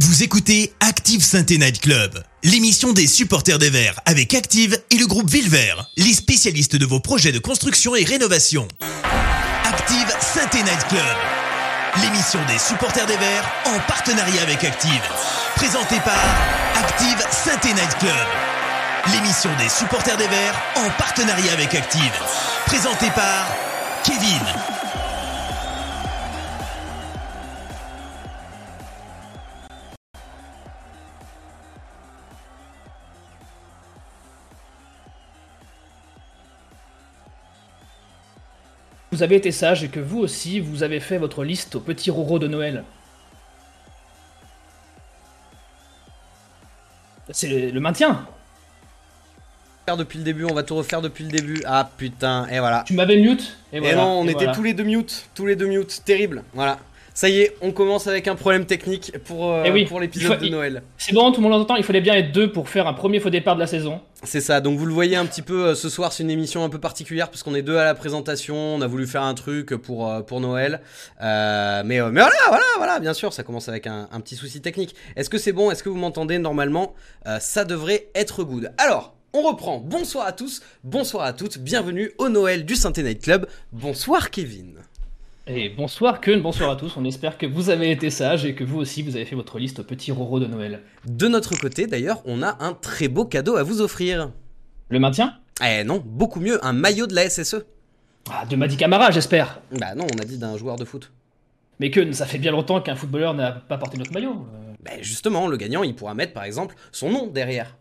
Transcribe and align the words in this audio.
Vous 0.00 0.24
écoutez 0.24 0.72
Active 0.80 1.22
Sainte 1.22 1.50
Night 1.50 1.80
Club, 1.80 2.20
l'émission 2.42 2.92
des 2.92 3.06
supporters 3.06 3.60
des 3.60 3.70
Verts 3.70 4.00
avec 4.06 4.34
Active 4.34 4.76
et 4.90 4.96
le 4.96 5.06
groupe 5.06 5.30
Villevert, 5.30 5.88
les 5.96 6.12
spécialistes 6.12 6.74
de 6.74 6.84
vos 6.84 6.98
projets 6.98 7.30
de 7.30 7.38
construction 7.38 7.94
et 7.94 8.02
rénovation. 8.02 8.66
Active 9.64 10.12
Sainte 10.20 10.54
Night 10.54 10.88
Club, 10.88 11.16
l'émission 12.02 12.40
des 12.48 12.58
supporters 12.58 13.06
des 13.06 13.16
Verts 13.16 13.48
en 13.66 13.78
partenariat 13.86 14.42
avec 14.42 14.64
Active. 14.64 15.02
Présentée 15.54 16.00
par 16.00 16.24
Active 16.74 17.24
Sainte 17.30 17.64
Night 17.64 17.98
Club, 18.00 18.26
l'émission 19.12 19.50
des 19.58 19.68
supporters 19.68 20.16
des 20.16 20.26
Verts 20.26 20.60
en 20.74 20.90
partenariat 20.98 21.52
avec 21.52 21.72
Active. 21.72 22.12
Présentée 22.66 23.10
par 23.14 23.46
Kevin. 24.02 24.83
Vous 39.14 39.22
avez 39.22 39.36
été 39.36 39.52
sage 39.52 39.84
et 39.84 39.88
que 39.88 40.00
vous 40.00 40.18
aussi, 40.18 40.58
vous 40.58 40.82
avez 40.82 40.98
fait 40.98 41.18
votre 41.18 41.44
liste 41.44 41.76
au 41.76 41.80
petit 41.80 42.10
Roro 42.10 42.40
de 42.40 42.48
Noël. 42.48 42.82
C'est 47.30 47.48
le, 47.48 47.70
le 47.70 47.80
maintien. 47.80 48.26
Depuis 49.98 50.18
le 50.18 50.24
début, 50.24 50.44
on 50.44 50.54
va 50.54 50.62
tout 50.62 50.74
refaire 50.76 51.00
depuis 51.02 51.24
le 51.24 51.30
début. 51.30 51.62
Ah 51.66 51.88
putain, 51.96 52.46
et 52.48 52.58
voilà. 52.58 52.84
Tu 52.86 52.94
m'avais 52.94 53.18
mute 53.18 53.56
Et, 53.72 53.80
voilà, 53.80 53.96
non, 53.96 54.20
on 54.20 54.26
et 54.26 54.30
était 54.30 54.44
voilà. 54.44 54.54
tous 54.54 54.62
les 54.62 54.74
deux 54.74 54.82
mute, 54.82 55.28
tous 55.34 55.46
les 55.46 55.56
deux 55.56 55.66
mute, 55.66 56.02
terrible. 56.04 56.42
Voilà. 56.54 56.78
Ça 57.16 57.28
y 57.28 57.42
est, 57.42 57.54
on 57.60 57.70
commence 57.70 58.08
avec 58.08 58.26
un 58.26 58.34
problème 58.34 58.66
technique 58.66 59.16
pour, 59.24 59.52
euh, 59.52 59.62
Eh 59.64 59.70
oui, 59.70 59.84
pour 59.84 60.00
l'épisode 60.00 60.40
de 60.40 60.48
Noël. 60.48 60.82
C'est 60.98 61.14
bon, 61.14 61.30
tout 61.30 61.40
le 61.40 61.48
monde 61.48 61.52
l'entend, 61.60 61.76
il 61.76 61.84
fallait 61.84 62.00
bien 62.00 62.14
être 62.14 62.32
deux 62.32 62.50
pour 62.50 62.68
faire 62.68 62.88
un 62.88 62.92
premier 62.92 63.20
faux 63.20 63.30
départ 63.30 63.54
de 63.54 63.60
la 63.60 63.68
saison. 63.68 64.00
C'est 64.24 64.40
ça, 64.40 64.60
donc 64.60 64.78
vous 64.78 64.84
le 64.86 64.92
voyez 64.92 65.14
un 65.14 65.24
petit 65.24 65.42
peu 65.42 65.66
euh, 65.66 65.74
ce 65.76 65.88
soir, 65.88 66.12
c'est 66.12 66.24
une 66.24 66.30
émission 66.30 66.64
un 66.64 66.68
peu 66.68 66.80
particulière 66.80 67.30
parce 67.30 67.44
qu'on 67.44 67.54
est 67.54 67.62
deux 67.62 67.76
à 67.76 67.84
la 67.84 67.94
présentation, 67.94 68.56
on 68.56 68.80
a 68.80 68.88
voulu 68.88 69.06
faire 69.06 69.22
un 69.22 69.34
truc 69.34 69.76
pour, 69.76 70.10
euh, 70.10 70.22
pour 70.22 70.40
Noël. 70.40 70.80
Mais, 71.20 71.84
mais 71.84 72.00
voilà, 72.00 72.30
voilà, 72.48 72.64
voilà, 72.78 72.98
bien 72.98 73.14
sûr, 73.14 73.32
ça 73.32 73.44
commence 73.44 73.68
avec 73.68 73.86
un, 73.86 74.08
un 74.10 74.20
petit 74.20 74.34
souci 74.34 74.60
technique. 74.60 74.96
Est-ce 75.14 75.30
que 75.30 75.38
c'est 75.38 75.52
bon 75.52 75.70
Est-ce 75.70 75.84
que 75.84 75.88
vous 75.88 75.96
m'entendez 75.96 76.38
normalement? 76.38 76.94
Ça 77.38 77.64
devrait 77.64 78.08
être 78.16 78.42
good. 78.42 78.72
Alors, 78.76 79.14
on 79.32 79.42
reprend. 79.42 79.78
Bonsoir 79.78 80.26
à 80.26 80.32
tous, 80.32 80.62
bonsoir 80.82 81.24
à 81.24 81.32
toutes, 81.32 81.58
bienvenue 81.58 82.10
au 82.18 82.28
Noël 82.28 82.64
du 82.64 82.74
Synthé 82.74 83.04
Night 83.04 83.22
Club. 83.22 83.46
Bonsoir 83.72 84.30
Kevin. 84.30 84.80
Et 85.46 85.68
bonsoir 85.68 86.22
Keun, 86.22 86.38
bonsoir 86.38 86.70
à 86.70 86.76
tous, 86.76 86.96
on 86.96 87.04
espère 87.04 87.36
que 87.36 87.44
vous 87.44 87.68
avez 87.68 87.90
été 87.90 88.08
sages 88.08 88.46
et 88.46 88.54
que 88.54 88.64
vous 88.64 88.78
aussi 88.78 89.02
vous 89.02 89.14
avez 89.16 89.26
fait 89.26 89.36
votre 89.36 89.58
liste 89.58 89.82
petit 89.82 90.10
Roro 90.10 90.40
de 90.40 90.46
Noël. 90.46 90.80
De 91.06 91.28
notre 91.28 91.54
côté, 91.58 91.86
d'ailleurs, 91.86 92.22
on 92.24 92.42
a 92.42 92.56
un 92.64 92.72
très 92.72 93.08
beau 93.08 93.26
cadeau 93.26 93.56
à 93.56 93.62
vous 93.62 93.82
offrir. 93.82 94.30
Le 94.88 94.98
maintien? 94.98 95.34
Eh 95.62 95.84
non, 95.84 96.02
beaucoup 96.04 96.40
mieux, 96.40 96.64
un 96.64 96.72
maillot 96.72 97.06
de 97.06 97.14
la 97.14 97.28
SSE. 97.28 97.66
Ah, 98.30 98.46
de 98.46 98.56
Madi 98.56 98.78
Camara 98.78 99.10
j'espère. 99.10 99.60
Bah 99.72 99.94
non, 99.94 100.06
on 100.14 100.22
a 100.22 100.24
dit 100.24 100.38
d'un 100.38 100.56
joueur 100.56 100.76
de 100.76 100.86
foot. 100.86 101.12
Mais 101.78 101.90
Keun, 101.90 102.14
ça 102.14 102.24
fait 102.24 102.38
bien 102.38 102.52
longtemps 102.52 102.80
qu'un 102.80 102.96
footballeur 102.96 103.34
n'a 103.34 103.52
pas 103.52 103.76
porté 103.76 103.98
notre 103.98 104.12
maillot. 104.12 104.46
Euh, 104.54 104.72
Bah 104.82 104.92
justement, 105.02 105.46
le 105.46 105.58
gagnant, 105.58 105.82
il 105.82 105.94
pourra 105.94 106.14
mettre 106.14 106.32
par 106.32 106.44
exemple 106.44 106.74
son 106.90 107.10
nom 107.10 107.26
derrière. 107.26 107.76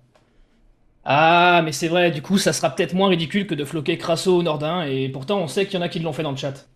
Ah, 1.05 1.61
mais 1.63 1.71
c'est 1.71 1.87
vrai, 1.87 2.11
du 2.11 2.21
coup 2.21 2.37
ça 2.37 2.51
sera 2.51 2.75
peut-être 2.75 2.93
moins 2.93 3.07
ridicule 3.07 3.47
que 3.47 3.55
de 3.55 3.63
floquer 3.63 3.97
Crasso 3.97 4.37
ou 4.37 4.43
Nordin, 4.43 4.83
et 4.83 5.07
pourtant 5.07 5.39
on 5.39 5.47
sait 5.47 5.65
qu'il 5.65 5.75
y 5.75 5.77
en 5.77 5.85
a 5.85 5.89
qui 5.89 5.99
l'ont 5.99 6.13
fait 6.13 6.23
dans 6.23 6.31
le 6.31 6.37
chat. 6.37 6.67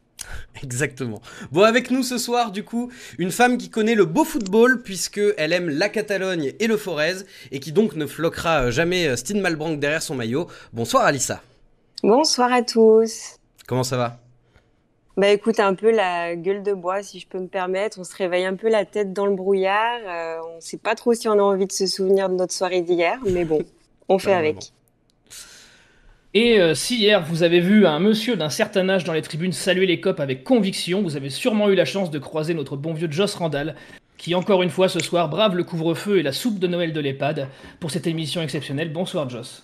Exactement. 0.64 1.22
Bon, 1.52 1.62
avec 1.64 1.92
nous 1.92 2.04
ce 2.04 2.18
soir, 2.18 2.52
du 2.52 2.64
coup, 2.64 2.92
une 3.18 3.32
femme 3.32 3.58
qui 3.58 3.70
connaît 3.70 3.96
le 3.96 4.06
beau 4.06 4.24
football 4.24 4.82
puisque 4.82 5.22
elle 5.38 5.54
aime 5.54 5.70
la 5.70 5.90
Catalogne 5.90 6.54
et 6.60 6.68
le 6.68 6.78
Forez 6.78 7.18
et 7.52 7.60
qui 7.60 7.72
donc 7.72 7.96
ne 7.96 8.06
floquera 8.06 8.72
jamais 8.72 9.08
euh, 9.08 9.16
Stine 9.16 9.42
Malbranc 9.42 9.74
derrière 9.78 10.02
son 10.02 10.16
maillot. 10.16 10.48
Bonsoir 10.74 11.04
Alissa. 11.06 11.42
Bonsoir 12.04 12.52
à 12.52 12.62
tous. 12.62 13.38
Comment 13.68 13.84
ça 13.84 13.98
va? 13.98 14.20
Bah 15.18 15.30
écoute, 15.30 15.60
un 15.60 15.74
peu 15.74 15.90
la 15.90 16.36
gueule 16.36 16.62
de 16.62 16.74
bois, 16.74 17.02
si 17.02 17.20
je 17.20 17.28
peux 17.28 17.40
me 17.40 17.48
permettre. 17.48 18.00
On 18.00 18.04
se 18.04 18.16
réveille 18.16 18.46
un 18.46 18.56
peu 18.56 18.70
la 18.70 18.86
tête 18.86 19.14
dans 19.14 19.26
le 19.26 19.36
brouillard. 19.36 20.00
Euh, 20.08 20.38
on 20.56 20.62
sait 20.62 20.78
pas 20.78 20.94
trop 20.94 21.16
si 21.16 21.28
on 21.28 21.34
a 21.34 21.42
envie 21.42 21.66
de 21.66 21.72
se 21.72 21.88
souvenir 21.88 22.30
de 22.30 22.36
notre 22.36 22.54
soirée 22.54 22.82
d'hier, 22.82 23.20
mais 23.26 23.44
bon, 23.44 23.64
on 24.10 24.20
fait 24.20 24.32
Bah, 24.32 24.38
avec. 24.38 24.74
Et 26.40 26.60
euh, 26.60 26.76
si 26.76 26.98
hier 26.98 27.24
vous 27.24 27.42
avez 27.42 27.60
vu 27.60 27.88
un 27.88 27.98
monsieur 27.98 28.36
d'un 28.36 28.52
certain 28.52 28.88
âge 28.90 29.04
dans 29.04 29.14
les 29.14 29.24
tribunes 29.24 29.54
saluer 29.54 29.88
les 29.88 30.00
copes 30.00 30.20
avec 30.20 30.44
conviction, 30.44 31.02
vous 31.02 31.16
avez 31.16 31.32
sûrement 31.32 31.68
eu 31.68 31.74
la 31.74 31.84
chance 31.84 32.12
de 32.12 32.20
croiser 32.20 32.54
notre 32.54 32.78
bon 32.78 32.94
vieux 32.94 33.08
Joss 33.10 33.34
Randall, 33.34 33.74
qui 34.20 34.36
encore 34.36 34.62
une 34.62 34.70
fois 34.70 34.88
ce 34.88 35.00
soir 35.00 35.30
brave 35.30 35.56
le 35.56 35.64
couvre-feu 35.64 36.20
et 36.20 36.22
la 36.22 36.32
soupe 36.32 36.60
de 36.60 36.68
Noël 36.68 36.94
de 36.94 37.00
l'EHPAD 37.00 37.48
pour 37.80 37.90
cette 37.90 38.06
émission 38.06 38.44
exceptionnelle. 38.44 38.94
Bonsoir 38.94 39.28
Joss. 39.28 39.64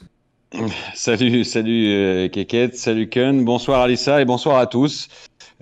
Salut, 0.96 1.44
salut 1.44 1.90
euh, 1.90 2.28
salut 2.74 3.08
Kun, 3.08 3.44
bonsoir 3.44 3.82
Alissa 3.82 4.20
et 4.20 4.26
bonsoir 4.26 4.58
à 4.58 4.66
tous. 4.66 5.10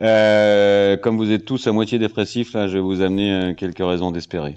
Euh, 0.02 0.96
comme 0.96 1.18
vous 1.18 1.30
êtes 1.34 1.44
tous 1.44 1.68
à 1.68 1.74
moitié 1.74 2.00
dépressifs, 2.00 2.54
là, 2.54 2.70
je 2.70 2.76
vais 2.76 2.80
vous 2.80 3.02
amener 3.02 3.34
euh, 3.34 3.54
quelques 3.54 3.84
raisons 3.86 4.12
d'espérer. 4.12 4.54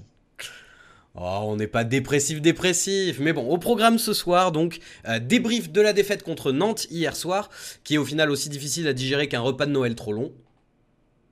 Oh, 1.16 1.41
on 1.44 1.56
n'est 1.56 1.69
pas 1.69 1.84
dépressif, 1.84 2.41
dépressif. 2.41 3.20
Mais 3.20 3.32
bon, 3.32 3.47
au 3.48 3.56
programme 3.58 3.98
ce 3.98 4.12
soir, 4.12 4.50
donc, 4.50 4.80
euh, 5.08 5.20
débrief 5.20 5.70
de 5.70 5.80
la 5.80 5.92
défaite 5.92 6.25
contre 6.25 6.50
Nantes 6.50 6.86
hier 6.91 7.14
soir, 7.14 7.50
qui 7.84 7.94
est 7.94 7.98
au 7.98 8.04
final 8.04 8.30
aussi 8.30 8.48
difficile 8.48 8.88
à 8.88 8.92
digérer 8.92 9.28
qu'un 9.28 9.41
repas 9.41 9.66
de 9.66 9.70
Noël 9.70 9.94
trop 9.94 10.12
long. 10.12 10.32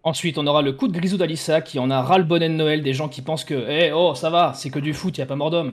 Ensuite, 0.04 0.38
on 0.38 0.46
aura 0.46 0.62
le 0.62 0.72
coup 0.72 0.86
de 0.88 0.92
grisou 0.92 1.16
d'Alissa 1.16 1.60
qui 1.60 1.78
en 1.78 1.90
a 1.90 2.00
ras 2.02 2.18
le 2.18 2.24
bonnet 2.24 2.48
de 2.48 2.54
Noël 2.54 2.82
des 2.82 2.92
gens 2.94 3.08
qui 3.08 3.22
pensent 3.22 3.44
que, 3.44 3.54
eh 3.68 3.92
oh, 3.92 4.14
ça 4.14 4.30
va, 4.30 4.52
c'est 4.56 4.70
que 4.70 4.78
du 4.80 4.94
foot, 4.94 5.18
y 5.18 5.22
a 5.22 5.26
pas 5.26 5.36
mort 5.36 5.50
d'homme. 5.50 5.72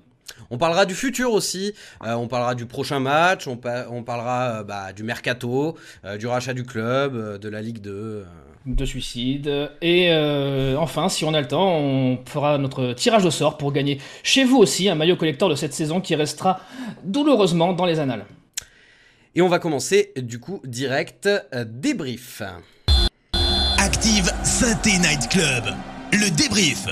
On 0.52 0.58
parlera 0.58 0.86
du 0.86 0.94
futur 0.96 1.32
aussi, 1.32 1.74
euh, 2.04 2.14
on 2.14 2.28
parlera 2.28 2.54
du 2.56 2.66
prochain 2.68 3.00
match, 3.00 3.48
on, 3.48 3.58
pa- 3.58 3.88
on 3.90 4.04
parlera 4.04 4.60
euh, 4.60 4.64
bah, 4.64 4.94
du 4.94 5.04
mercato, 5.04 5.76
du 6.20 6.28
rachat 6.28 6.54
du 6.54 6.64
club, 6.64 7.40
de 7.40 7.50
la 7.50 7.62
Ligue 7.62 7.80
2. 7.80 8.26
De 8.66 8.86
suicide. 8.86 9.72
Et 9.82 10.10
euh, 10.12 10.76
enfin, 10.78 11.10
si 11.10 11.26
on 11.26 11.34
a 11.34 11.42
le 11.42 11.48
temps, 11.48 11.78
on 11.78 12.20
fera 12.26 12.58
notre 12.58 12.94
tirage 12.94 13.26
au 13.26 13.32
sort 13.32 13.58
pour 13.58 13.72
gagner 13.72 14.00
chez 14.24 14.44
vous 14.44 14.58
aussi 14.58 14.90
un 14.90 14.96
maillot 14.96 15.16
collector 15.16 15.50
de 15.50 15.56
cette 15.56 15.74
saison 15.74 16.02
qui 16.02 16.16
restera 16.16 16.60
douloureusement 17.04 17.74
dans 17.74 17.86
les 17.86 18.00
annales. 18.00 18.26
Et 19.36 19.42
on 19.42 19.48
va 19.48 19.60
commencer 19.60 20.12
du 20.18 20.40
coup 20.40 20.62
direct 20.66 21.28
euh, 21.28 21.66
débrief. 21.68 22.42
Active 23.78 24.32
Synthé 24.44 24.98
Night 24.98 25.30
Club, 25.30 25.64
le 26.12 26.30
débrief. 26.36 26.88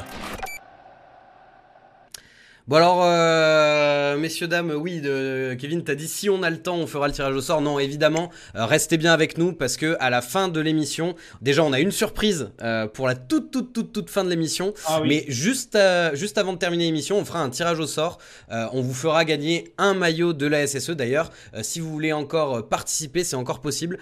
Bon 2.67 2.75
alors, 2.75 2.99
euh, 3.01 4.17
messieurs, 4.17 4.49
dames, 4.49 4.71
oui, 4.71 4.99
de, 4.99 5.55
Kevin, 5.57 5.85
t'as 5.85 5.95
dit 5.95 6.09
si 6.09 6.29
on 6.29 6.43
a 6.43 6.49
le 6.49 6.61
temps, 6.61 6.75
on 6.75 6.85
fera 6.85 7.07
le 7.07 7.13
tirage 7.13 7.33
au 7.33 7.39
sort. 7.39 7.61
Non, 7.61 7.79
évidemment, 7.79 8.29
euh, 8.55 8.65
restez 8.65 8.97
bien 8.97 9.13
avec 9.13 9.37
nous 9.37 9.53
parce 9.53 9.77
que 9.77 9.95
à 10.01 10.09
la 10.09 10.21
fin 10.21 10.49
de 10.49 10.59
l'émission, 10.59 11.15
déjà 11.41 11.63
on 11.63 11.71
a 11.71 11.79
une 11.79 11.93
surprise 11.93 12.49
euh, 12.61 12.85
pour 12.85 13.07
la 13.07 13.15
toute, 13.15 13.51
toute, 13.51 13.71
toute, 13.71 13.93
toute 13.93 14.09
fin 14.09 14.25
de 14.25 14.29
l'émission. 14.29 14.73
Ah 14.85 14.99
oui. 15.01 15.07
Mais 15.07 15.25
juste, 15.29 15.77
juste 16.11 16.37
avant 16.37 16.51
de 16.51 16.57
terminer 16.57 16.83
l'émission, 16.83 17.17
on 17.17 17.23
fera 17.23 17.39
un 17.39 17.49
tirage 17.49 17.79
au 17.79 17.87
sort. 17.87 18.17
On 18.49 18.81
vous 18.81 18.93
fera 18.93 19.23
gagner 19.23 19.73
un 19.77 19.93
maillot 19.93 20.33
de 20.33 20.45
la 20.45 20.67
SSE. 20.67 20.91
D'ailleurs, 20.91 21.31
si 21.61 21.79
vous 21.79 21.89
voulez 21.89 22.11
encore 22.11 22.67
participer, 22.67 23.23
c'est 23.23 23.37
encore 23.37 23.61
possible. 23.61 23.97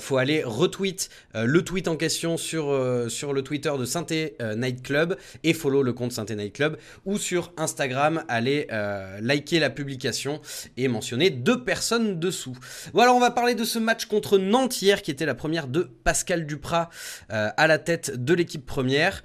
Faut 0.00 0.18
aller 0.18 0.42
retweet 0.44 1.08
le 1.34 1.62
tweet 1.62 1.88
en 1.88 1.96
question 1.96 2.36
sur, 2.36 2.78
sur 3.08 3.32
le 3.32 3.40
Twitter 3.40 3.72
de 3.78 3.86
Synthé 3.86 4.36
Night 4.56 4.82
Club 4.82 5.16
et 5.42 5.54
follow 5.54 5.82
le 5.82 5.94
compte 5.94 6.12
Synthé 6.12 6.36
Night 6.36 6.54
Club 6.54 6.76
ou 7.06 7.16
sur 7.16 7.52
Instagram, 7.56 8.09
allez 8.28 8.66
euh, 8.72 9.18
liker 9.20 9.58
la 9.58 9.70
publication 9.70 10.40
et 10.76 10.88
mentionner 10.88 11.30
deux 11.30 11.64
personnes 11.64 12.18
dessous. 12.18 12.56
Voilà, 12.92 13.12
on 13.12 13.20
va 13.20 13.30
parler 13.30 13.54
de 13.54 13.64
ce 13.64 13.78
match 13.78 14.06
contre 14.06 14.38
Nantes 14.38 14.82
hier 14.82 15.02
qui 15.02 15.10
était 15.10 15.26
la 15.26 15.34
première 15.34 15.68
de 15.68 15.88
Pascal 16.04 16.46
Duprat 16.46 16.90
euh, 17.32 17.48
à 17.56 17.66
la 17.66 17.78
tête 17.78 18.22
de 18.22 18.34
l'équipe 18.34 18.64
première. 18.64 19.22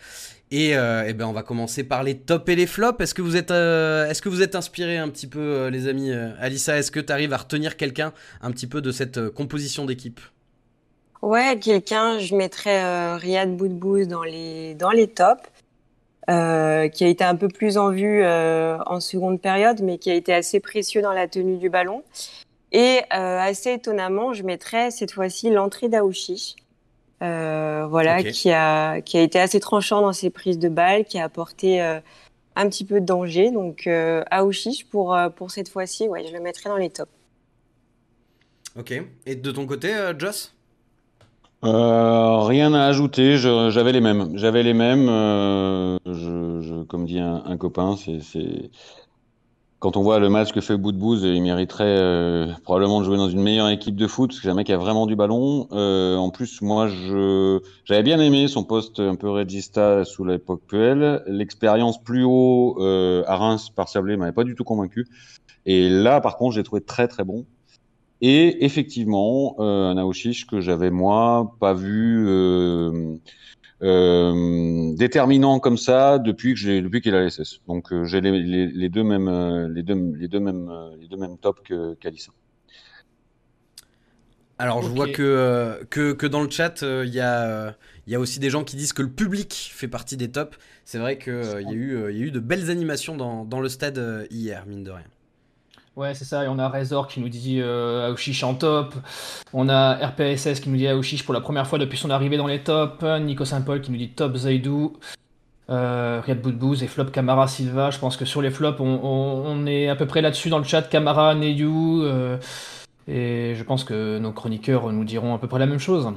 Et, 0.51 0.78
euh, 0.78 1.03
eh 1.07 1.13
ben 1.13 1.25
on 1.25 1.34
va 1.34 1.41
commencer 1.41 1.84
par 1.84 2.03
les 2.03 2.18
tops 2.18 2.47
et 2.50 2.56
les 2.56 2.68
flops. 2.68 3.01
Est-ce 3.01 3.13
que 3.13 3.22
vous 3.22 3.35
êtes, 3.35 3.51
euh, 3.51 4.07
est-ce 4.07 4.21
que 4.21 4.30
vous 4.30 4.42
êtes 4.42 4.56
inspiré 4.56 4.98
un 4.98 5.10
petit 5.10 5.27
peu, 5.27 5.68
les 5.68 5.88
amis 5.88 6.12
Alissa, 6.39 6.77
est-ce 6.77 6.92
que 6.92 7.00
tu 7.00 7.12
arrives 7.12 7.33
à 7.33 7.38
retenir 7.38 7.77
quelqu'un 7.77 8.13
un 8.42 8.51
petit 8.51 8.68
peu 8.68 8.81
de 8.81 8.92
cette 8.92 9.30
composition 9.30 9.86
d'équipe? 9.86 10.19
Ouais, 11.21 11.57
quelqu'un, 11.60 12.19
je 12.19 12.36
mettrais 12.36 13.15
Riyad 13.18 13.57
Boudbouz 13.57 14.07
dans 14.07 14.24
les, 14.24 14.75
dans 14.75 14.92
les 14.92 15.07
tops, 15.07 15.42
euh, 16.30 16.88
qui 16.88 17.04
a 17.04 17.07
été 17.07 17.24
un 17.24 17.36
peu 17.36 17.48
plus 17.48 17.77
en 17.77 17.92
vue 17.92 18.24
euh, 18.24 18.77
en 18.86 19.00
seconde 19.00 19.39
période, 19.39 19.81
mais 19.81 19.98
qui 19.98 20.10
a 20.10 20.13
été 20.13 20.33
assez 20.33 20.60
précieux 20.60 21.01
dans 21.01 21.13
la 21.13 21.27
tenue 21.27 21.57
du 21.57 21.69
ballon. 21.69 22.04
Et 22.72 23.01
euh, 23.13 23.39
assez 23.39 23.74
étonnamment, 23.74 24.33
je 24.33 24.44
mettrais 24.44 24.92
cette 24.92 25.12
fois-ci 25.12 25.50
l'entrée 25.50 25.88
d'Aouchiche, 25.88 26.56
euh, 27.22 27.86
voilà, 27.88 28.24
qui 28.24 28.51
a, 28.51 29.01
qui 29.01 29.18
a 29.18 29.22
été 29.22 29.39
assez 29.39 29.60
tranchant 29.60 30.01
dans 30.01 30.13
ses 30.13 30.30
prises 30.30 30.60
de 30.60 30.69
balles, 30.69 31.06
qui 31.06 31.19
a 31.19 31.25
apporté 31.25 31.80
un 31.81 32.69
petit 32.69 32.86
peu 32.86 33.00
de 33.00 33.06
danger. 33.06 33.51
Donc 33.51 33.88
Aouchiche, 34.31 34.86
pour, 34.88 35.18
pour 35.36 35.51
cette 35.51 35.69
fois-ci, 35.69 36.07
ouais, 36.07 36.25
je 36.25 36.33
le 36.33 36.39
mettrais 36.39 36.69
dans 36.69 36.77
les 36.77 36.89
tops. 36.89 37.12
Ok. 38.77 38.94
Et 39.25 39.36
de 39.36 39.51
ton 39.51 39.66
côté, 39.66 39.94
Joss? 40.18 40.55
Euh, 41.65 42.41
rien 42.41 42.73
à 42.75 42.85
ajouter, 42.85 43.38
j'avais 43.38 43.91
les 43.91 44.01
mêmes. 44.01 44.38
J'avais 44.38 44.62
les 44.62 44.73
mêmes. 44.73 45.07
euh, 45.09 45.97
comme 46.88 47.06
dit 47.06 47.19
un, 47.19 47.57
copain, 47.57 47.95
quand 49.79 49.97
on 49.97 50.01
voit 50.01 50.19
le 50.19 50.29
match 50.29 50.51
que 50.51 50.62
fait 50.62 50.77
Boudbouz, 50.77 51.23
il 51.23 51.41
mériterait 51.41 51.83
euh, 51.85 52.47
probablement 52.63 53.00
de 53.00 53.06
jouer 53.06 53.17
dans 53.17 53.29
une 53.29 53.41
meilleure 53.41 53.69
équipe 53.69 53.95
de 53.95 54.07
foot, 54.07 54.29
parce 54.29 54.39
que 54.39 54.44
c'est 54.44 54.50
un 54.51 54.56
mec 54.56 54.67
qui 54.67 54.73
a 54.73 54.77
vraiment 54.77 55.06
du 55.07 55.15
ballon. 55.15 55.67
En 55.71 56.29
plus, 56.29 56.62
moi, 56.62 56.88
j'avais 57.85 58.03
bien 58.03 58.19
aimé 58.19 58.47
son 58.47 58.63
poste 58.63 59.00
un 59.00 59.15
peu 59.15 59.29
regista 59.29 60.06
sous 60.06 60.23
l'époque 60.23 60.62
Puel. 60.67 61.23
L'expérience 61.25 62.01
plus 62.01 62.23
haut 62.23 62.77
à 62.79 63.35
Reims 63.35 63.71
par 63.75 63.89
Sablé 63.89 64.17
m'avait 64.17 64.33
pas 64.33 64.44
du 64.44 64.53
tout 64.53 64.63
convaincu. 64.63 65.07
Et 65.65 65.89
là, 65.89 66.21
par 66.21 66.38
contre, 66.38 66.56
j'ai 66.56 66.63
trouvé 66.63 66.81
très 66.81 67.07
très 67.07 67.23
bon. 67.23 67.45
Et 68.21 68.63
effectivement, 68.63 69.56
euh, 69.59 69.89
un 69.91 69.97
Aouchiche 69.97 70.47
que 70.47 70.62
j'avais 70.62 70.89
moi 70.89 71.56
pas 71.59 71.73
vu 71.73 72.25
euh, 72.27 73.17
euh, 73.81 74.95
déterminant 74.95 75.59
comme 75.59 75.77
ça 75.77 76.17
depuis 76.17 76.53
que 76.53 76.59
j'ai 76.59 76.81
depuis 76.81 77.01
qu'il 77.01 77.13
a 77.13 77.25
l'SS. 77.25 77.59
Donc 77.67 77.91
euh, 77.91 78.06
j'ai 78.06 78.21
les, 78.21 78.31
les, 78.31 78.67
les, 78.67 78.89
deux 78.89 79.03
mêmes 79.03 79.67
les 79.73 79.83
deux 79.83 80.13
les 80.17 80.27
deux 80.29 80.39
mêmes 80.39 80.71
les 81.00 81.07
deux 81.07 81.17
mêmes 81.17 81.38
tops 81.38 81.62
que 81.63 81.94
qu'Alissa. 81.95 82.31
Alors 84.57 84.81
je 84.81 84.88
vois 84.88 85.09
que, 85.09 85.85
que, 85.89 86.13
que 86.13 86.25
dans 86.25 86.41
le 86.41 86.50
chat 86.50 86.81
il 86.81 87.13
y 87.13 87.19
a 87.19 87.75
il 88.07 88.13
y 88.13 88.15
a 88.15 88.19
aussi 88.21 88.39
des 88.39 88.50
gens 88.50 88.63
qui 88.63 88.77
disent 88.77 88.94
que 88.94 89.01
le 89.01 89.09
public 89.09 89.71
fait 89.73 89.89
partie 89.89 90.15
des 90.15 90.31
tops. 90.31 90.57
C'est 90.85 91.00
vrai 91.00 91.17
qu'il 91.17 91.33
il 91.33 91.67
y 91.67 91.71
a 91.71 91.73
eu 91.73 92.12
il 92.12 92.17
y 92.17 92.21
a 92.21 92.25
eu 92.27 92.31
de 92.31 92.39
belles 92.39 92.69
animations 92.69 93.17
dans, 93.17 93.44
dans 93.44 93.59
le 93.59 93.67
stade 93.67 94.25
hier 94.31 94.65
mine 94.67 94.85
de 94.85 94.91
rien. 94.91 95.06
Ouais, 95.95 96.13
c'est 96.13 96.25
ça. 96.25 96.44
Et 96.44 96.47
on 96.47 96.59
a 96.59 96.68
Razor 96.68 97.07
qui 97.07 97.21
nous 97.21 97.30
dit 97.30 97.59
euh, 97.62 98.13
en 98.44 98.53
top. 98.56 98.95
On 99.53 99.69
a 99.69 99.94
RPSS 100.07 100.59
qui 100.59 100.69
nous 100.69 100.75
dit 100.75 100.88
Aouchiche 100.88 101.24
pour 101.24 101.33
la 101.33 101.39
première 101.39 101.68
fois 101.68 101.80
depuis 101.80 101.97
son 101.97 102.09
arrivée 102.09 102.36
dans 102.36 102.47
les 102.47 102.59
tops. 102.59 103.01
Nico 103.21 103.45
Saint-Paul 103.45 103.81
qui 103.81 103.92
nous 103.92 103.97
dit 103.97 104.09
top 104.09 104.36
Zaidou. 104.36 104.97
Euh, 105.69 106.21
Riyad 106.24 106.42
Boudbouz 106.42 106.83
et 106.83 106.88
flop 106.88 107.06
Camara 107.06 107.47
Silva. 107.47 107.92
Je 107.92 108.00
pense 108.00 108.18
que 108.18 108.25
sur 108.25 108.42
les 108.42 108.51
flops, 108.51 108.80
on, 108.81 109.65
est 109.68 109.88
à 109.88 109.95
peu 109.95 110.06
près 110.06 110.21
là-dessus 110.21 110.50
dans 110.50 110.57
le 110.57 110.65
chat. 110.65 110.83
Camara, 110.83 111.33
Neyou. 111.33 112.03
Euh, 112.03 112.38
et 113.07 113.53
je 113.56 113.63
pense 113.63 113.83
que 113.83 114.18
nos 114.19 114.31
chroniqueurs 114.33 114.91
nous 114.91 115.06
diront 115.06 115.33
à 115.33 115.39
peu 115.39 115.48
près 115.48 115.59
la 115.59 115.65
même 115.65 115.80
chose. 115.80 116.12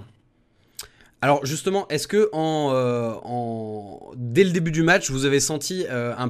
Alors 1.20 1.44
justement, 1.44 1.88
est-ce 1.88 2.06
que 2.06 2.29
en, 2.32 2.70
euh, 2.73 3.11
en, 3.25 4.12
dès 4.17 4.44
le 4.44 4.50
début 4.50 4.70
du 4.70 4.85
match, 4.85 5.11
vous 5.11 5.25
avez 5.25 5.41
senti 5.41 5.85
euh, 5.91 6.15
un, 6.17 6.29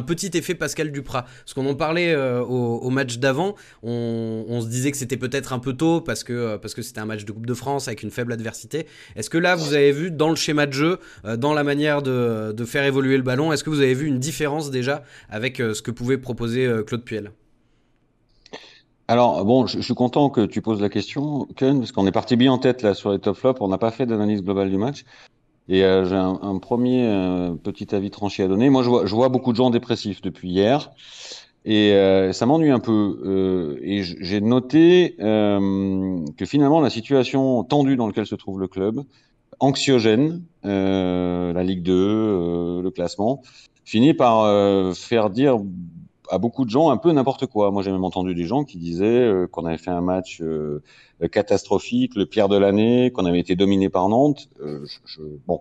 petit 0.00 0.30
effet 0.32 0.54
Pascal 0.54 0.90
Duprat? 0.92 1.26
Parce 1.44 1.52
qu'on 1.52 1.66
en 1.66 1.74
parlait 1.74 2.14
euh, 2.14 2.40
au, 2.40 2.88
match 2.88 3.18
d'avant, 3.18 3.54
on, 3.82 4.60
se 4.62 4.68
disait 4.68 4.92
que 4.92 4.96
c'était 4.96 5.18
peut-être 5.18 5.52
un 5.52 5.58
peu 5.58 5.74
tôt 5.74 6.00
parce 6.00 6.24
que 6.24 6.56
parce 6.56 6.74
c'était 6.80 7.00
un 7.00 7.04
match 7.04 7.26
de 7.26 7.32
Coupe 7.32 7.44
de 7.44 7.52
France 7.52 7.86
avec 7.88 8.02
une 8.02 8.10
faible 8.10 8.32
adversité. 8.32 8.86
Est-ce 9.14 9.28
que 9.28 9.36
là, 9.36 9.56
vous 9.56 9.74
avez 9.74 9.92
vu 9.92 10.10
dans 10.10 10.30
le 10.30 10.36
schéma 10.36 10.66
de 10.66 10.72
jeu, 10.72 10.98
dans 11.36 11.52
la 11.52 11.62
manière 11.62 12.00
de, 12.00 12.52
de, 12.52 12.64
faire 12.64 12.84
évoluer 12.84 13.18
le 13.18 13.22
ballon, 13.22 13.52
est-ce 13.52 13.62
que 13.62 13.70
vous 13.70 13.80
avez 13.80 13.94
vu 13.94 14.06
une 14.06 14.18
différence 14.18 14.70
déjà 14.70 15.02
avec 15.28 15.58
ce 15.58 15.82
que 15.82 15.90
pouvait 15.90 16.18
proposer 16.18 16.66
Claude 16.86 17.04
Puel? 17.04 17.32
Alors, 19.10 19.44
bon, 19.44 19.66
je, 19.66 19.80
suis 19.80 19.94
content 19.94 20.30
que 20.30 20.46
tu 20.46 20.62
poses 20.62 20.80
la 20.80 20.88
question, 20.88 21.48
Ken, 21.56 21.80
parce 21.80 21.90
qu'on 21.90 22.06
est 22.06 22.12
parti 22.12 22.36
bien 22.36 22.52
en 22.52 22.58
tête 22.58 22.82
là 22.82 22.94
sur 22.94 23.10
les 23.10 23.18
top 23.18 23.36
flops. 23.36 23.60
On 23.60 23.66
n'a 23.66 23.76
pas 23.76 23.90
fait 23.90 24.06
d'analyse 24.06 24.40
globale 24.40 24.70
du 24.70 24.76
match. 24.76 25.04
Et 25.68 25.82
euh, 25.82 26.04
j'ai 26.04 26.14
un, 26.14 26.58
premier 26.58 27.08
euh, 27.08 27.56
petit 27.56 27.92
avis 27.92 28.12
tranché 28.12 28.44
à 28.44 28.46
donner. 28.46 28.70
Moi, 28.70 28.84
je 28.84 28.88
vois, 28.88 29.06
je 29.06 29.12
vois 29.12 29.28
beaucoup 29.28 29.50
de 29.50 29.56
gens 29.56 29.70
dépressifs 29.70 30.22
depuis 30.22 30.50
hier. 30.50 30.92
Et 31.64 31.92
euh, 31.94 32.32
ça 32.32 32.46
m'ennuie 32.46 32.70
un 32.70 32.78
peu. 32.78 33.80
et 33.82 34.04
j'ai 34.04 34.40
noté 34.40 35.16
que 35.18 36.46
finalement, 36.46 36.80
la 36.80 36.90
situation 36.90 37.64
tendue 37.64 37.96
dans 37.96 38.06
laquelle 38.06 38.26
se 38.26 38.36
trouve 38.36 38.60
le 38.60 38.68
club, 38.68 39.00
anxiogène, 39.58 40.44
la 40.62 41.64
Ligue 41.64 41.82
2, 41.82 42.80
le 42.80 42.90
classement, 42.90 43.42
finit 43.84 44.14
par 44.14 44.94
faire 44.94 45.30
dire 45.30 45.58
à 46.30 46.38
beaucoup 46.38 46.64
de 46.64 46.70
gens 46.70 46.90
un 46.90 46.96
peu 46.96 47.12
n'importe 47.12 47.46
quoi. 47.46 47.70
Moi, 47.70 47.82
j'ai 47.82 47.90
même 47.90 48.04
entendu 48.04 48.34
des 48.34 48.44
gens 48.44 48.64
qui 48.64 48.78
disaient 48.78 49.04
euh, 49.04 49.46
qu'on 49.46 49.66
avait 49.66 49.78
fait 49.78 49.90
un 49.90 50.00
match 50.00 50.40
euh, 50.40 50.82
catastrophique, 51.32 52.14
le 52.14 52.24
pire 52.26 52.48
de 52.48 52.56
l'année, 52.56 53.10
qu'on 53.10 53.26
avait 53.26 53.40
été 53.40 53.56
dominé 53.56 53.88
par 53.88 54.08
Nantes. 54.08 54.48
Euh, 54.60 54.86
bon. 55.46 55.60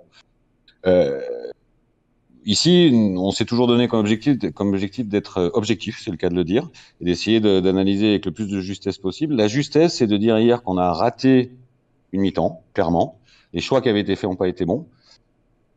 Ici, 2.45 2.91
on 3.17 3.31
s'est 3.31 3.45
toujours 3.45 3.67
donné 3.67 3.87
comme 3.87 3.99
objectif 3.99 5.07
d'être 5.07 5.51
objectif, 5.53 5.99
c'est 6.01 6.09
le 6.09 6.17
cas 6.17 6.29
de 6.29 6.35
le 6.35 6.45
dire, 6.45 6.69
et 7.01 7.05
d'essayer 7.05 7.41
d'analyser 7.41 8.11
avec 8.11 8.25
le 8.25 8.31
plus 8.31 8.47
de 8.47 8.61
justesse 8.61 8.97
possible. 8.97 9.35
La 9.35 9.47
justesse, 9.47 9.97
c'est 9.97 10.07
de 10.07 10.17
dire 10.17 10.39
hier 10.39 10.63
qu'on 10.63 10.77
a 10.77 10.93
raté 10.93 11.51
une 12.13 12.21
mi-temps, 12.21 12.63
clairement. 12.73 13.19
Les 13.53 13.59
choix 13.59 13.81
qui 13.81 13.89
avaient 13.89 13.99
été 13.99 14.15
faits 14.15 14.29
n'ont 14.29 14.35
pas 14.37 14.47
été 14.47 14.65
bons. 14.65 14.87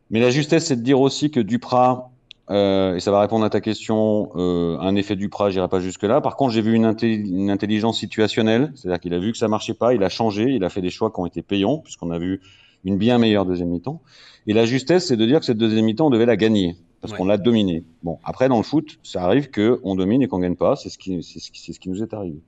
Mais 0.09 0.19
la 0.19 0.31
justesse, 0.31 0.65
c'est 0.65 0.77
de 0.77 0.81
dire 0.81 1.01
aussi 1.01 1.31
que 1.31 1.41
Duprat 1.41 2.12
euh, 2.49 2.95
et 2.95 2.99
ça 2.99 3.11
va 3.11 3.21
répondre 3.21 3.45
à 3.45 3.49
ta 3.49 3.61
question, 3.61 4.29
euh, 4.35 4.77
un 4.79 4.95
effet 4.95 5.15
du 5.15 5.25
Duprat, 5.25 5.49
j'irai 5.49 5.69
pas 5.69 5.79
jusque-là. 5.79 6.19
Par 6.19 6.35
contre, 6.35 6.53
j'ai 6.53 6.61
vu 6.61 6.73
une, 6.73 6.93
une, 7.01 7.49
intelligence 7.49 7.97
situationnelle, 7.97 8.71
c'est-à-dire 8.75 8.99
qu'il 8.99 9.13
a 9.13 9.19
vu 9.19 9.31
que 9.31 9.37
ça 9.37 9.47
marchait 9.47 9.73
pas, 9.73 9.93
il 9.93 10.03
a 10.03 10.09
changé, 10.09 10.45
il 10.49 10.63
a 10.63 10.69
fait 10.69 10.81
des 10.81 10.89
choix 10.89 11.09
qui 11.09 11.19
ont 11.21 11.25
été 11.25 11.41
payants, 11.41 11.77
puisqu'on 11.77 12.11
a 12.11 12.19
vu 12.19 12.41
une 12.83 12.97
bien 12.97 13.17
meilleure 13.17 13.45
deuxième 13.45 13.69
mi-temps. 13.69 14.01
Et 14.45 14.53
la 14.53 14.65
justesse, 14.65 15.07
c'est 15.07 15.15
de 15.15 15.25
dire 15.25 15.39
que 15.39 15.45
cette 15.45 15.57
deuxième 15.57 15.85
mi-temps, 15.85 16.07
on 16.07 16.09
devait 16.09 16.25
la 16.25 16.35
gagner, 16.35 16.75
parce 16.99 17.13
qu'on 17.13 17.25
l'a 17.25 17.37
dominée. 17.37 17.85
Bon, 18.03 18.19
après, 18.25 18.49
dans 18.49 18.57
le 18.57 18.63
foot, 18.63 18.99
ça 19.03 19.23
arrive 19.23 19.49
qu'on 19.49 19.95
domine 19.95 20.21
et 20.21 20.27
qu'on 20.27 20.39
gagne 20.39 20.55
pas, 20.55 20.75
c'est 20.75 20.89
ce, 20.89 20.97
qui, 20.97 21.23
ce, 21.23 21.39
ce 21.39 21.79
qui 21.79 21.89
nous 21.89 22.03
est 22.03 22.13
arrivé. 22.13 22.41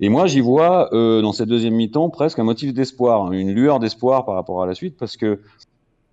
Et 0.00 0.08
moi, 0.08 0.26
j'y 0.26 0.40
vois 0.40 0.92
euh, 0.94 1.20
dans 1.20 1.32
cette 1.32 1.48
deuxième 1.48 1.74
mi-temps 1.74 2.08
presque 2.08 2.38
un 2.38 2.44
motif 2.44 2.72
d'espoir, 2.72 3.32
une 3.32 3.52
lueur 3.52 3.78
d'espoir 3.78 4.24
par 4.24 4.34
rapport 4.34 4.62
à 4.62 4.66
la 4.66 4.74
suite, 4.74 4.96
parce 4.96 5.16
que 5.16 5.40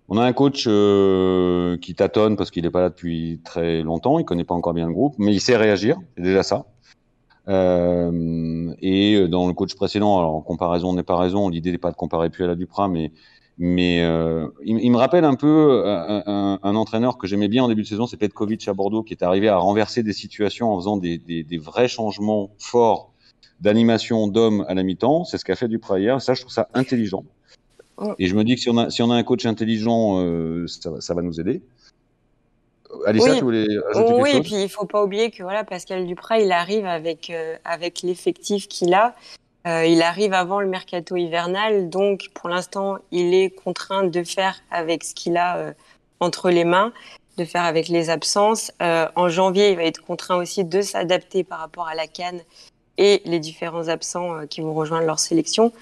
on 0.08 0.16
a 0.16 0.24
un 0.24 0.32
coach 0.32 0.64
euh, 0.66 1.76
qui 1.78 1.94
tâtonne 1.94 2.36
parce 2.36 2.50
qu'il 2.50 2.64
n'est 2.64 2.70
pas 2.70 2.80
là 2.80 2.88
depuis 2.88 3.40
très 3.44 3.82
longtemps, 3.82 4.18
il 4.18 4.24
connaît 4.24 4.44
pas 4.44 4.54
encore 4.54 4.74
bien 4.74 4.86
le 4.86 4.92
groupe, 4.92 5.14
mais 5.18 5.34
il 5.34 5.40
sait 5.40 5.56
réagir, 5.56 5.98
c'est 6.16 6.22
déjà 6.22 6.42
ça. 6.42 6.66
Euh, 7.48 8.74
et 8.80 9.26
dans 9.28 9.46
le 9.46 9.54
coach 9.54 9.74
précédent, 9.74 10.18
alors 10.18 10.34
en 10.34 10.40
comparaison 10.40 10.92
n'est 10.94 11.02
pas 11.02 11.16
raison, 11.16 11.48
l'idée 11.48 11.72
n'est 11.72 11.78
pas 11.78 11.90
de 11.90 11.96
comparer 11.96 12.30
puis 12.30 12.44
à 12.44 12.46
la 12.46 12.54
Duprat, 12.54 12.88
mais 12.88 13.12
mais 13.60 14.02
euh, 14.04 14.46
il, 14.64 14.88
me 14.92 14.96
rappelle 14.96 15.24
un 15.24 15.34
peu 15.34 15.82
un, 15.84 16.58
entraîneur 16.62 17.18
que 17.18 17.26
j'aimais 17.26 17.48
bien 17.48 17.64
en 17.64 17.68
début 17.68 17.82
de 17.82 17.88
saison, 17.88 18.06
c'est 18.06 18.16
Petkovic 18.16 18.68
à 18.68 18.72
Bordeaux, 18.72 19.02
qui 19.02 19.14
est 19.14 19.24
arrivé 19.24 19.48
à 19.48 19.56
renverser 19.56 20.04
des 20.04 20.12
situations 20.12 20.72
en 20.72 20.78
faisant 20.78 20.96
des, 20.96 21.18
des, 21.18 21.58
vrais 21.58 21.88
changements 21.88 22.50
forts 22.58 23.12
d'animation 23.60 24.28
d'hommes 24.28 24.64
à 24.68 24.74
la 24.74 24.84
mi-temps. 24.84 25.24
C'est 25.24 25.38
ce 25.38 25.44
qu'a 25.44 25.56
fait 25.56 25.66
Duprat 25.66 25.98
hier. 25.98 26.22
Ça, 26.22 26.34
je 26.34 26.42
trouve 26.42 26.52
ça 26.52 26.68
intelligent. 26.72 27.24
Et 28.18 28.26
je 28.26 28.34
me 28.34 28.44
dis 28.44 28.54
que 28.54 28.60
si 28.60 28.70
on 28.70 28.76
a, 28.76 28.90
si 28.90 29.02
on 29.02 29.10
a 29.10 29.14
un 29.14 29.22
coach 29.22 29.44
intelligent, 29.46 30.20
euh, 30.20 30.66
ça, 30.66 31.00
ça, 31.00 31.14
va 31.14 31.22
nous 31.22 31.40
aider. 31.40 31.62
Alissa, 33.06 33.30
oui. 33.30 33.38
tu 33.38 33.44
voulais 33.44 33.66
ajouter 33.90 34.06
quelque 34.06 34.22
oui, 34.22 34.30
et 34.34 34.40
puis 34.40 34.62
il 34.62 34.68
faut 34.68 34.86
pas 34.86 35.02
oublier 35.02 35.30
que 35.30 35.42
voilà, 35.42 35.64
Pascal 35.64 36.06
Duprat, 36.06 36.38
il 36.38 36.52
arrive 36.52 36.86
avec, 36.86 37.30
euh, 37.30 37.56
avec 37.64 38.02
l'effectif 38.02 38.68
qu'il 38.68 38.94
a. 38.94 39.14
Euh, 39.66 39.84
il 39.84 40.02
arrive 40.02 40.32
avant 40.32 40.60
le 40.60 40.66
mercato 40.66 41.16
hivernal, 41.16 41.90
donc 41.90 42.30
pour 42.32 42.48
l'instant, 42.48 42.98
il 43.10 43.34
est 43.34 43.50
contraint 43.50 44.04
de 44.04 44.22
faire 44.22 44.60
avec 44.70 45.04
ce 45.04 45.14
qu'il 45.14 45.36
a 45.36 45.56
euh, 45.58 45.72
entre 46.20 46.50
les 46.50 46.64
mains, 46.64 46.92
de 47.36 47.44
faire 47.44 47.64
avec 47.64 47.88
les 47.88 48.08
absences. 48.08 48.72
Euh, 48.80 49.08
en 49.14 49.28
janvier, 49.28 49.70
il 49.70 49.76
va 49.76 49.82
être 49.82 50.02
contraint 50.02 50.36
aussi 50.36 50.64
de 50.64 50.80
s'adapter 50.80 51.44
par 51.44 51.58
rapport 51.58 51.86
à 51.86 51.94
la 51.94 52.06
Cannes 52.06 52.40
et 52.96 53.20
les 53.26 53.40
différents 53.40 53.88
absents 53.88 54.46
qui 54.46 54.60
vont 54.60 54.74
rejoindre 54.74 55.06
leur 55.06 55.18
sélection. 55.18 55.72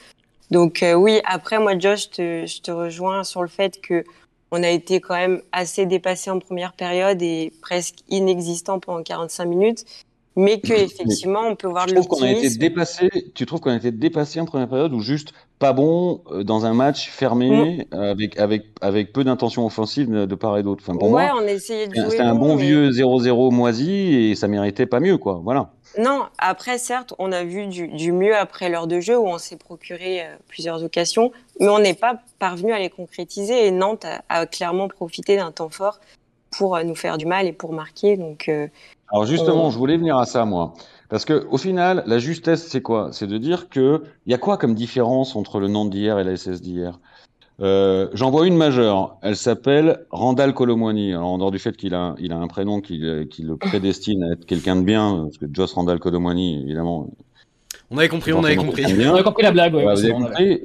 Donc 0.51 0.83
euh, 0.83 0.95
oui, 0.95 1.21
après 1.25 1.59
moi 1.59 1.79
Josh, 1.79 2.09
je 2.17 2.61
te 2.61 2.71
rejoins 2.71 3.25
sur 3.25 3.43
le 3.43 3.49
fait 3.49 3.81
que 3.81 4.05
on 4.53 4.63
a 4.63 4.69
été 4.69 5.01
quand 5.01 5.17
même 5.17 5.43
assez 5.53 5.87
dépassé 5.87 6.31
en 6.31 6.39
première 6.39 6.73
période 6.73 7.21
et 7.21 7.53
presque 7.63 7.97
inexistant 8.09 8.79
pendant 8.79 9.03
45 9.03 9.45
minutes, 9.45 9.85
mais 10.37 10.61
que 10.61 10.73
effectivement 10.73 11.41
on 11.49 11.57
peut 11.57 11.67
voir 11.67 11.87
le 11.87 12.01
qu'on 12.03 12.23
a 12.23 12.31
été 12.31 12.51
dépassé. 12.51 13.09
Tu 13.35 13.45
trouves 13.45 13.61
qu'on 13.61 13.73
a 13.73 13.77
été 13.77 13.91
dépassé 13.91 14.41
en 14.41 14.45
première 14.45 14.69
période 14.69 14.93
ou 14.93 15.01
juste 15.01 15.33
pas 15.59 15.73
bon 15.73 16.23
euh, 16.31 16.45
dans 16.45 16.65
un 16.65 16.75
match 16.75 17.09
fermé 17.09 17.87
mm. 17.91 17.97
avec 17.97 18.39
avec 18.39 18.67
avec 18.81 19.13
peu 19.13 19.25
d'intention 19.25 19.67
offensive 19.67 20.09
de 20.09 20.35
part 20.37 20.57
et 20.59 20.63
d'autre? 20.63 20.85
Enfin 20.87 20.97
pour 20.97 21.11
ouais, 21.11 21.29
on 21.35 21.47
essayait 21.47 21.89
de 21.89 21.95
jouer. 21.95 22.11
C'était 22.11 22.23
un 22.23 22.37
bon 22.37 22.55
vieux 22.55 22.91
0-0 22.91 23.53
moisi 23.53 24.15
et 24.15 24.35
ça 24.37 24.47
méritait 24.47 24.87
pas 24.87 25.01
mieux 25.01 25.19
quoi. 25.19 25.41
Voilà. 25.43 25.73
Non, 25.99 26.27
après, 26.39 26.77
certes, 26.79 27.15
on 27.19 27.33
a 27.33 27.43
vu 27.43 27.67
du, 27.67 28.13
mieux 28.13 28.37
après 28.37 28.69
l'heure 28.69 28.87
de 28.87 29.01
jeu 29.01 29.19
où 29.19 29.27
on 29.27 29.39
s'est 29.39 29.57
procuré 29.57 30.23
euh, 30.23 30.37
plusieurs 30.47 30.85
occasions, 30.85 31.33
mais 31.59 31.69
on 31.69 31.79
n'est 31.79 31.95
pas 31.95 32.21
parvenu 32.39 32.73
à 32.73 32.79
les 32.79 32.91
concrétiser 32.91 33.67
et 33.67 33.71
Nantes 33.71 34.05
a, 34.29 34.47
clairement 34.47 34.89
profité 34.89 35.37
d'un 35.37 35.53
temps 35.53 35.71
fort 35.71 36.01
pour 36.51 36.77
euh, 36.77 36.83
nous 36.83 36.95
faire 36.95 37.17
du 37.17 37.25
mal 37.25 37.47
et 37.47 37.53
pour 37.53 37.73
marquer. 37.73 38.19
Donc, 38.19 38.49
euh, 38.49 38.69
Alors 39.11 39.25
justement, 39.25 39.71
je 39.71 39.79
voulais 39.79 39.97
venir 39.97 40.19
à 40.19 40.27
ça, 40.27 40.45
moi. 40.45 40.75
Parce 41.09 41.25
que 41.25 41.47
au 41.51 41.57
final, 41.57 42.03
la 42.07 42.19
justesse, 42.19 42.67
c'est 42.67 42.83
quoi? 42.83 43.09
C'est 43.13 43.27
de 43.27 43.39
dire 43.39 43.71
que 43.71 44.03
il 44.27 44.33
y 44.33 44.35
a 44.35 44.39
quoi 44.39 44.59
comme 44.59 44.75
différence 44.75 45.35
entre 45.35 45.61
le 45.61 45.69
Nantes 45.69 45.91
d'hier 45.91 46.19
et 46.19 46.25
la 46.25 46.37
SS 46.37 46.61
d'hier? 46.61 46.99
Euh, 47.61 48.09
J'en 48.13 48.31
vois 48.31 48.47
une 48.47 48.57
majeure. 48.57 49.19
Elle 49.23 49.37
s'appelle 49.37 50.07
Randall 50.11 50.55
Colomwani. 50.55 51.13
Alors, 51.13 51.29
en 51.29 51.39
dehors 51.39 51.51
du 51.51 51.59
fait 51.59 51.77
qu'il 51.77 51.95
a, 51.95 52.15
il 52.19 52.33
a 52.33 52.37
un 52.37 52.47
prénom 52.49 52.81
qui, 52.81 53.03
qui, 53.31 53.43
le 53.43 53.57
prédestine 53.59 54.23
à 54.25 54.33
être 54.33 54.45
quelqu'un 54.47 54.77
de 54.77 54.83
bien, 54.83 55.25
parce 55.25 55.39
que 55.39 55.47
Joss 55.53 55.73
Randall 55.75 55.99
Colomwani, 55.99 56.63
évidemment. 56.63 57.11
On 57.91 57.99
avait 57.99 58.09
compris, 58.09 58.33
on 58.33 58.43
avait 58.43 58.57
compris. 58.57 58.85
On 58.85 59.15
a 59.15 59.23
compris 59.23 59.45
la 59.45 59.53
blague, 59.53 59.75
ouais. 59.75 59.85
vous 59.85 60.05
avez 60.05 60.13
compris 60.13 60.61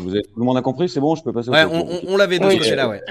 vous 0.00 0.10
avez, 0.10 0.22
Tout 0.22 0.40
le 0.40 0.44
monde 0.44 0.56
a 0.56 0.62
compris, 0.62 0.88
c'est 0.88 1.00
bon, 1.00 1.14
je 1.14 1.22
peux 1.22 1.32
passer 1.32 1.48
au 1.48 1.52
Ouais, 1.52 1.64
on, 1.64 2.12
on, 2.12 2.16
l'avait 2.16 2.40
de 2.40 2.44
ce 2.50 2.74
là 2.74 2.88
ouais. 2.88 3.02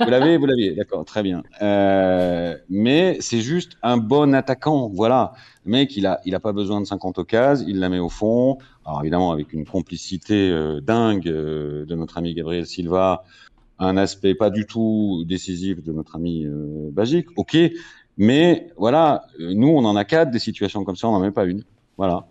Vous 0.00 0.10
l'avez, 0.10 0.36
vous 0.36 0.46
l'aviez, 0.46 0.74
d'accord, 0.74 1.04
très 1.04 1.22
bien. 1.22 1.42
Euh, 1.62 2.56
mais 2.70 3.16
c'est 3.20 3.40
juste 3.40 3.72
un 3.82 3.96
bon 3.96 4.34
attaquant, 4.34 4.88
voilà. 4.88 5.32
Le 5.64 5.72
mec, 5.72 5.96
il 5.96 6.06
a, 6.06 6.20
il 6.24 6.34
a 6.34 6.40
pas 6.40 6.52
besoin 6.52 6.80
de 6.80 6.86
50 6.86 7.18
occasions, 7.18 7.66
il 7.68 7.80
la 7.80 7.88
met 7.88 7.98
au 7.98 8.08
fond. 8.08 8.58
Alors 8.84 9.00
évidemment, 9.00 9.32
avec 9.32 9.52
une 9.52 9.64
complicité 9.64 10.50
euh, 10.50 10.80
dingue 10.80 11.28
euh, 11.28 11.84
de 11.84 11.94
notre 11.96 12.18
ami 12.18 12.34
Gabriel 12.34 12.66
Silva, 12.66 13.24
un 13.78 13.96
aspect 13.96 14.34
pas 14.34 14.50
du 14.50 14.66
tout 14.66 15.24
décisif 15.26 15.82
de 15.82 15.92
notre 15.92 16.16
ami 16.16 16.46
euh, 16.46 16.90
Bagic, 16.92 17.26
ok. 17.36 17.56
Mais 18.16 18.68
voilà, 18.76 19.24
nous, 19.38 19.68
on 19.68 19.84
en 19.84 19.96
a 19.96 20.04
quatre 20.04 20.30
des 20.30 20.38
situations 20.38 20.84
comme 20.84 20.96
ça, 20.96 21.08
on 21.08 21.12
n'en 21.12 21.20
met 21.20 21.30
pas 21.30 21.44
une. 21.44 21.64
Voilà. 21.96 22.26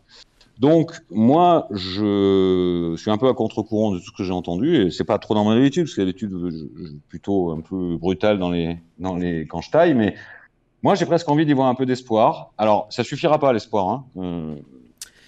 Donc 0.62 0.92
moi, 1.10 1.68
je 1.72 2.94
suis 2.96 3.10
un 3.10 3.18
peu 3.18 3.28
à 3.28 3.34
contre-courant 3.34 3.94
de 3.94 3.98
tout 3.98 4.06
ce 4.06 4.12
que 4.12 4.24
j'ai 4.24 4.32
entendu 4.32 4.76
et 4.76 4.92
c'est 4.92 5.04
pas 5.04 5.18
trop 5.18 5.34
dans 5.34 5.44
mon 5.44 5.50
habitude 5.50 5.86
parce 5.86 5.96
que 5.96 6.16
suis 6.16 7.00
plutôt 7.10 7.50
un 7.50 7.62
peu 7.62 7.98
brutal 7.98 8.38
dans 8.38 8.52
les 8.52 8.78
dans 9.00 9.16
les 9.16 9.48
quand 9.48 9.62
je 9.62 9.72
taille, 9.72 9.96
mais 9.96 10.14
moi 10.84 10.94
j'ai 10.94 11.08
presque 11.08 11.28
envie 11.30 11.48
d'y 11.48 11.54
voir 11.54 11.68
un 11.68 11.74
peu 11.74 11.88
d'espoir. 11.88 12.52
Alors 12.60 12.86
ça 12.92 13.04
suffira 13.04 13.40
pas 13.40 13.52
l'espoir, 13.54 13.90
hein, 13.90 14.06
euh, 14.18 14.56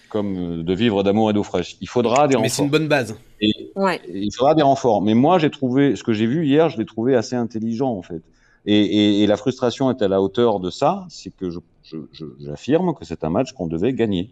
comme 0.10 0.62
de 0.62 0.74
vivre 0.76 1.02
d'amour 1.02 1.32
et 1.32 1.34
d'eau 1.34 1.42
fraîche. 1.42 1.78
Il 1.82 1.90
faudra 1.90 2.28
des 2.28 2.36
renforts. 2.36 2.44
Mais 2.44 2.50
c'est 2.50 2.64
une 2.66 2.70
bonne 2.70 2.88
base. 2.88 3.18
Et, 3.42 3.72
il 4.14 4.32
faudra 4.38 4.54
des 4.54 4.62
renforts. 4.62 5.02
Mais 5.02 5.16
moi 5.16 5.40
j'ai 5.40 5.50
trouvé 5.50 5.96
ce 5.96 6.04
que 6.04 6.14
j'ai 6.14 6.28
vu 6.28 6.46
hier, 6.46 6.70
je 6.70 6.78
l'ai 6.78 6.86
trouvé 6.86 7.16
assez 7.16 7.36
intelligent 7.36 7.90
en 7.90 8.04
fait. 8.04 8.22
Et, 8.68 8.80
et, 8.80 9.24
et, 9.24 9.28
la 9.28 9.36
frustration 9.36 9.90
est 9.90 10.04
à 10.04 10.08
la 10.08 10.22
hauteur 10.22 10.60
de 10.60 10.70
ça, 10.70 11.08
c'est 11.10 11.36
que 11.36 11.50
j'affirme 12.40 12.94
que 12.94 13.04
c'est 13.04 13.24
un 13.24 13.32
match 13.32 13.52
qu'on 13.54 13.66
devait 13.66 13.94
gagner. 13.94 14.30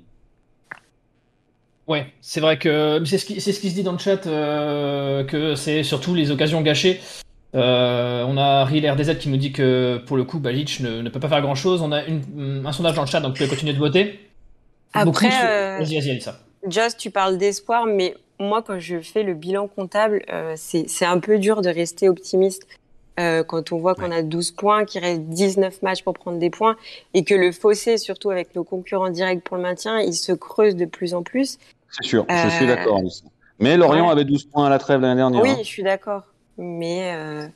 Ouais, 1.87 2.07
c'est 2.21 2.39
vrai 2.39 2.57
que 2.57 3.01
c'est 3.05 3.17
ce, 3.17 3.25
qui, 3.25 3.41
ce 3.41 3.59
qui 3.59 3.69
se 3.69 3.75
dit 3.75 3.83
dans 3.83 3.91
le 3.91 3.97
chat, 3.97 4.27
euh, 4.27 5.23
que 5.23 5.55
c'est 5.55 5.83
surtout 5.83 6.13
les 6.13 6.31
occasions 6.31 6.61
gâchées. 6.61 7.01
Euh, 7.53 8.23
on 8.25 8.37
a 8.37 8.63
RDZ 8.63 9.17
qui 9.17 9.27
nous 9.29 9.37
dit 9.37 9.51
que 9.51 10.01
pour 10.05 10.15
le 10.15 10.23
coup, 10.23 10.39
Balic 10.39 10.79
ne, 10.79 11.09
peut 11.09 11.19
pas 11.19 11.27
faire 11.27 11.41
grand 11.41 11.55
chose. 11.55 11.81
On 11.81 11.91
a 11.91 12.05
une, 12.05 12.63
un 12.65 12.71
sondage 12.71 12.95
dans 12.95 13.01
le 13.01 13.07
chat, 13.07 13.19
donc 13.19 13.31
vous 13.31 13.37
pouvez 13.37 13.49
continuer 13.49 13.73
de 13.73 13.79
voter. 13.79 14.19
Après, 14.93 15.27
euh, 15.27 15.77
vas-y, 15.79 15.99
vas-y, 15.99 16.21
ça. 16.21 16.39
Just, 16.69 16.97
tu 16.97 17.09
parles 17.09 17.37
d'espoir, 17.37 17.85
mais 17.85 18.15
moi, 18.39 18.61
quand 18.61 18.79
je 18.79 19.01
fais 19.01 19.23
le 19.23 19.33
bilan 19.33 19.67
comptable, 19.67 20.23
c'est 20.55 21.05
un 21.05 21.19
peu 21.19 21.39
dur 21.39 21.61
de 21.61 21.69
rester 21.69 22.07
optimiste. 22.07 22.67
Euh, 23.21 23.43
quand 23.43 23.71
on 23.71 23.77
voit 23.77 23.93
qu'on 23.93 24.11
a 24.11 24.21
12 24.23 24.51
points, 24.51 24.85
qu'il 24.85 25.01
reste 25.01 25.21
19 25.21 25.81
matchs 25.81 26.03
pour 26.03 26.13
prendre 26.13 26.39
des 26.39 26.49
points, 26.49 26.75
et 27.13 27.23
que 27.23 27.35
le 27.35 27.51
fossé, 27.51 27.97
surtout 27.97 28.31
avec 28.31 28.55
nos 28.55 28.63
concurrents 28.63 29.09
directs 29.09 29.43
pour 29.43 29.57
le 29.57 29.63
maintien, 29.63 29.99
il 29.99 30.13
se 30.13 30.31
creuse 30.31 30.75
de 30.75 30.85
plus 30.85 31.13
en 31.13 31.21
plus. 31.21 31.59
C'est 31.91 32.07
sûr, 32.07 32.25
je 32.29 32.49
suis 32.49 32.65
euh, 32.65 32.75
d'accord. 32.75 32.99
Mais 33.59 33.77
Lorient 33.77 34.09
avait 34.09 34.25
12 34.25 34.45
points 34.45 34.65
à 34.65 34.69
la 34.69 34.79
trêve 34.79 35.01
l'année 35.01 35.15
dernière. 35.15 35.41
Oui, 35.41 35.51
hein. 35.51 35.57
je 35.59 35.67
suis 35.67 35.83
d'accord. 35.83 36.23
Mais 36.57 37.13
euh, 37.13 37.47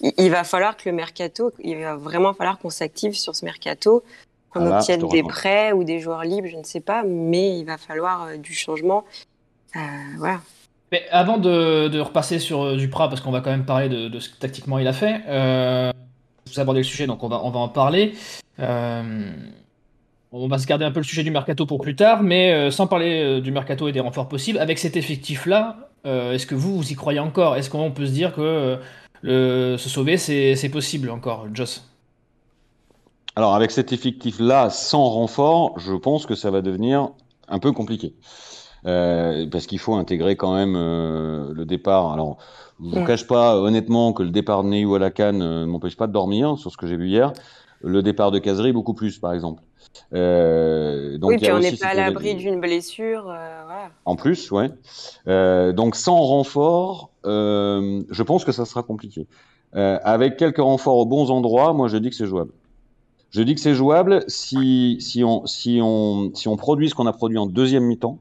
il 0.00 0.30
va 0.30 0.44
falloir 0.44 0.76
que 0.76 0.88
le 0.88 0.94
mercato, 0.94 1.52
il 1.60 1.78
va 1.78 1.96
vraiment 1.96 2.34
falloir 2.34 2.58
qu'on 2.58 2.70
s'active 2.70 3.14
sur 3.14 3.36
ce 3.36 3.44
mercato, 3.44 4.02
qu'on 4.50 4.66
ah 4.66 4.78
obtienne 4.78 5.06
des 5.08 5.22
prêts 5.22 5.72
ou 5.72 5.84
des 5.84 6.00
joueurs 6.00 6.24
libres, 6.24 6.48
je 6.48 6.56
ne 6.56 6.64
sais 6.64 6.80
pas, 6.80 7.04
mais 7.04 7.58
il 7.58 7.64
va 7.64 7.78
falloir 7.78 8.38
du 8.38 8.54
changement. 8.54 9.04
voilà. 10.16 10.40
Avant 11.10 11.38
de, 11.38 12.00
repasser 12.00 12.38
sur 12.38 12.62
euh, 12.62 12.76
Duprat, 12.76 13.08
parce 13.08 13.20
qu'on 13.20 13.30
va 13.30 13.40
quand 13.40 13.50
même 13.50 13.64
parler 13.64 13.88
de, 13.88 14.18
ce 14.18 14.28
que 14.28 14.36
tactiquement 14.36 14.78
il 14.78 14.86
a 14.86 14.92
fait, 14.92 15.22
euh, 15.26 15.90
vous 16.46 16.60
abordez 16.60 16.80
le 16.80 16.84
sujet, 16.84 17.06
donc 17.06 17.22
on 17.22 17.28
va, 17.28 17.38
en 17.38 17.68
parler. 17.68 18.14
Euh, 18.60 19.30
on 20.32 20.48
va 20.48 20.58
se 20.58 20.66
garder 20.66 20.84
un 20.84 20.90
peu 20.90 21.00
le 21.00 21.04
sujet 21.04 21.22
du 21.22 21.30
mercato 21.30 21.66
pour 21.66 21.80
plus 21.80 21.96
tard, 21.96 22.22
mais 22.22 22.70
sans 22.70 22.86
parler 22.86 23.40
du 23.40 23.52
mercato 23.52 23.88
et 23.88 23.92
des 23.92 24.00
renforts 24.00 24.28
possibles, 24.28 24.58
avec 24.58 24.78
cet 24.78 24.96
effectif-là, 24.96 25.90
est-ce 26.04 26.46
que 26.46 26.54
vous, 26.54 26.76
vous 26.76 26.92
y 26.92 26.94
croyez 26.94 27.20
encore? 27.20 27.56
Est-ce 27.56 27.68
qu'on 27.68 27.90
peut 27.90 28.06
se 28.06 28.12
dire 28.12 28.34
que 28.34 28.78
se 29.22 29.88
sauver, 29.88 30.16
c'est 30.16 30.70
possible 30.70 31.10
encore, 31.10 31.46
Joss? 31.52 31.86
Alors, 33.36 33.54
avec 33.54 33.70
cet 33.70 33.92
effectif-là, 33.92 34.68
sans 34.68 35.04
renfort, 35.04 35.78
je 35.78 35.94
pense 35.94 36.26
que 36.26 36.34
ça 36.34 36.50
va 36.50 36.60
devenir 36.60 37.10
un 37.48 37.58
peu 37.58 37.72
compliqué. 37.72 38.14
Euh, 38.84 39.46
parce 39.46 39.66
qu'il 39.66 39.78
faut 39.78 39.94
intégrer 39.94 40.34
quand 40.36 40.54
même 40.54 40.74
euh, 40.76 41.52
le 41.54 41.64
départ. 41.64 42.12
Alors, 42.12 42.38
je 42.80 42.98
vous 42.98 43.04
cache 43.04 43.26
pas 43.26 43.56
honnêtement 43.56 44.12
que 44.12 44.24
le 44.24 44.30
départ 44.30 44.64
de 44.64 44.70
Neyou 44.70 44.94
à 44.96 44.98
la 44.98 45.10
canne 45.10 45.40
euh, 45.40 45.60
ne 45.60 45.66
m'empêche 45.66 45.96
pas 45.96 46.08
de 46.08 46.12
dormir 46.12 46.58
sur 46.58 46.72
ce 46.72 46.76
que 46.76 46.86
j'ai 46.86 46.96
vu 46.96 47.08
hier. 47.08 47.32
Le 47.80 48.02
départ 48.02 48.30
de 48.30 48.38
Casery 48.38 48.72
beaucoup 48.72 48.94
plus, 48.94 49.18
par 49.18 49.32
exemple. 49.34 49.62
Euh, 50.14 51.18
donc 51.18 51.30
oui, 51.30 51.38
puis 51.38 51.52
on 51.52 51.58
n'est 51.58 51.76
pas 51.76 51.88
à 51.88 51.94
l'abri 51.94 52.34
d'une 52.34 52.60
blessure. 52.60 53.22
Voilà. 53.24 53.90
En 54.04 54.16
plus, 54.16 54.50
ouais. 54.50 54.70
donc 55.72 55.96
sans 55.96 56.16
renfort, 56.16 57.10
je 57.24 58.22
pense 58.22 58.44
que 58.44 58.52
ça 58.52 58.64
sera 58.64 58.84
compliqué. 58.84 59.26
avec 59.72 60.36
quelques 60.36 60.58
renforts 60.58 60.96
aux 60.96 61.06
bons 61.06 61.30
endroits, 61.30 61.72
moi 61.72 61.88
je 61.88 61.96
dis 61.96 62.10
que 62.10 62.16
c'est 62.16 62.26
jouable. 62.26 62.52
Je 63.30 63.42
dis 63.42 63.54
que 63.54 63.60
c'est 63.60 63.74
jouable 63.74 64.24
si, 64.28 64.98
si, 65.00 65.24
on, 65.24 65.46
si, 65.46 65.80
on, 65.82 66.32
si 66.34 66.48
on 66.48 66.56
produit 66.56 66.90
ce 66.90 66.94
qu'on 66.94 67.06
a 67.06 67.12
produit 67.12 67.38
en 67.38 67.46
deuxième 67.46 67.84
mi-temps, 67.84 68.18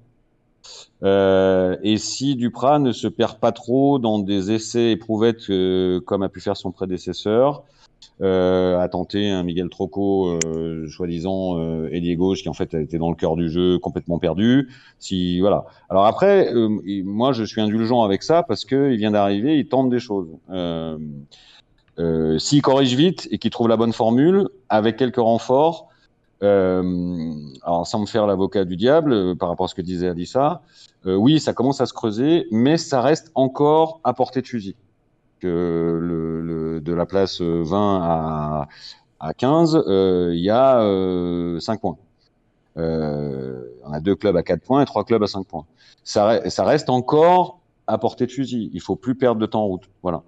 euh, 1.03 1.77
et 1.83 1.97
si 1.97 2.35
Duprat 2.35 2.79
ne 2.79 2.91
se 2.91 3.07
perd 3.07 3.39
pas 3.39 3.51
trop 3.51 3.99
dans 3.99 4.19
des 4.19 4.51
essais 4.51 4.91
éprouvettes 4.91 5.49
euh, 5.49 5.99
comme 6.01 6.23
a 6.23 6.29
pu 6.29 6.41
faire 6.41 6.57
son 6.57 6.71
prédécesseur, 6.71 7.63
euh, 8.21 8.79
a 8.79 8.87
tenté 8.87 9.29
un 9.29 9.41
Miguel 9.41 9.69
Troco, 9.69 10.37
euh, 10.45 10.87
soi-disant 10.87 11.87
ailier 11.87 12.15
gauche, 12.15 12.43
qui 12.43 12.49
en 12.49 12.53
fait 12.53 12.73
été 12.75 12.99
dans 12.99 13.09
le 13.09 13.15
cœur 13.15 13.35
du 13.35 13.49
jeu, 13.49 13.79
complètement 13.79 14.19
perdu. 14.19 14.69
Si 14.99 15.39
voilà. 15.39 15.65
Alors 15.89 16.05
après, 16.05 16.53
moi 16.53 17.33
je 17.33 17.43
suis 17.43 17.61
indulgent 17.61 18.03
avec 18.03 18.21
ça 18.21 18.43
parce 18.43 18.65
que 18.65 18.91
il 18.91 18.97
vient 18.97 19.11
d'arriver, 19.11 19.57
il 19.57 19.67
tente 19.67 19.89
des 19.89 19.99
choses. 19.99 20.27
S'il 22.37 22.61
corrige 22.61 22.95
vite 22.95 23.27
et 23.31 23.39
qu'il 23.39 23.51
trouve 23.51 23.67
la 23.67 23.77
bonne 23.77 23.93
formule, 23.93 24.49
avec 24.69 24.97
quelques 24.97 25.17
renforts, 25.17 25.90
alors, 26.41 27.85
sans 27.85 27.99
me 27.99 28.05
faire 28.05 28.25
l'avocat 28.25 28.65
du 28.65 28.75
diable, 28.75 29.13
euh, 29.13 29.35
par 29.35 29.49
rapport 29.49 29.65
à 29.65 29.67
ce 29.67 29.75
que 29.75 29.81
disait 29.81 30.09
Alissa, 30.09 30.61
euh, 31.05 31.15
oui, 31.15 31.39
ça 31.39 31.53
commence 31.53 31.81
à 31.81 31.85
se 31.85 31.93
creuser, 31.93 32.47
mais 32.51 32.77
ça 32.77 33.01
reste 33.01 33.31
encore 33.35 33.99
à 34.03 34.13
portée 34.13 34.41
de 34.41 34.47
fusil. 34.47 34.75
Que 35.39 35.99
le, 35.99 36.41
le 36.41 36.81
de 36.81 36.93
la 36.93 37.05
place 37.05 37.41
20 37.41 37.99
à, 38.03 38.67
à 39.19 39.33
15, 39.33 39.83
il 39.87 40.39
y 40.39 40.51
a 40.51 40.79
5 41.59 41.81
points. 41.81 41.97
on 42.75 43.91
a 43.93 43.99
deux 43.99 44.15
clubs 44.15 44.37
à 44.37 44.43
4 44.43 44.61
points 44.61 44.81
et 44.83 44.85
trois 44.85 45.03
clubs 45.03 45.23
à 45.23 45.27
5 45.27 45.47
points. 45.47 45.65
Ça, 46.03 46.47
ça 46.49 46.63
reste 46.63 46.91
encore 46.91 47.59
à 47.87 47.97
portée 47.97 48.27
de 48.27 48.31
fusil. 48.31 48.69
Il 48.73 48.81
faut 48.81 48.95
plus 48.95 49.15
perdre 49.15 49.41
de 49.41 49.47
temps 49.47 49.63
en 49.63 49.67
route. 49.67 49.89
Voilà. 50.03 50.23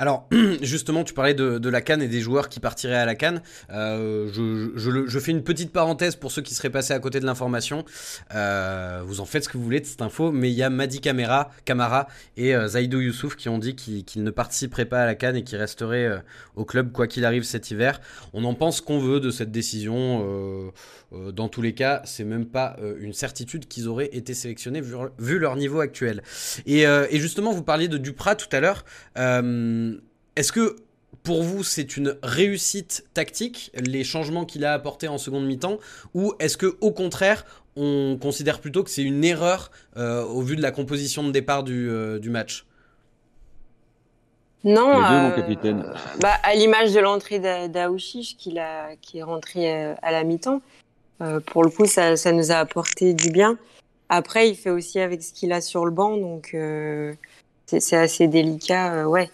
Alors, 0.00 0.28
justement, 0.62 1.02
tu 1.02 1.12
parlais 1.12 1.34
de, 1.34 1.68
la 1.68 1.80
Cannes 1.80 2.02
et 2.02 2.08
des 2.08 2.20
joueurs 2.20 2.48
qui 2.48 2.60
partiraient 2.60 2.94
à 2.94 3.04
la 3.04 3.16
Cannes. 3.16 3.42
Euh, 3.70 4.28
je, 4.32 5.18
fais 5.18 5.32
une 5.32 5.42
petite 5.42 5.72
parenthèse 5.72 6.14
pour 6.14 6.30
ceux 6.30 6.40
qui 6.40 6.54
seraient 6.54 6.70
passés 6.70 6.94
à 6.94 7.00
côté 7.00 7.18
de 7.18 7.26
l'information. 7.26 7.84
Euh, 8.34 9.02
vous 9.04 9.20
en 9.20 9.24
faites 9.24 9.44
ce 9.44 9.48
que 9.48 9.58
vous 9.58 9.64
voulez 9.64 9.80
de 9.80 9.86
cette 9.86 10.00
info, 10.00 10.30
mais 10.30 10.50
il 10.50 10.54
y 10.54 10.62
a 10.62 10.70
Madi 10.70 11.00
Camara, 11.00 12.08
et 12.36 12.54
euh, 12.54 12.68
Zaidou 12.68 13.00
Youssouf 13.00 13.34
qui 13.34 13.48
ont 13.48 13.58
dit 13.58 13.74
qu'ils 13.74 14.22
ne 14.22 14.30
participeraient 14.30 14.84
pas 14.84 15.02
à 15.02 15.06
la 15.06 15.16
Cannes 15.16 15.36
et 15.36 15.42
qu'ils 15.42 15.58
resteraient 15.58 16.22
au 16.54 16.64
club 16.64 16.92
quoi 16.92 17.08
qu'il 17.08 17.24
arrive 17.24 17.42
cet 17.42 17.72
hiver. 17.72 18.00
On 18.32 18.44
en 18.44 18.54
pense 18.54 18.80
qu'on 18.80 19.00
veut 19.00 19.18
de 19.18 19.30
cette 19.30 19.50
décision. 19.50 20.72
dans 21.10 21.48
tous 21.48 21.62
les 21.62 21.74
cas, 21.74 22.02
c'est 22.04 22.24
même 22.24 22.46
pas 22.46 22.76
une 23.00 23.12
certitude 23.12 23.66
qu'ils 23.66 23.88
auraient 23.88 24.10
été 24.12 24.34
sélectionnés 24.34 24.80
vu, 25.18 25.38
leur 25.38 25.56
niveau 25.56 25.80
actuel. 25.80 26.22
Et, 26.66 26.82
et, 26.82 27.18
justement, 27.18 27.52
vous 27.52 27.62
parliez 27.62 27.88
de 27.88 27.98
Duprat 27.98 28.36
tout 28.36 28.48
à 28.52 28.60
l'heure. 28.60 28.84
Est-ce 30.38 30.52
que 30.52 30.76
pour 31.24 31.42
vous, 31.42 31.64
c'est 31.64 31.96
une 31.96 32.16
réussite 32.22 33.04
tactique, 33.12 33.72
les 33.74 34.04
changements 34.04 34.44
qu'il 34.44 34.64
a 34.64 34.72
apportés 34.72 35.08
en 35.08 35.18
seconde 35.18 35.44
mi-temps, 35.46 35.78
ou 36.14 36.32
est-ce 36.38 36.56
que 36.56 36.76
au 36.80 36.92
contraire, 36.92 37.44
on 37.74 38.16
considère 38.22 38.60
plutôt 38.60 38.84
que 38.84 38.90
c'est 38.90 39.02
une 39.02 39.24
erreur 39.24 39.72
euh, 39.96 40.22
au 40.22 40.40
vu 40.42 40.54
de 40.54 40.62
la 40.62 40.70
composition 40.70 41.24
de 41.24 41.32
départ 41.32 41.64
du, 41.64 41.90
euh, 41.90 42.20
match? 42.30 42.66
Non, 44.62 45.02
euh, 45.02 45.30
capitaine. 45.32 45.84
Bah, 46.20 46.34
à 46.44 46.54
l'image 46.54 46.94
de 46.94 47.00
l'entrée 47.00 47.40
d'Aouchiche 47.68 48.36
qui, 48.36 48.58
qui 49.02 49.18
est 49.18 49.22
rentré 49.24 49.92
à 50.00 50.12
la 50.12 50.22
mi-temps, 50.22 50.62
pour 51.46 51.64
le 51.64 51.70
coup, 51.70 51.86
ça, 51.86 52.16
ça, 52.16 52.30
nous 52.30 52.52
a 52.52 52.58
apporté 52.58 53.12
du 53.12 53.30
bien. 53.30 53.58
Après, 54.08 54.48
il 54.48 54.54
fait 54.54 54.70
aussi 54.70 55.00
avec 55.00 55.20
ce 55.20 55.32
qu'il 55.32 55.52
a 55.52 55.60
sur 55.60 55.84
le 55.84 55.90
banc, 55.90 56.16
donc 56.16 56.56
c'est 57.66 57.96
assez 57.96 58.28
délicat. 58.28 59.08
ouais. 59.08 59.28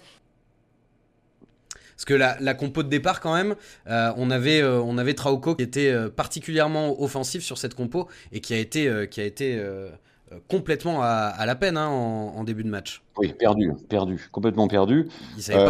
Parce 1.96 2.04
que 2.04 2.14
la, 2.14 2.54
compo 2.54 2.82
de 2.82 2.88
départ, 2.88 3.20
quand 3.20 3.34
même, 3.34 3.54
euh, 3.88 4.12
on, 4.16 4.30
avait, 4.30 4.60
euh, 4.60 4.80
on 4.80 4.98
avait 4.98 5.14
Trauco 5.14 5.54
qui 5.54 5.62
était 5.62 5.90
euh, 5.90 6.08
particulièrement 6.08 7.00
offensif 7.00 7.42
sur 7.42 7.58
cette 7.58 7.74
compo 7.74 8.08
et 8.32 8.40
qui 8.40 8.54
a 8.54 8.58
été, 8.58 9.06
qui 9.10 9.20
a 9.20 9.24
été 9.24 9.62
complètement 10.48 11.02
à, 11.02 11.46
la 11.46 11.54
peine 11.54 11.76
hein, 11.76 11.88
en, 11.88 12.42
début 12.44 12.64
de 12.64 12.68
match. 12.68 13.02
Oui, 13.16 13.32
perdu, 13.32 13.72
perdu, 13.88 14.28
complètement 14.32 14.66
perdu. 14.66 15.08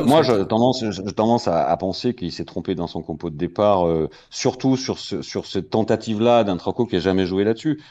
moi, 0.07 0.23
j'ai 0.23 0.47
tendance, 0.47 0.83
tendance 1.14 1.49
à, 1.49 1.76
penser 1.76 2.14
qu'il 2.14 2.33
s'est 2.33 2.45
trompé 2.45 2.75
dans 2.75 2.87
son 2.87 3.02
compo 3.02 3.28
de 3.28 3.37
départ, 3.37 3.87
surtout 4.31 4.76
sur, 4.76 4.99
ce, 4.99 5.21
sur 5.21 5.47
cette 5.47 5.71
tentative-là 5.71 6.45
d'un 6.45 6.57
Traco 6.57 6.87
qui 6.87 6.95
n'a 6.95 7.00
jamais 7.00 7.26
joué 7.26 7.45
là-dessus. 7.45 7.83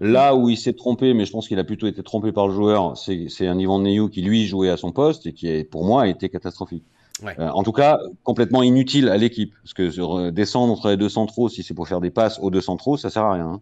Là 0.00 0.36
où 0.36 0.48
il 0.48 0.56
s'est 0.56 0.74
trompé, 0.74 1.12
mais 1.12 1.24
je 1.24 1.32
pense 1.32 1.48
qu'il 1.48 1.58
a 1.58 1.64
plutôt 1.64 1.88
été 1.88 2.02
trompé 2.04 2.30
par 2.30 2.46
le 2.46 2.54
joueur, 2.54 2.96
c'est 2.96 3.46
un 3.46 3.58
Ivan 3.58 3.80
Neyou 3.80 4.08
qui 4.08 4.22
lui 4.22 4.46
jouait 4.46 4.70
à 4.70 4.76
son 4.76 4.92
poste 4.92 5.26
et 5.26 5.32
qui, 5.32 5.64
pour 5.64 5.84
moi, 5.84 6.02
a 6.02 6.06
été 6.06 6.28
catastrophique. 6.28 6.84
Euh, 7.24 7.48
en 7.48 7.62
tout 7.62 7.72
cas, 7.72 7.98
complètement 8.22 8.62
inutile 8.62 9.08
à 9.08 9.16
l'équipe, 9.16 9.54
parce 9.62 9.74
que 9.74 9.90
euh, 10.00 10.30
descendre 10.30 10.72
entre 10.72 10.88
les 10.90 10.96
deux 10.96 11.08
centraux, 11.08 11.48
si 11.48 11.62
c'est 11.62 11.74
pour 11.74 11.88
faire 11.88 12.00
des 12.00 12.10
passes 12.10 12.38
aux 12.40 12.50
deux 12.50 12.60
centraux, 12.60 12.96
ça 12.96 13.10
sert 13.10 13.24
à 13.24 13.34
rien. 13.34 13.46
Hein. 13.46 13.60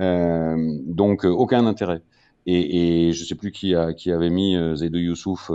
Euh, 0.00 0.78
donc 0.86 1.24
aucun 1.24 1.66
intérêt. 1.66 2.02
Et, 2.46 3.12
je 3.12 3.24
sais 3.24 3.36
plus 3.36 3.52
qui, 3.52 3.74
a, 3.74 3.92
avait 4.06 4.28
mis 4.28 4.54
Zaidou 4.74 4.98
Youssouf 4.98 5.50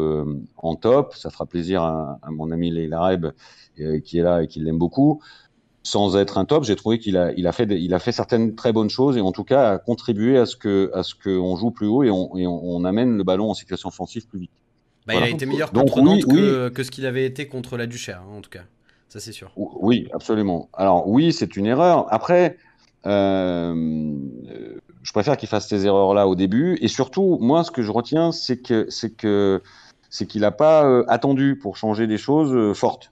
en 0.57 0.75
top. 0.75 1.13
Ça 1.13 1.29
fera 1.29 1.45
plaisir 1.45 1.83
à, 1.83 2.19
mon 2.29 2.49
ami 2.49 2.71
Leila 2.71 3.01
Reb, 3.01 3.27
qui 4.03 4.17
est 4.17 4.23
là 4.23 4.41
et 4.41 4.47
qui 4.47 4.59
l'aime 4.59 4.79
beaucoup 4.79 5.21
sans 5.83 6.17
être 6.17 6.37
un 6.37 6.45
top, 6.45 6.65
j'ai 6.65 6.75
trouvé 6.75 6.99
qu'il 6.99 7.17
a, 7.17 7.51
fait, 7.51 8.11
certaines 8.11 8.53
très 8.55 8.73
bonnes 8.73 8.89
choses 8.89 9.17
et 9.17 9.21
en 9.21 9.31
tout 9.31 9.43
cas 9.43 9.71
a 9.71 9.77
contribué 9.77 10.37
à 10.37 10.45
ce 10.45 10.55
qu'on 10.55 11.55
joue 11.55 11.71
plus 11.71 11.87
haut 11.87 12.03
et 12.03 12.09
on, 12.11 12.83
amène 12.85 13.17
le 13.17 13.23
ballon 13.23 13.49
en 13.49 13.53
situation 13.53 13.89
offensive 13.89 14.27
plus 14.27 14.39
vite. 14.39 14.51
Bah, 15.09 15.15
Il 15.15 15.23
a 15.23 15.29
été 15.29 15.45
meilleur 15.47 15.71
contre 15.71 16.01
Nantes 16.01 16.25
que, 16.25 16.69
que, 16.69 16.83
ce 16.83 16.91
qu'il 16.91 17.07
avait 17.07 17.25
été 17.25 17.47
contre 17.47 17.77
la 17.77 17.87
Duchère, 17.87 18.21
hein, 18.21 18.37
en 18.37 18.41
tout 18.41 18.51
cas. 18.51 18.63
Ça, 19.07 19.19
c'est 19.19 19.31
sûr. 19.31 19.51
Oui, 19.55 20.07
absolument. 20.13 20.69
Alors, 20.73 21.07
oui, 21.07 21.33
c'est 21.33 21.57
une 21.57 21.65
erreur. 21.65 22.05
Après, 22.13 22.57
euh, 23.07 24.13
je 25.01 25.11
préfère 25.11 25.35
qu'il 25.35 25.49
fasse 25.49 25.67
ces 25.67 25.87
erreurs-là 25.87 26.27
au 26.27 26.35
début. 26.35 26.77
Et 26.81 26.87
surtout, 26.87 27.39
moi, 27.41 27.63
ce 27.63 27.71
que 27.71 27.81
je 27.81 27.91
retiens, 27.91 28.31
c'est 28.31 28.57
que 28.57 28.85
c'est 28.89 29.15
que 29.15 29.63
c'est 30.11 30.27
qu'il 30.27 30.41
n'a 30.41 30.51
pas 30.51 30.85
euh, 30.85 31.03
attendu 31.07 31.57
pour 31.59 31.75
changer 31.75 32.05
des 32.05 32.19
choses 32.19 32.53
euh, 32.53 32.75
fortes. 32.75 33.11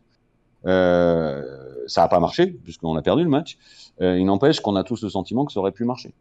Euh, 0.67 1.41
ça 1.87 2.01
n'a 2.01 2.07
pas 2.09 2.19
marché, 2.19 2.45
puisqu'on 2.63 2.95
a 2.95 3.01
perdu 3.01 3.23
le 3.23 3.29
match. 3.29 3.57
Euh, 4.01 4.19
il 4.19 4.25
n'empêche 4.25 4.59
qu'on 4.59 4.75
a 4.75 4.83
tous 4.83 5.01
le 5.01 5.09
sentiment 5.09 5.45
que 5.45 5.51
ça 5.51 5.59
aurait 5.59 5.71
pu 5.71 5.83
marcher. 5.83 6.13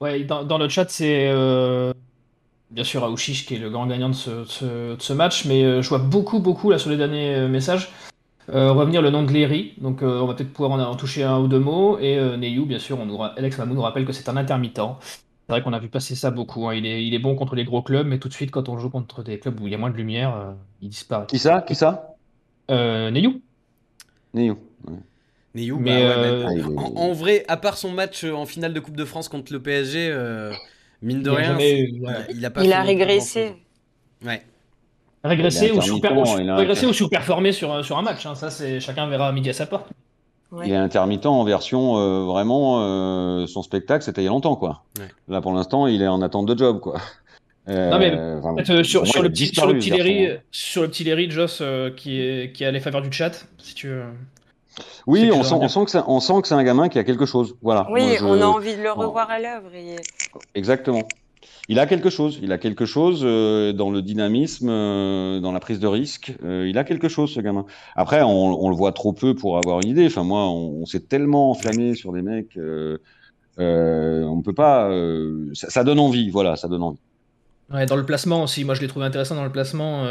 Ouais, 0.00 0.24
dans, 0.24 0.58
le 0.58 0.68
chat, 0.68 0.90
c'est 0.90 1.28
euh, 1.28 1.92
bien 2.70 2.84
sûr 2.84 3.04
Aouchiche 3.04 3.46
qui 3.46 3.54
est 3.54 3.58
le 3.58 3.70
grand 3.70 3.86
gagnant 3.86 4.08
de 4.08 4.14
ce, 4.14 5.12
match, 5.12 5.44
mais 5.44 5.64
euh, 5.64 5.82
je 5.82 5.88
vois 5.88 5.98
beaucoup, 5.98 6.38
beaucoup 6.38 6.70
là 6.70 6.78
sur 6.78 6.90
les 6.90 6.96
derniers 6.96 7.48
messages 7.48 7.90
revenir 8.48 9.02
le 9.02 9.10
nom 9.10 9.24
de 9.24 9.32
Léry. 9.32 9.74
Donc 9.78 10.02
on 10.02 10.24
va 10.24 10.34
peut-être 10.34 10.52
pouvoir 10.52 10.78
en, 10.78 10.94
toucher 10.94 11.24
un 11.24 11.40
ou 11.40 11.48
deux 11.48 11.58
mots. 11.58 11.98
Et 11.98 12.16
Neyou, 12.36 12.64
bien 12.64 12.78
sûr, 12.78 12.96
on 13.00 13.04
nous, 13.04 13.20
Alex 13.20 13.58
Mamou 13.58 13.74
nous 13.74 13.82
rappelle 13.82 14.04
que 14.04 14.12
c'est 14.12 14.28
un 14.28 14.36
intermittent. 14.36 14.76
C'est 14.76 15.52
vrai 15.52 15.62
qu'on 15.62 15.72
a 15.72 15.80
vu 15.80 15.88
passer 15.88 16.14
ça 16.14 16.30
beaucoup. 16.30 16.68
Hein. 16.68 16.74
Il, 16.74 16.86
est, 16.86 17.04
il, 17.04 17.12
est, 17.12 17.18
bon 17.18 17.34
contre 17.34 17.56
les 17.56 17.64
gros 17.64 17.82
clubs, 17.82 18.06
mais 18.06 18.20
tout 18.20 18.28
de 18.28 18.32
suite, 18.34 18.52
quand 18.52 18.68
on 18.68 18.78
joue 18.78 18.88
contre 18.88 19.24
des 19.24 19.40
clubs 19.40 19.60
où 19.60 19.66
il 19.66 19.72
y 19.72 19.74
a 19.74 19.78
moins 19.78 19.90
de 19.90 19.96
lumière, 19.96 20.54
il 20.80 20.90
disparaît. 20.90 21.26
Qui 21.26 21.40
ça? 21.40 21.60
Qui 21.62 21.74
ça? 21.74 22.14
Neyou. 22.68 23.40
Neyou. 24.32 24.58
Neyou, 25.56 25.78
mais 25.78 26.02
bah 26.02 26.10
euh, 26.10 26.46
ah, 26.76 26.82
en, 26.96 27.12
vrai, 27.12 27.44
à 27.48 27.56
part 27.56 27.78
son 27.78 27.90
match 27.90 28.24
euh, 28.24 28.32
en 28.32 28.44
finale 28.44 28.74
de 28.74 28.80
Coupe 28.80 28.96
de 28.96 29.06
France 29.06 29.28
contre 29.28 29.52
le 29.54 29.60
PSG, 29.60 30.10
euh, 30.10 30.52
mine 31.02 31.22
de 31.22 31.30
rien, 31.30 31.56
il, 31.58 32.44
a, 32.44 32.50
pas 32.50 32.64
il 32.64 32.72
a 32.72 32.82
régressé. 32.82 33.54
Ouais. 34.24 34.42
Régressé 35.24 35.72
ou, 35.72 35.80
super, 35.80 36.16
ou 36.16 36.92
surperformé 36.92 37.52
sur, 37.52 37.84
sur 37.84 37.98
un 37.98 38.02
match. 38.02 38.26
Hein. 38.26 38.34
Ça, 38.34 38.50
c'est 38.50 38.80
chacun 38.80 39.08
verra 39.08 39.28
à 39.28 39.32
midi 39.32 39.50
à 39.50 39.52
sa 39.52 39.66
porte. 39.66 39.88
Il 40.64 40.72
est 40.72 40.76
intermittent 40.76 41.26
en 41.26 41.42
version 41.44 42.24
vraiment 42.26 43.46
son 43.46 43.62
spectacle, 43.62 44.04
c'était 44.04 44.22
il 44.22 44.24
y 44.26 44.28
a 44.28 44.30
longtemps 44.30 44.56
quoi. 44.56 44.84
Là 45.28 45.40
pour 45.40 45.52
l'instant, 45.52 45.86
il 45.88 46.02
est 46.02 46.08
en 46.08 46.22
attente 46.22 46.46
de 46.46 46.56
job 46.56 46.80
quoi. 46.80 47.00
non 47.66 47.98
mais 47.98 48.64
sur, 48.84 49.06
sur, 49.06 49.22
le 49.22 49.28
petit, 49.28 49.48
sur, 49.48 49.66
le 49.66 49.74
petit 49.74 49.90
Léry, 49.90 50.28
sur 50.52 50.82
le 50.82 50.88
petit 50.88 51.02
Léry, 51.02 51.28
Joss 51.30 51.62
qui, 51.96 52.20
est, 52.20 52.52
qui 52.52 52.64
a 52.64 52.70
les 52.70 52.78
faveurs 52.78 53.02
du 53.02 53.10
chat, 53.10 53.48
si 53.58 53.74
tu 53.74 53.88
veux. 53.88 54.04
Oui, 55.06 55.30
on 55.32 55.42
sent, 55.42 55.54
on 55.54 55.68
sent, 55.68 55.84
que 55.84 55.98
on 56.06 56.20
sent 56.20 56.42
que 56.42 56.48
c'est 56.48 56.54
un 56.54 56.64
gamin 56.64 56.88
qui 56.88 56.98
a 56.98 57.04
quelque 57.04 57.26
chose. 57.26 57.56
Voilà. 57.62 57.86
Oui, 57.90 58.16
on 58.22 58.40
a 58.40 58.44
envie 58.44 58.76
de 58.76 58.82
le 58.82 58.92
revoir 58.92 59.30
à 59.30 59.38
l'œuvre. 59.38 59.70
Exactement. 60.54 61.02
Il 61.68 61.80
a 61.80 61.86
quelque 61.86 62.10
chose. 62.10 62.38
Il 62.42 62.52
a 62.52 62.58
quelque 62.58 62.86
chose 62.86 63.22
euh, 63.24 63.72
dans 63.72 63.90
le 63.90 64.00
dynamisme, 64.00 64.68
euh, 64.70 65.40
dans 65.40 65.52
la 65.52 65.58
prise 65.58 65.80
de 65.80 65.86
risque. 65.86 66.32
Euh, 66.44 66.68
il 66.68 66.78
a 66.78 66.84
quelque 66.84 67.08
chose, 67.08 67.32
ce 67.32 67.40
gamin. 67.40 67.66
Après, 67.96 68.22
on, 68.22 68.64
on, 68.64 68.70
le 68.70 68.76
voit 68.76 68.92
trop 68.92 69.12
peu 69.12 69.34
pour 69.34 69.58
avoir 69.58 69.80
une 69.80 69.88
idée. 69.88 70.06
Enfin, 70.06 70.22
moi, 70.22 70.48
on, 70.48 70.86
s'est 70.86 71.00
tellement 71.00 71.50
enflammé 71.50 71.94
sur 71.94 72.12
des 72.12 72.22
mecs. 72.22 72.56
on 72.56 73.56
ne 73.58 74.42
peut 74.42 74.54
pas. 74.54 74.90
Ça, 75.54 75.70
ça, 75.70 75.84
donne 75.84 75.98
envie. 75.98 76.30
Voilà, 76.30 76.56
ça 76.56 76.68
donne 76.68 76.82
envie. 76.82 77.00
Ouais, 77.72 77.86
dans 77.86 77.96
le 77.96 78.06
placement 78.06 78.44
aussi. 78.44 78.64
Moi, 78.64 78.76
je 78.76 78.80
l'ai 78.80 78.88
trouvé 78.88 79.06
intéressant 79.06 79.34
dans 79.34 79.44
le 79.44 79.50
placement 79.50 80.06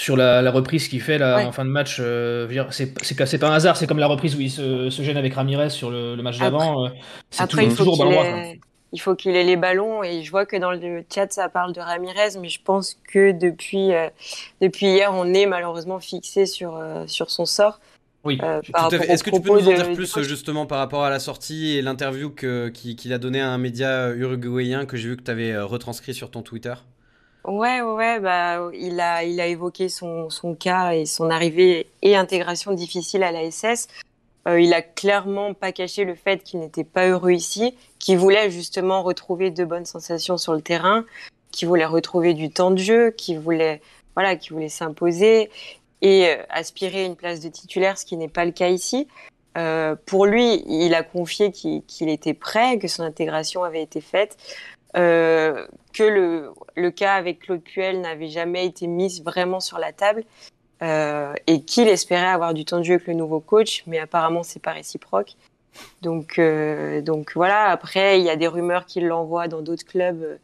sur 0.00 0.16
la, 0.16 0.50
reprise 0.50 0.88
qu'il 0.88 1.02
fait 1.02 1.18
là, 1.18 1.46
en 1.46 1.52
fin 1.52 1.64
de 1.64 1.70
match. 1.70 1.98
Euh, 2.00 2.48
c'est 2.70 3.38
pas 3.38 3.48
un 3.48 3.52
hasard, 3.52 3.76
c'est 3.76 3.86
comme 3.86 3.98
la 3.98 4.06
reprise 4.06 4.34
où 4.34 4.40
il 4.40 4.50
se, 4.50 4.88
gêne 4.90 5.18
avec 5.18 5.34
Ramirez 5.34 5.68
sur 5.68 5.90
le, 5.90 6.16
match 6.16 6.38
d'avant. 6.38 6.86
Euh, 6.86 6.88
après, 7.38 7.66
il 7.66 7.70
faut 7.70 7.84
il 8.92 9.00
faut 9.00 9.14
qu'il 9.14 9.36
ait 9.36 9.44
les 9.44 9.56
ballons 9.56 10.02
et 10.02 10.24
je 10.24 10.30
vois 10.32 10.46
que 10.46 10.56
dans 10.56 10.72
le 10.72 11.04
chat 11.14 11.32
ça 11.32 11.48
parle 11.48 11.72
de 11.72 11.80
Ramirez, 11.80 12.30
mais 12.40 12.48
je 12.48 12.58
pense 12.60 12.96
que 13.12 13.30
depuis, 13.30 13.94
euh, 13.94 14.08
depuis 14.60 14.86
hier 14.86 15.12
on 15.14 15.32
est 15.32 15.46
malheureusement 15.46 16.00
fixé 16.00 16.44
sur, 16.44 16.76
sur 17.06 17.30
son 17.30 17.46
sort. 17.46 17.78
Oui, 18.24 18.40
Est-ce 19.08 19.22
que 19.22 19.30
tu 19.30 19.40
peux 19.40 19.52
nous 19.52 19.68
en 19.68 19.74
dire 19.74 19.92
plus 19.92 20.22
justement 20.22 20.66
par 20.66 20.78
rapport 20.78 21.04
à 21.04 21.10
la 21.10 21.20
sortie 21.20 21.76
et 21.76 21.82
l'interview 21.82 22.30
qu'il 22.30 23.12
a 23.12 23.18
donné 23.18 23.40
à 23.40 23.50
un 23.50 23.58
média 23.58 24.08
uruguayen 24.08 24.86
que 24.86 24.96
j'ai 24.96 25.10
vu 25.10 25.16
que 25.16 25.22
tu 25.22 25.30
avais 25.30 25.56
retranscrit 25.56 26.12
sur 26.12 26.32
ton 26.32 26.42
Twitter? 26.42 26.74
Ouais, 27.44 27.80
ouais, 27.80 28.20
bah, 28.20 28.70
il 28.74 29.00
a, 29.00 29.24
il 29.24 29.40
a 29.40 29.46
évoqué 29.46 29.88
son, 29.88 30.28
son 30.28 30.54
cas 30.54 30.92
et 30.92 31.06
son 31.06 31.30
arrivée 31.30 31.86
et 32.02 32.14
intégration 32.14 32.72
difficile 32.72 33.22
à 33.22 33.32
la 33.32 33.50
SS. 33.50 33.88
Euh, 34.48 34.60
il 34.60 34.72
a 34.74 34.82
clairement 34.82 35.54
pas 35.54 35.72
caché 35.72 36.04
le 36.04 36.14
fait 36.14 36.42
qu'il 36.42 36.60
n'était 36.60 36.84
pas 36.84 37.08
heureux 37.08 37.32
ici, 37.32 37.74
qu'il 37.98 38.18
voulait 38.18 38.50
justement 38.50 39.02
retrouver 39.02 39.50
de 39.50 39.64
bonnes 39.64 39.84
sensations 39.84 40.38
sur 40.38 40.54
le 40.54 40.62
terrain, 40.62 41.04
qu'il 41.50 41.68
voulait 41.68 41.86
retrouver 41.86 42.34
du 42.34 42.50
temps 42.50 42.70
de 42.70 42.78
jeu, 42.78 43.10
qu'il 43.10 43.38
voulait, 43.38 43.80
voilà, 44.14 44.36
qu'il 44.36 44.52
voulait 44.52 44.68
s'imposer 44.68 45.50
et 46.02 46.28
euh, 46.28 46.42
aspirer 46.48 47.04
une 47.04 47.16
place 47.16 47.40
de 47.40 47.48
titulaire, 47.48 47.98
ce 47.98 48.06
qui 48.06 48.16
n'est 48.16 48.28
pas 48.28 48.44
le 48.44 48.52
cas 48.52 48.68
ici. 48.68 49.08
Euh, 49.58 49.96
pour 50.06 50.26
lui, 50.26 50.62
il 50.66 50.94
a 50.94 51.02
confié 51.02 51.50
qu'il 51.52 52.08
était 52.08 52.34
prêt, 52.34 52.78
que 52.78 52.88
son 52.88 53.02
intégration 53.02 53.64
avait 53.64 53.82
été 53.82 54.00
faite. 54.00 54.36
Euh, 54.96 55.66
que 55.92 56.02
le, 56.02 56.52
le, 56.74 56.90
cas 56.90 57.14
avec 57.14 57.40
Claude 57.40 57.62
Puel 57.62 58.00
n'avait 58.00 58.28
jamais 58.28 58.66
été 58.66 58.88
mis 58.88 59.22
vraiment 59.22 59.60
sur 59.60 59.78
la 59.78 59.92
table 59.92 60.24
euh, 60.82 61.32
et 61.46 61.62
qu'il 61.62 61.86
espérait 61.86 62.26
avoir 62.26 62.54
du 62.54 62.64
temps 62.64 62.78
de 62.78 62.84
jeu 62.84 62.94
avec 62.94 63.06
le 63.06 63.14
nouveau 63.14 63.38
coach, 63.38 63.84
mais 63.86 63.98
apparemment 64.00 64.42
c'est 64.42 64.60
pas 64.60 64.72
réciproque. 64.72 65.36
Donc, 66.02 66.38
euh, 66.38 67.02
donc 67.02 67.32
voilà. 67.34 67.66
Après, 67.66 68.20
il 68.20 68.24
y 68.24 68.30
a 68.30 68.36
des 68.36 68.48
rumeurs 68.48 68.86
qu'il 68.86 69.06
l'envoie 69.06 69.48
dans 69.48 69.62
d'autres 69.62 69.84
clubs 69.84 70.22
euh, 70.22 70.36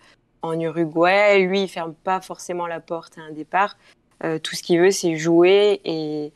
en 0.43 0.59
Uruguay. 0.59 1.41
Lui, 1.41 1.63
il 1.63 1.69
ferme 1.69 1.95
pas 1.95 2.21
forcément 2.21 2.67
la 2.67 2.81
porte 2.81 3.19
à 3.19 3.23
un 3.23 3.33
départ. 3.33 3.77
Euh, 4.25 4.39
tout 4.39 4.55
ce 4.55 4.63
qu'il 4.63 4.81
veut, 4.81 4.91
c'est 4.91 5.17
jouer 5.17 5.81
et, 5.85 6.33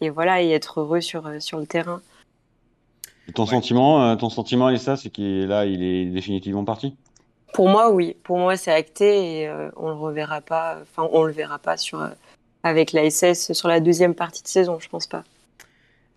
et, 0.00 0.10
voilà 0.10 0.42
et 0.42 0.50
être 0.50 0.80
heureux 0.80 1.00
sur 1.00 1.30
sur 1.40 1.58
le 1.58 1.66
terrain. 1.66 2.00
ton 3.34 3.44
sentiment, 3.44 4.16
ton 4.16 4.30
sentiment, 4.30 4.74
ça, 4.78 4.96
c'est 4.96 5.10
qu'il 5.10 5.46
là, 5.46 5.66
il 5.66 5.82
est 5.82 6.06
définitivement 6.06 6.64
parti? 6.64 6.96
Pour 7.52 7.68
moi, 7.68 7.90
oui. 7.90 8.16
Pour 8.22 8.38
moi, 8.38 8.56
c'est 8.56 8.72
acté 8.72 9.40
et 9.40 9.48
euh, 9.48 9.70
on 9.76 9.88
le 9.88 9.94
reverra 9.94 10.40
pas. 10.40 10.78
Enfin, 10.82 11.08
on 11.12 11.22
le 11.24 11.32
verra 11.32 11.58
pas 11.58 11.76
sur 11.76 12.00
euh, 12.00 12.08
avec 12.62 12.92
la 12.92 13.08
SS 13.08 13.52
sur 13.52 13.68
la 13.68 13.80
deuxième 13.80 14.14
partie 14.14 14.42
de 14.42 14.48
saison. 14.48 14.78
Je 14.80 14.88
pense 14.88 15.06
pas. 15.06 15.24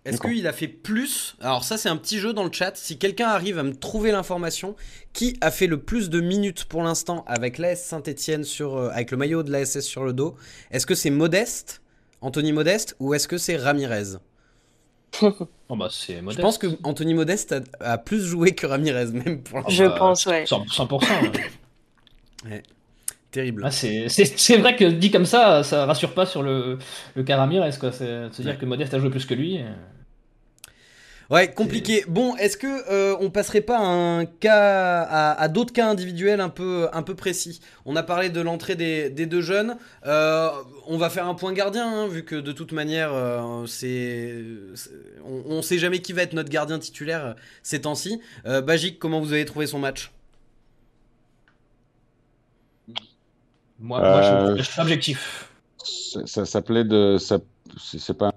Est-ce 0.04 0.20
qu'il 0.20 0.46
a 0.48 0.52
fait 0.52 0.66
plus 0.66 1.36
Alors 1.40 1.62
ça 1.62 1.78
c'est 1.78 1.88
un 1.88 1.96
petit 1.96 2.18
jeu 2.18 2.32
dans 2.32 2.42
le 2.42 2.50
chat. 2.50 2.76
Si 2.76 2.98
quelqu'un 2.98 3.28
arrive 3.28 3.58
à 3.58 3.62
me 3.62 3.72
trouver 3.72 4.10
l'information, 4.10 4.74
qui 5.12 5.36
a 5.40 5.52
fait 5.52 5.68
le 5.68 5.80
plus 5.80 6.10
de 6.10 6.20
minutes 6.20 6.64
pour 6.64 6.82
l'instant 6.82 7.24
avec 7.28 7.58
l'AS 7.58 7.76
Saint-Etienne 7.76 8.42
sur, 8.42 8.76
euh, 8.76 8.90
avec 8.90 9.12
le 9.12 9.16
maillot 9.16 9.44
de 9.44 9.52
l'ASS 9.52 9.80
sur 9.80 10.04
le 10.04 10.12
dos? 10.12 10.34
Est-ce 10.72 10.86
que 10.86 10.96
c'est 10.96 11.10
Modeste, 11.10 11.82
Anthony 12.20 12.52
Modeste, 12.52 12.96
ou 12.98 13.14
est-ce 13.14 13.28
que 13.28 13.38
c'est 13.38 13.56
Ramirez? 13.56 14.18
Oh 15.68 15.76
bah 15.76 15.88
c'est 15.90 16.20
Je 16.28 16.40
pense 16.40 16.58
que 16.58 16.66
Anthony 16.84 17.14
Modeste 17.14 17.54
a, 17.80 17.96
plus 17.96 18.22
joué 18.22 18.54
que 18.54 18.66
Ramirez 18.66 19.06
même. 19.06 19.42
Pour 19.42 19.70
Je 19.70 19.84
pense, 19.84 20.26
ouais. 20.26 20.44
100%. 20.44 21.06
ouais. 22.44 22.62
Terrible. 23.30 23.62
Ah, 23.64 23.70
c'est 23.70 24.56
vrai 24.58 24.76
que 24.76 24.84
dit 24.84 25.10
comme 25.10 25.24
ça, 25.24 25.62
ça 25.62 25.86
rassure 25.86 26.12
pas 26.12 26.26
sur 26.26 26.42
le, 26.42 26.78
le 27.14 27.22
cas 27.22 27.38
Ramirez. 27.38 27.70
Quoi. 27.80 27.90
C'est 27.90 28.30
se 28.30 28.42
dire 28.42 28.58
que 28.58 28.66
Modeste 28.66 28.92
a 28.92 28.98
joué 28.98 29.08
plus 29.08 29.24
que 29.24 29.32
lui. 29.32 29.60
Ouais, 31.32 31.50
compliqué. 31.50 32.04
Bon, 32.08 32.36
est-ce 32.36 32.58
que 32.58 32.66
euh, 32.92 33.16
on 33.18 33.30
passerait 33.30 33.62
pas 33.62 33.78
à 33.78 33.86
un 33.86 34.26
cas, 34.26 35.02
à, 35.02 35.48
d'autres 35.48 35.72
cas 35.72 35.88
individuels 35.88 36.42
un 36.42 36.50
peu, 36.50 36.90
un 36.92 37.02
peu 37.02 37.14
précis? 37.14 37.60
On 37.86 37.96
a 37.96 38.02
parlé 38.02 38.28
de 38.28 38.38
l'entrée 38.42 38.74
des, 38.74 39.08
deux 39.08 39.40
jeunes. 39.40 39.78
Euh, 40.04 40.50
on 40.86 40.98
va 40.98 41.08
faire 41.08 41.26
un 41.26 41.32
point 41.32 41.54
gardien, 41.54 41.88
hein, 41.88 42.06
vu 42.06 42.22
que 42.22 42.36
de 42.36 42.52
toute 42.52 42.72
manière, 42.72 43.14
euh, 43.14 43.64
c'est, 43.64 44.44
on, 45.24 45.56
ne 45.56 45.62
sait 45.62 45.78
jamais 45.78 46.02
qui 46.02 46.12
va 46.12 46.20
être 46.20 46.34
notre 46.34 46.50
gardien 46.50 46.78
titulaire 46.78 47.34
ces 47.62 47.80
temps-ci. 47.80 48.20
Bagic, 48.44 48.98
comment 48.98 49.18
vous 49.18 49.32
avez 49.32 49.46
trouvé 49.46 49.66
son 49.66 49.78
match? 49.78 50.12
Moi, 53.80 54.54
je, 54.58 54.62
suis 54.62 54.80
objectif. 54.82 55.48
Ça, 56.26 56.44
ça, 56.44 56.60
plaît 56.60 56.84
de, 56.84 57.16
ça, 57.18 57.38
c'est 57.78 58.18
pas 58.18 58.34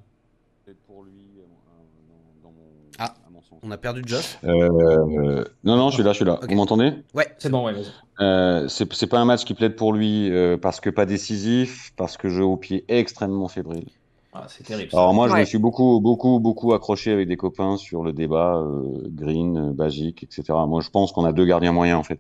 on 3.66 3.72
a 3.72 3.78
perdu 3.78 4.04
Josh. 4.06 4.38
Euh, 4.44 5.44
non, 5.64 5.76
non, 5.76 5.90
je 5.90 5.96
suis 5.96 6.04
là, 6.04 6.12
je 6.12 6.18
suis 6.18 6.26
là. 6.26 6.40
Vous 6.48 6.56
m'entendez? 6.56 6.94
Ouais, 7.14 7.28
c'est 7.40 7.50
bon, 7.50 7.66
ouais, 7.66 7.74
vas-y. 7.74 7.86
Euh, 8.22 8.68
c'est 8.68 9.08
pas 9.08 9.20
un 9.20 9.26
match 9.26 9.44
qui 9.44 9.54
plaide 9.54 9.76
pour 9.76 9.92
lui 9.92 10.32
euh, 10.32 10.58
parce 10.58 10.80
que 10.80 10.90
pas 10.90 11.06
décisif, 11.06 11.92
parce 11.98 12.18
que 12.18 12.30
jeu 12.30 12.44
au 12.44 12.58
pied 12.58 12.86
extrêmement 12.88 13.48
fébrile. 13.48 13.90
Ah, 14.34 14.46
c'est 14.48 14.64
terrible. 14.64 14.90
Alors 14.94 15.14
moi, 15.14 15.30
je 15.30 15.34
me 15.34 15.46
suis 15.46 15.58
beaucoup, 15.58 16.00
beaucoup, 16.02 16.40
beaucoup 16.40 16.74
accroché 16.74 17.12
avec 17.12 17.28
des 17.28 17.38
copains 17.38 17.78
sur 17.78 18.04
le 18.04 18.14
débat 18.14 18.58
euh, 18.58 19.02
Green, 19.08 19.72
Bagic, 19.72 20.24
etc. 20.24 20.44
Moi, 20.68 20.82
je 20.82 20.90
pense 20.90 21.12
qu'on 21.12 21.26
a 21.26 21.32
deux 21.32 21.46
gardiens 21.46 21.72
moyens 21.72 22.00
en 22.00 22.04
fait. 22.04 22.20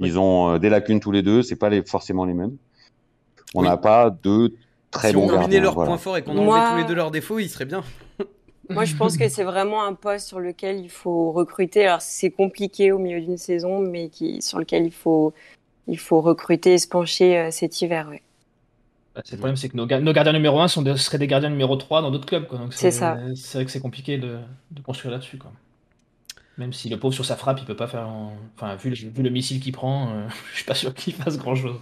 Ils 0.00 0.18
ont 0.18 0.58
des 0.58 0.68
lacunes 0.68 1.00
tous 1.00 1.12
les 1.12 1.22
deux, 1.22 1.42
c'est 1.42 1.56
pas 1.56 1.68
les, 1.68 1.82
forcément 1.82 2.24
les 2.24 2.34
mêmes. 2.34 2.56
On 3.54 3.62
n'a 3.62 3.76
pas 3.76 4.10
deux 4.10 4.56
très 4.90 5.12
bons 5.12 5.26
gardiens. 5.26 5.34
Si 5.34 5.38
on 5.38 5.42
combinait 5.42 5.60
leurs 5.60 5.74
points 5.74 5.98
forts 5.98 6.16
et 6.16 6.22
qu'on 6.22 6.36
enlevait 6.36 6.70
tous 6.70 6.76
les 6.78 6.84
deux 6.84 6.94
leurs 6.94 7.10
défauts, 7.12 7.38
ils 7.38 7.48
seraient 7.48 7.64
bien. 7.64 7.82
Moi, 8.68 8.84
je 8.84 8.94
pense 8.96 9.16
que 9.16 9.28
c'est 9.28 9.44
vraiment 9.44 9.84
un 9.84 9.94
poste 9.94 10.28
sur 10.28 10.40
lequel 10.40 10.80
il 10.80 10.90
faut 10.90 11.32
recruter. 11.32 11.86
Alors, 11.86 12.02
c'est 12.02 12.30
compliqué 12.30 12.92
au 12.92 12.98
milieu 12.98 13.20
d'une 13.20 13.36
saison, 13.36 13.80
mais 13.80 14.08
qui, 14.08 14.42
sur 14.42 14.58
lequel 14.58 14.86
il 14.86 14.92
faut, 14.92 15.32
il 15.88 15.98
faut 15.98 16.20
recruter 16.20 16.74
et 16.74 16.78
se 16.78 16.88
pencher 16.88 17.38
euh, 17.38 17.50
cet 17.50 17.80
hiver. 17.80 18.08
Ouais. 18.08 18.22
Bah, 19.14 19.22
le 19.30 19.36
problème, 19.36 19.56
c'est 19.56 19.68
que 19.68 19.76
nos, 19.76 19.86
gardiens 19.86 20.32
numéro 20.32 20.60
1 20.60 20.68
sont 20.68 20.96
seraient 20.96 21.18
des 21.18 21.26
gardiens 21.26 21.50
numéro 21.50 21.76
3 21.76 22.02
dans 22.02 22.10
d'autres 22.10 22.26
clubs. 22.26 22.46
C'est 22.70 22.90
ça. 22.90 23.18
C'est 23.34 23.58
vrai 23.58 23.64
que 23.66 23.70
c'est 23.70 23.80
compliqué 23.80 24.18
de, 24.18 24.38
construire 24.84 25.12
là-dessus. 25.12 25.38
Même 26.58 26.72
si 26.72 26.88
le 26.88 26.98
pauvre 26.98 27.14
sur 27.14 27.24
sa 27.24 27.36
frappe, 27.36 27.58
il 27.60 27.66
peut 27.66 27.76
pas 27.76 27.86
faire. 27.86 28.08
Enfin, 28.56 28.74
vu 28.76 28.90
le, 28.90 29.30
missile 29.30 29.60
qu'il 29.60 29.72
prend, 29.72 30.10
euh, 30.10 30.28
je 30.52 30.56
suis 30.56 30.64
pas 30.64 30.74
sûr 30.74 30.94
qu'il 30.94 31.14
fasse 31.14 31.36
grand-chose. 31.36 31.76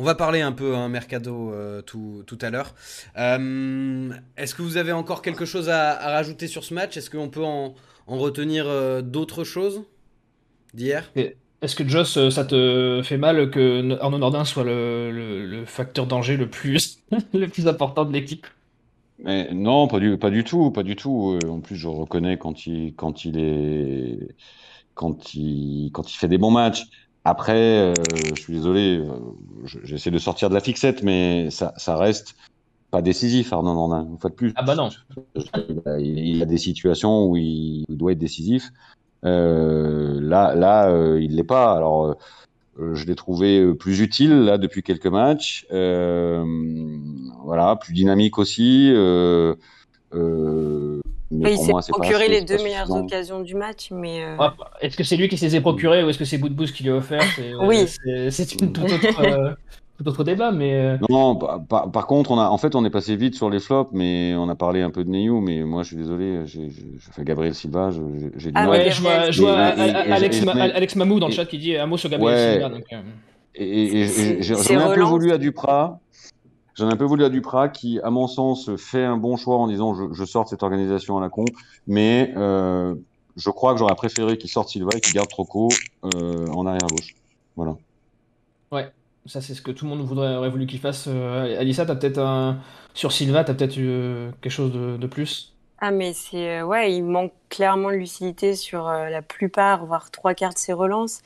On 0.00 0.04
va 0.04 0.14
parler 0.14 0.40
un 0.42 0.52
peu 0.52 0.76
hein, 0.76 0.88
mercado 0.88 1.52
euh, 1.52 1.82
tout, 1.82 2.38
à 2.40 2.50
l'heure. 2.50 2.72
Euh, 3.18 4.10
est-ce 4.36 4.54
que 4.54 4.62
vous 4.62 4.76
avez 4.76 4.92
encore 4.92 5.22
quelque 5.22 5.44
chose 5.44 5.68
à, 5.68 5.94
rajouter 5.96 6.46
sur 6.46 6.62
ce 6.62 6.72
match? 6.72 6.96
Est-ce 6.96 7.10
qu'on 7.10 7.28
peut 7.28 7.44
en, 7.44 7.74
retenir 8.06 8.66
euh, 8.68 9.02
d'autres 9.02 9.42
choses 9.42 9.82
d'hier? 10.72 11.10
Est-ce 11.16 11.74
que 11.74 11.86
Joss, 11.86 12.30
ça 12.30 12.44
te 12.44 13.00
fait 13.02 13.16
mal 13.16 13.50
que 13.50 13.98
Arnaud 14.00 14.18
Nordin 14.18 14.44
soit 14.44 14.62
le, 14.62 15.64
facteur 15.66 16.06
danger 16.06 16.36
le 16.36 16.48
plus, 16.48 17.02
le 17.34 17.48
plus 17.48 17.66
important 17.66 18.04
de 18.04 18.12
l'équipe? 18.12 18.46
Mais 19.24 19.52
non, 19.52 19.88
pas 19.88 19.98
du, 19.98 20.16
pas 20.16 20.30
du 20.30 20.44
tout, 20.44 20.70
pas 20.70 20.84
du 20.84 20.94
tout. 20.94 21.36
En 21.48 21.58
plus, 21.58 21.74
je 21.74 21.88
reconnais 21.88 22.38
quand 22.38 22.66
il, 22.66 22.94
quand 22.94 23.24
il 23.24 23.36
est, 23.40 24.28
quand 24.94 25.34
il, 25.34 25.90
quand 25.92 26.08
il 26.08 26.16
fait 26.16 26.28
des 26.28 26.38
bons 26.38 26.52
matchs. 26.52 26.84
Après, 27.28 27.78
euh, 27.78 27.92
je 28.34 28.40
suis 28.40 28.54
désolé, 28.54 28.96
euh, 28.96 29.12
j'essaie 29.84 30.10
de 30.10 30.18
sortir 30.18 30.48
de 30.48 30.54
la 30.54 30.60
fixette, 30.60 31.02
mais 31.02 31.50
ça, 31.50 31.74
ça 31.76 31.94
reste 31.94 32.36
pas 32.90 33.02
décisif, 33.02 33.52
Arnaud 33.52 33.74
Nordin, 33.74 34.08
une 34.10 34.16
fois 34.16 34.30
de 34.30 34.34
plus. 34.34 34.54
Ah 34.56 34.62
bah 34.62 34.74
non. 34.74 34.88
Il, 35.98 36.38
y 36.38 36.42
a 36.42 36.46
des 36.46 36.56
situations 36.56 37.26
où 37.26 37.36
il, 37.36 37.84
doit 37.90 38.12
être 38.12 38.18
décisif. 38.18 38.70
Euh, 39.26 40.18
là, 40.22 40.54
là, 40.54 40.90
il 41.18 41.36
l'est 41.36 41.44
pas. 41.44 41.76
Alors, 41.76 42.16
je 42.78 43.04
l'ai 43.04 43.14
trouvé 43.14 43.74
plus 43.74 44.00
utile 44.00 44.44
là 44.44 44.56
depuis 44.56 44.82
quelques 44.82 45.06
matchs. 45.06 45.66
voilà, 45.68 47.76
plus 47.76 47.92
dynamique 47.92 48.38
aussi. 48.38 48.90
Euh, 51.32 51.50
il 51.50 51.58
s'est 51.58 51.92
procuré 51.92 52.28
les 52.28 52.40
deux 52.42 52.62
meilleures 52.62 52.90
occasions 52.90 53.40
du 53.40 53.54
match, 53.54 53.90
mais. 53.90 54.24
Euh, 54.24 54.36
ah, 54.38 54.54
est-ce 54.80 54.96
que 54.96 55.04
c'est 55.04 55.16
lui 55.16 55.28
qui 55.28 55.36
s'est 55.36 55.48
les 55.48 55.60
procuré 55.60 56.02
ou 56.02 56.08
est-ce 56.08 56.18
que 56.18 56.24
c'est 56.24 56.38
Boudbous 56.38 56.66
qui 56.66 56.84
lui 56.84 56.90
a 56.90 56.96
offert? 56.96 57.22
Oui. 57.62 57.86
C'est 58.30 58.54
une 58.54 58.72
toute 58.72 58.84
autre. 58.84 59.22
Euh, 59.22 59.54
tout 59.98 60.08
autre 60.08 60.24
débat, 60.24 60.52
mais. 60.52 60.74
Euh, 60.74 60.96
non, 61.10 61.36
par, 61.36 62.06
contre, 62.06 62.30
on 62.30 62.38
a, 62.38 62.48
en 62.48 62.56
fait, 62.56 62.74
on 62.74 62.84
est 62.84 62.90
passé 62.90 63.16
vite 63.16 63.34
sur 63.34 63.50
les 63.50 63.60
flops, 63.60 63.90
mais 63.92 64.34
on 64.36 64.48
a 64.48 64.54
parlé 64.54 64.80
un 64.80 64.90
peu 64.90 65.04
de 65.04 65.10
Neyou, 65.10 65.40
mais 65.40 65.64
moi, 65.64 65.82
je 65.82 65.88
suis 65.88 65.96
désolé, 65.96 66.46
j'ai 66.46 66.70
fait 67.12 67.24
Gabriel 67.24 67.54
Silva, 67.54 67.90
j'ai 68.36 68.50
dit. 68.50 68.54
Ah 68.54 68.70
ouais, 68.70 68.90
je 68.90 69.42
vois, 69.42 69.52
Alex, 69.52 70.42
Alex, 70.46 70.96
Mamou 70.96 71.20
dans 71.20 71.28
le 71.28 71.32
chat 71.34 71.44
qui 71.44 71.58
dit 71.58 71.76
un 71.76 71.86
mot 71.86 71.98
sur 71.98 72.08
Gabriel 72.08 72.54
Silva. 72.54 72.68
Donc, 72.70 72.84
et, 73.60 74.40
j'en 74.40 74.62
ai 74.62 74.76
un 74.76 74.94
peu 74.94 75.02
voulu 75.02 75.32
à 75.32 75.38
Duprat. 75.38 75.98
J'en 76.78 76.88
ai 76.88 76.92
un 76.92 76.96
peu 76.96 77.04
voulu 77.04 77.24
à 77.24 77.28
Duprat 77.28 77.70
qui, 77.70 77.98
à 78.04 78.10
mon 78.10 78.28
sens, 78.28 78.70
fait 78.76 79.02
un 79.02 79.16
bon 79.16 79.36
choix 79.36 79.56
en 79.56 79.66
disant 79.66 79.94
je, 79.94 80.12
je 80.12 80.24
sors 80.24 80.44
de 80.44 80.48
cette 80.48 80.62
organisation 80.62 81.18
à 81.18 81.20
la 81.20 81.28
con, 81.28 81.44
mais 81.88 82.32
euh, 82.36 82.94
je 83.36 83.50
crois 83.50 83.72
que 83.72 83.80
j'aurais 83.80 83.96
préféré 83.96 84.38
qu'il 84.38 84.48
sorte 84.48 84.68
Silva 84.68 84.90
et 84.94 85.00
qu'il 85.00 85.12
garde 85.12 85.28
Troco 85.28 85.70
euh, 86.04 86.46
en 86.46 86.66
arrière 86.66 86.86
gauche. 86.86 87.16
Voilà. 87.56 87.76
Ouais, 88.70 88.92
ça 89.26 89.40
c'est 89.40 89.54
ce 89.54 89.62
que 89.62 89.72
tout 89.72 89.86
le 89.86 89.90
monde 89.90 90.06
voudrait, 90.06 90.36
aurait 90.36 90.50
voulu 90.50 90.66
qu'il 90.66 90.78
fasse. 90.78 91.06
Euh, 91.08 91.58
Alissa, 91.58 91.84
t'as 91.84 91.96
peut-être 91.96 92.18
un... 92.18 92.58
sur 92.94 93.10
Silva, 93.10 93.42
t'as 93.42 93.54
peut-être 93.54 93.76
eu 93.76 94.30
quelque 94.40 94.52
chose 94.52 94.72
de, 94.72 94.96
de 94.96 95.06
plus? 95.08 95.56
Ah 95.80 95.90
mais 95.90 96.12
c'est 96.12 96.62
ouais, 96.62 96.94
il 96.94 97.02
manque 97.02 97.32
clairement 97.48 97.90
de 97.90 97.96
lucidité 97.96 98.54
sur 98.54 98.84
la 98.84 99.22
plupart, 99.22 99.84
voire 99.84 100.12
trois 100.12 100.34
quarts 100.34 100.54
de 100.54 100.58
ses 100.58 100.74
relances. 100.74 101.22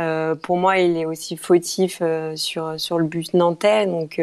Euh, 0.00 0.34
pour 0.34 0.56
moi, 0.56 0.78
il 0.78 0.96
est 0.96 1.04
aussi 1.04 1.36
fautif 1.36 2.02
sur 2.36 2.80
sur 2.80 2.98
le 2.98 3.04
but 3.04 3.34
nantais, 3.34 3.86
donc 3.86 4.18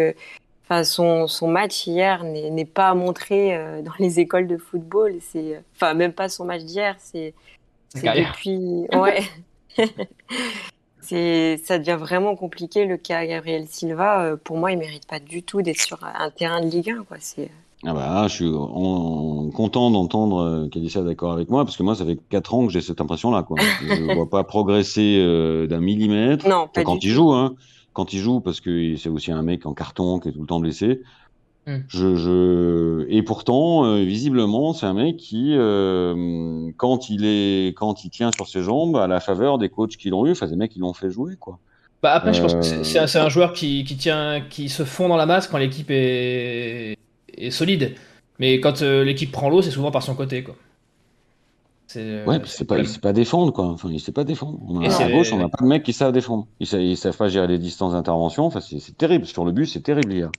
Enfin, 0.68 0.84
son, 0.84 1.28
son 1.28 1.48
match 1.48 1.86
hier 1.86 2.24
n'est 2.24 2.66
pas 2.66 2.96
montré 2.96 3.56
euh, 3.56 3.84
dans 3.84 3.92
les 4.00 4.20
écoles 4.20 4.48
de 4.48 4.58
football. 4.58 5.18
C'est, 5.22 5.62
enfin, 5.76 5.94
même 5.94 6.12
pas 6.12 6.28
son 6.28 6.44
match 6.44 6.64
d'hier. 6.64 6.96
C'est, 6.98 7.36
depuis, 7.94 8.88
ouais. 8.94 9.22
c'est, 11.02 11.62
ça 11.64 11.78
devient 11.78 11.98
vraiment 12.00 12.36
compliqué 12.36 12.86
le 12.86 12.98
cas 12.98 13.28
Gabriel 13.28 13.68
Silva. 13.68 14.24
Euh, 14.24 14.38
pour 14.44 14.58
moi, 14.58 14.72
il 14.72 14.80
mérite 14.80 15.06
pas 15.06 15.20
du 15.20 15.44
tout 15.44 15.62
d'être 15.62 15.80
sur 15.80 16.00
un 16.04 16.32
terrain 16.32 16.62
de 16.62 16.68
Ligue 16.68 16.90
1, 16.90 17.04
quoi. 17.04 17.18
C'est. 17.20 17.52
Ah 17.86 17.94
bah, 17.94 18.26
je 18.28 18.34
suis 18.34 18.52
content 19.54 19.92
d'entendre 19.92 20.42
euh, 20.42 20.68
qu'elle 20.70 20.84
est 20.84 21.04
d'accord 21.04 21.34
avec 21.34 21.50
moi, 21.52 21.64
parce 21.64 21.78
que 21.78 21.84
moi, 21.84 21.94
ça 21.94 22.06
fait 22.06 22.18
4 22.32 22.56
ans 22.56 22.66
que 22.66 22.74
j'ai 22.74 22.82
cette 22.82 23.02
impression-là. 23.02 23.44
Quoi. 23.44 23.58
Je 23.88 24.02
ne 24.02 24.14
vois 24.16 24.30
pas 24.32 24.44
progresser 24.44 25.20
d'un 25.70 25.80
millimètre. 25.80 26.48
Non, 26.50 26.68
pas 26.74 26.84
quand 26.84 27.04
il 27.04 27.12
joue. 27.12 27.34
Hein 27.34 27.54
quand 27.96 28.14
il 28.14 28.20
joue, 28.20 28.42
parce 28.42 28.60
que 28.60 28.96
c'est 28.98 29.10
aussi 29.10 29.32
un 29.32 29.42
mec 29.42 29.66
en 29.66 29.74
carton 29.74 30.20
qui 30.20 30.30
est 30.30 30.32
tout 30.34 30.42
le 30.42 30.48
temps 30.48 30.60
blessé. 30.60 31.02
Hmm. 31.66 31.78
Je, 31.88 32.16
je... 32.16 33.08
Et 33.10 33.24
pourtant, 33.24 33.86
euh, 33.86 34.04
visiblement, 34.04 34.74
c'est 34.74 34.86
un 34.86 34.94
mec 34.94 35.18
qui, 35.18 35.54
euh, 35.56 36.70
quand 36.78 37.10
il 37.10 37.26
est, 37.26 37.70
quand 37.70 38.04
il 38.04 38.10
tient 38.12 38.32
sur 38.32 38.48
ses 38.48 38.62
jambes, 38.62 38.98
à 38.98 39.08
la 39.08 39.20
faveur 39.20 39.58
des 39.58 39.70
coachs 39.70 39.96
qui 39.98 40.10
l'ont 40.10 40.28
eu, 40.28 40.32
enfin 40.32 40.46
des 40.46 40.58
mecs 40.58 40.72
qui 40.72 40.80
l'ont 40.80 40.94
fait 40.94 41.10
jouer, 41.10 41.38
quoi. 41.40 41.58
Bah 42.04 42.12
après, 42.12 42.34
je 42.34 42.42
pense 42.42 42.54
que 42.54 42.62
c'est 42.62 43.00
un, 43.00 43.24
un, 43.24 43.30
joueur 43.30 43.54
qui, 43.54 43.84
qui, 43.86 43.96
tient, 43.96 44.42
qui 44.48 44.70
se 44.70 44.84
fond 44.84 45.08
dans 45.08 45.18
la 45.18 45.26
masse 45.26 45.48
quand 45.48 45.58
l'équipe 45.58 45.90
est... 45.90 46.98
est, 47.36 47.50
solide. 47.50 47.96
Mais 48.38 48.60
quand 48.60 48.82
euh, 48.82 49.04
l'équipe 49.04 49.32
prend 49.32 49.50
l'eau, 49.50 49.64
c'est 49.64 49.72
souvent 49.72 49.90
par 49.90 50.04
son 50.04 50.14
côté, 50.14 50.44
quoi. 50.44 50.56
Euh, 51.96 52.26
ouais, 52.26 52.42
c'est 52.46 52.66
pas, 52.66 52.80
il 52.80 52.88
sait 52.88 53.00
pas 53.00 53.14
défendre, 53.14 53.54
quoi. 53.54 53.66
Enfin, 53.66 53.90
il 53.92 54.00
sait 54.00 54.12
pas 54.12 54.24
défendre. 54.24 54.60
On 54.68 54.82
a, 54.82 54.94
à 54.94 55.12
gauche, 55.12 55.32
on 55.32 55.38
n'a 55.38 55.50
pas 55.50 55.64
de 55.64 55.68
mecs 55.68 55.84
qui 55.84 55.94
savent 55.94 56.12
défendre. 56.12 56.48
Ils 56.60 56.68
savent, 56.68 56.96
savent 56.96 57.16
pas 57.16 57.30
gérer 57.30 57.48
les 57.48 57.60
distances 57.60 57.94
d'intervention. 57.94 58.46
Enfin, 58.46 58.60
c'est 58.60 58.98
terrible. 58.98 59.26
Sur 59.26 59.46
le 59.46 59.52
but, 59.52 59.68
c'est 59.68 59.82
terrible 59.82 60.12
hier. 60.12 60.32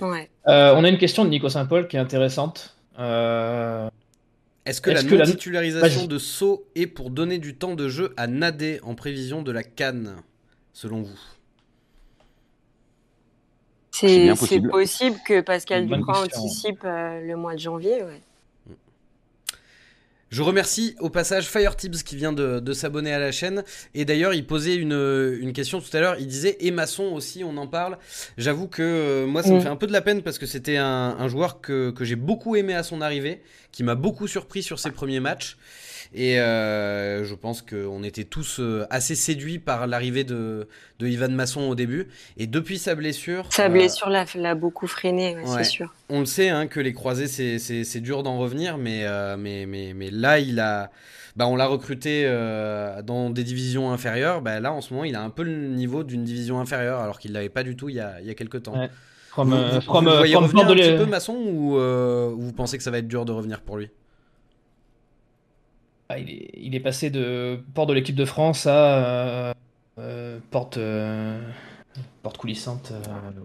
Ouais. 0.00 0.30
Euh, 0.46 0.74
on 0.76 0.84
a 0.84 0.88
une 0.88 0.98
question 0.98 1.24
de 1.24 1.30
Nico 1.30 1.48
Saint-Paul 1.48 1.88
qui 1.88 1.96
est 1.96 2.00
intéressante. 2.00 2.76
Euh, 2.98 3.88
est-ce 4.64 4.80
que 4.80 4.90
la 4.90 5.26
titularisation 5.26 6.06
de 6.06 6.18
Sceaux 6.18 6.64
est 6.74 6.86
pour 6.86 7.10
donner 7.10 7.38
du 7.38 7.56
temps 7.56 7.74
de 7.74 7.88
jeu 7.88 8.14
à 8.16 8.26
Nadé 8.26 8.80
en 8.82 8.94
prévision 8.94 9.42
de 9.42 9.52
la 9.52 9.62
Cannes, 9.62 10.16
selon 10.72 11.02
vous? 11.02 11.18
C'est 13.90 14.60
possible 14.70 15.18
que 15.26 15.40
Pascal 15.40 15.86
Duprat 15.86 16.22
anticipe 16.22 16.84
le 16.84 17.34
mois 17.34 17.54
de 17.54 17.60
janvier. 17.60 18.02
Ouais. 18.02 18.20
Je 20.30 20.42
remercie 20.42 20.96
au 20.98 21.08
passage 21.08 21.46
FireTips 21.48 22.02
qui 22.02 22.16
vient 22.16 22.32
de, 22.32 22.72
s'abonner 22.72 23.12
à 23.12 23.18
la 23.18 23.30
chaîne. 23.30 23.62
Et 23.94 24.04
d'ailleurs, 24.04 24.34
il 24.34 24.44
posait 24.44 24.74
une, 24.74 25.52
question 25.54 25.80
tout 25.80 25.96
à 25.96 26.00
l'heure. 26.00 26.16
Il 26.18 26.26
disait 26.26 26.56
et 26.60 26.70
Masson 26.70 27.04
aussi, 27.04 27.44
on 27.44 27.56
en 27.56 27.66
parle. 27.66 27.96
J'avoue 28.36 28.66
que 28.66 28.82
euh, 28.82 29.26
moi, 29.26 29.42
ça 29.42 29.50
me 29.50 29.58
mm. 29.58 29.62
fait 29.62 29.68
un 29.68 29.76
peu 29.76 29.86
de 29.86 29.92
la 29.92 30.02
peine 30.02 30.22
parce 30.22 30.38
que 30.38 30.46
c'était 30.46 30.76
un, 30.76 31.28
joueur 31.28 31.60
que, 31.60 31.90
que 31.90 32.04
j'ai 32.04 32.16
beaucoup 32.16 32.56
aimé 32.56 32.74
à 32.74 32.82
son 32.82 33.00
arrivée, 33.00 33.40
qui 33.70 33.84
m'a 33.84 33.94
beaucoup 33.94 34.26
surpris 34.26 34.62
sur 34.62 34.78
ses 34.78 34.90
premiers 34.90 35.20
matchs. 35.20 35.56
Et 36.18 36.40
euh, 36.40 37.24
je 37.24 37.34
pense 37.34 37.60
qu'on 37.60 38.02
était 38.02 38.24
tous 38.24 38.58
euh, 38.58 38.86
assez 38.88 39.14
séduits 39.14 39.58
par 39.58 39.86
l'arrivée 39.86 40.24
de, 40.24 40.66
de 40.98 41.06
Ivan 41.06 41.28
Masson 41.28 41.60
au 41.68 41.74
début. 41.74 42.08
Et 42.38 42.46
depuis 42.46 42.78
sa 42.78 42.94
blessure. 42.94 43.44
Sa 43.50 43.66
euh, 43.66 43.68
blessure 43.68 44.08
l'a 44.08 44.54
beaucoup 44.54 44.86
freiné, 44.86 45.36
c'est 45.44 45.64
sûr. 45.64 45.92
On 46.08 46.20
le 46.20 46.26
sait, 46.26 46.48
hein, 46.48 46.68
que 46.68 46.80
les 46.80 46.94
croisés, 46.94 47.26
c'est 47.28 48.00
dur 48.00 48.22
d'en 48.22 48.38
revenir. 48.38 48.78
Mais, 48.78 49.04
mais, 49.36 49.66
mais, 49.66 49.92
mais, 49.94 50.10
là, 50.10 50.38
il 50.38 50.58
a. 50.58 50.90
Bah, 51.36 51.46
on 51.46 51.54
l'a 51.54 51.66
recruté 51.66 52.24
dans 53.04 53.28
des 53.28 53.44
divisions 53.44 53.92
inférieures. 53.92 54.40
Bah, 54.40 54.58
là, 54.58 54.72
en 54.72 54.80
ce 54.80 54.94
moment, 54.94 55.04
il 55.04 55.16
a 55.16 55.22
un 55.22 55.28
peu 55.28 55.42
le 55.42 55.68
niveau 55.68 56.02
d'une 56.02 56.24
division 56.24 56.60
inférieure, 56.60 57.00
alors 57.00 57.18
qu'il 57.18 57.32
ne 57.32 57.36
l'avait 57.36 57.50
pas 57.50 57.62
du 57.62 57.76
tout 57.76 57.90
il 57.90 57.96
y 57.96 58.00
a, 58.00 58.22
il 58.22 58.26
y 58.26 58.30
a 58.30 58.34
quelques 58.34 58.62
temps. 58.62 58.88
vous, 59.36 59.44
voyez 59.44 60.34
revenir 60.34 60.66
un 60.66 60.74
petit 60.74 60.96
peu 60.96 61.04
Masson 61.04 61.34
ou 61.34 61.78
vous 62.38 62.52
pensez 62.54 62.78
que 62.78 62.82
ça 62.82 62.90
va 62.90 62.96
être 62.96 63.08
dur 63.08 63.26
de 63.26 63.32
revenir 63.32 63.60
pour 63.60 63.76
lui? 63.76 63.90
Ah, 66.16 66.20
il, 66.54 66.74
est, 66.74 66.80
passé 66.80 67.10
de 67.10 67.58
port 67.74 67.86
de 67.86 67.92
l'équipe 67.92 68.14
de 68.14 68.24
France 68.24 68.66
à 68.66 68.70
euh, 68.70 69.52
euh, 69.98 70.38
porte, 70.50 70.78
euh, 70.78 71.38
porte 72.22 72.38
coulissante, 72.38 72.92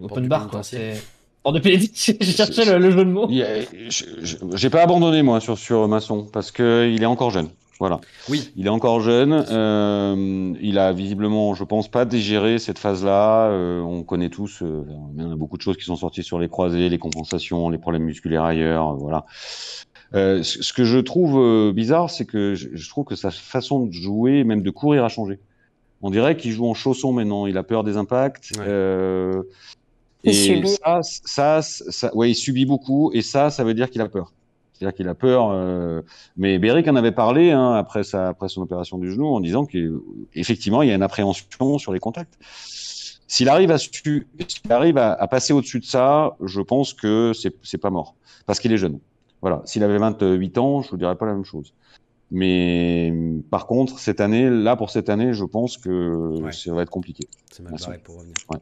open 0.00 0.26
bar, 0.26 0.48
quoi. 0.48 0.62
De 1.52 1.58
pénitentiaire, 1.58 2.16
j'ai 2.20 2.32
cherché 2.32 2.64
le, 2.64 2.90
jeu 2.90 3.04
de 3.04 3.10
mots. 3.10 3.28
J'ai 4.54 4.70
pas 4.70 4.82
abandonné, 4.82 5.22
moi, 5.22 5.40
sur, 5.40 5.58
sur 5.58 5.86
Masson, 5.86 6.26
parce 6.32 6.50
qu'il 6.50 7.02
est 7.02 7.06
encore 7.06 7.30
jeune. 7.30 7.50
Voilà. 7.82 8.00
Oui. 8.28 8.52
Il 8.54 8.66
est 8.66 8.70
encore 8.70 9.00
jeune. 9.00 9.44
Euh, 9.50 10.54
il 10.60 10.78
a 10.78 10.92
visiblement, 10.92 11.54
je 11.54 11.64
pense, 11.64 11.88
pas 11.88 12.04
digéré 12.04 12.60
cette 12.60 12.78
phase-là. 12.78 13.48
Euh, 13.48 13.80
on 13.80 14.04
connaît 14.04 14.28
tous, 14.28 14.62
euh, 14.62 14.84
il 15.16 15.20
y 15.20 15.26
a 15.26 15.34
beaucoup 15.34 15.56
de 15.56 15.62
choses 15.62 15.76
qui 15.76 15.84
sont 15.84 15.96
sorties 15.96 16.22
sur 16.22 16.38
les 16.38 16.48
croisés, 16.48 16.88
les 16.88 16.98
compensations, 16.98 17.70
les 17.70 17.78
problèmes 17.78 18.04
musculaires 18.04 18.44
ailleurs. 18.44 18.94
Voilà. 18.94 19.24
Euh, 20.14 20.42
ce 20.42 20.72
que 20.72 20.84
je 20.84 20.98
trouve 20.98 21.38
euh, 21.38 21.72
bizarre, 21.72 22.10
c'est 22.10 22.26
que 22.26 22.54
je, 22.54 22.68
je, 22.72 22.88
trouve 22.88 23.04
que 23.04 23.16
sa 23.16 23.30
façon 23.30 23.86
de 23.86 23.92
jouer, 23.92 24.44
même 24.44 24.62
de 24.62 24.70
courir, 24.70 25.04
a 25.04 25.08
changé. 25.08 25.38
On 26.02 26.10
dirait 26.10 26.36
qu'il 26.36 26.52
joue 26.52 26.66
en 26.66 26.74
chausson 26.74 27.12
maintenant. 27.12 27.46
Il 27.46 27.56
a 27.56 27.62
peur 27.62 27.84
des 27.84 27.96
impacts. 27.96 28.50
Ouais. 28.58 28.64
Euh, 28.66 29.42
il 30.24 30.30
et 30.30 30.34
subit. 30.34 30.68
ça, 30.68 31.00
ça, 31.02 31.62
ça, 31.62 32.14
ouais, 32.14 32.30
il 32.30 32.34
subit 32.34 32.66
beaucoup. 32.66 33.10
Et 33.14 33.22
ça, 33.22 33.50
ça 33.50 33.64
veut 33.64 33.74
dire 33.74 33.88
qu'il 33.88 34.00
a 34.00 34.08
peur. 34.08 34.32
C'est-à-dire 34.72 34.94
qu'il 34.94 35.08
a 35.08 35.14
peur. 35.14 35.50
Euh... 35.50 36.02
Mais 36.36 36.58
Beric 36.58 36.88
en 36.88 36.96
avait 36.96 37.12
parlé 37.12 37.52
hein, 37.52 37.72
après, 37.74 38.02
sa, 38.02 38.28
après 38.28 38.48
son 38.48 38.62
opération 38.62 38.98
du 38.98 39.12
genou 39.12 39.28
en 39.28 39.40
disant 39.40 39.64
qu'effectivement, 39.64 40.82
il 40.82 40.88
y 40.88 40.92
a 40.92 40.94
une 40.94 41.02
appréhension 41.02 41.78
sur 41.78 41.92
les 41.92 42.00
contacts. 42.00 42.34
S'il 43.28 43.48
arrive 43.48 43.70
à, 43.70 43.78
s'il 43.78 44.26
arrive 44.70 44.98
à, 44.98 45.12
à 45.12 45.26
passer 45.28 45.52
au-dessus 45.52 45.80
de 45.80 45.84
ça, 45.84 46.36
je 46.44 46.60
pense 46.60 46.92
que 46.92 47.32
c'est 47.62 47.78
pas 47.78 47.90
mort. 47.90 48.14
Parce 48.44 48.58
qu'il 48.58 48.72
est 48.72 48.76
jeune. 48.76 48.98
Voilà. 49.42 49.60
S'il 49.64 49.82
avait 49.84 49.98
28 49.98 50.58
ans, 50.58 50.82
je 50.82 50.90
vous 50.90 50.96
dirais 50.96 51.16
pas 51.16 51.26
la 51.26 51.34
même 51.34 51.44
chose. 51.44 51.74
Mais 52.30 53.12
par 53.50 53.66
contre, 53.66 53.98
cette 53.98 54.20
année, 54.20 54.48
là 54.48 54.74
pour 54.76 54.90
cette 54.90 55.10
année, 55.10 55.34
je 55.34 55.44
pense 55.44 55.76
que 55.76 56.40
Ouais. 56.40 56.52
ça 56.52 56.72
va 56.72 56.82
être 56.82 56.90
compliqué. 56.90 57.26
C'est 57.50 57.62
mal 57.62 57.74
barré 57.78 57.98
pour 57.98 58.16
revenir. 58.16 58.34
Ouais. 58.50 58.58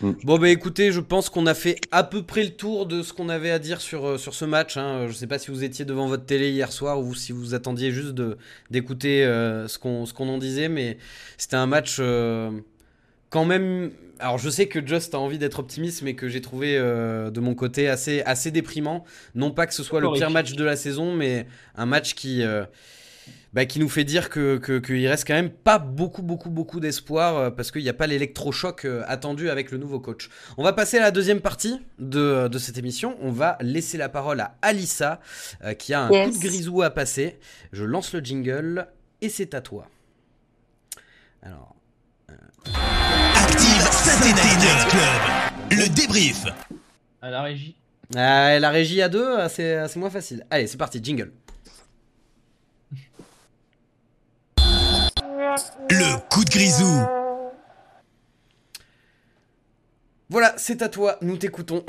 Mm. 0.00 0.12
Bon 0.24 0.38
bah 0.38 0.48
écoutez, 0.48 0.90
je 0.92 1.00
pense 1.00 1.28
qu'on 1.28 1.46
a 1.46 1.54
fait 1.54 1.76
à 1.90 2.02
peu 2.04 2.22
près 2.22 2.42
le 2.44 2.50
tour 2.50 2.86
de 2.86 3.02
ce 3.02 3.12
qu'on 3.12 3.28
avait 3.28 3.50
à 3.50 3.58
dire 3.58 3.80
sur, 3.80 4.04
euh, 4.06 4.18
sur 4.18 4.34
ce 4.34 4.44
match. 4.44 4.76
Hein. 4.76 5.06
Je 5.08 5.12
sais 5.12 5.26
pas 5.26 5.38
si 5.38 5.50
vous 5.50 5.64
étiez 5.64 5.84
devant 5.84 6.06
votre 6.06 6.24
télé 6.24 6.50
hier 6.50 6.70
soir 6.72 7.00
ou 7.00 7.14
si 7.14 7.32
vous 7.32 7.54
attendiez 7.54 7.90
juste 7.92 8.14
d'écouter 8.70 9.24
euh, 9.24 9.66
ce 9.68 9.78
qu'on 9.78 10.06
ce 10.06 10.12
qu'on 10.14 10.28
en 10.28 10.38
disait, 10.38 10.68
mais 10.68 10.98
c'était 11.38 11.56
un 11.56 11.66
match 11.66 11.96
euh, 12.00 12.50
quand 13.32 13.44
même. 13.44 13.90
Alors 14.20 14.38
je 14.38 14.48
sais 14.50 14.68
que 14.68 14.86
Just 14.86 15.14
a 15.14 15.18
envie 15.18 15.38
d'être 15.38 15.58
optimiste, 15.58 16.02
mais 16.02 16.14
que 16.14 16.28
j'ai 16.28 16.40
trouvé 16.40 16.76
euh, 16.78 17.30
de 17.30 17.40
mon 17.40 17.56
côté 17.56 17.88
assez, 17.88 18.22
assez 18.22 18.52
déprimant. 18.52 19.04
Non 19.34 19.50
pas 19.50 19.66
que 19.66 19.74
ce 19.74 19.82
soit 19.82 20.00
le 20.00 20.12
pire 20.12 20.30
match 20.30 20.52
de 20.52 20.62
la 20.62 20.76
saison, 20.76 21.12
mais 21.16 21.46
un 21.74 21.86
match 21.86 22.14
qui, 22.14 22.44
euh, 22.44 22.64
bah, 23.52 23.64
qui 23.66 23.80
nous 23.80 23.88
fait 23.88 24.04
dire 24.04 24.30
que 24.30 24.58
que- 24.58 24.78
qu'il 24.78 25.04
reste 25.08 25.26
quand 25.26 25.34
même 25.34 25.50
pas 25.50 25.80
beaucoup 25.80 26.22
beaucoup 26.22 26.50
beaucoup 26.50 26.78
d'espoir 26.78 27.36
euh, 27.36 27.50
parce 27.50 27.72
qu'il 27.72 27.82
n'y 27.82 27.88
a 27.88 27.94
pas 27.94 28.06
l'électrochoc 28.06 28.86
attendu 29.06 29.50
avec 29.50 29.72
le 29.72 29.78
nouveau 29.78 29.98
coach. 29.98 30.28
On 30.56 30.62
va 30.62 30.72
passer 30.72 30.98
à 30.98 31.00
la 31.00 31.10
deuxième 31.10 31.40
partie 31.40 31.80
de, 31.98 32.46
de 32.46 32.58
cette 32.58 32.78
émission. 32.78 33.16
On 33.22 33.32
va 33.32 33.58
laisser 33.60 33.98
la 33.98 34.08
parole 34.08 34.38
à 34.40 34.56
Alissa 34.62 35.18
euh, 35.64 35.74
qui 35.74 35.94
a 35.94 36.02
un 36.02 36.10
Yes. 36.12 36.28
coup 36.28 36.38
de 36.38 36.46
grisou 36.48 36.82
à 36.82 36.90
passer. 36.90 37.38
Je 37.72 37.82
lance 37.84 38.12
le 38.14 38.20
jingle 38.20 38.86
et 39.20 39.28
c'est 39.28 39.52
à 39.54 39.60
toi. 39.62 39.88
Alors, 41.42 41.74
Active 42.28 43.82
Saturday 43.90 44.56
Night 44.58 44.88
Club. 44.88 45.78
Le 45.78 45.88
débrief. 45.94 46.44
À 47.20 47.30
la 47.30 47.42
régie. 47.42 47.76
euh, 48.16 48.58
la 48.58 48.70
régie 48.70 49.02
à 49.02 49.08
deux, 49.08 49.48
c'est 49.48 49.76
euh, 49.76 49.88
c'est 49.88 49.98
moins 49.98 50.10
facile. 50.10 50.44
Allez, 50.50 50.66
c'est 50.66 50.76
parti, 50.76 51.00
jingle. 51.02 51.32
Le 55.90 56.28
coup 56.28 56.44
de 56.44 56.50
grisou. 56.50 57.00
Voilà, 60.30 60.54
c'est 60.56 60.80
à 60.82 60.88
toi, 60.88 61.16
nous 61.20 61.36
t'écoutons. 61.36 61.84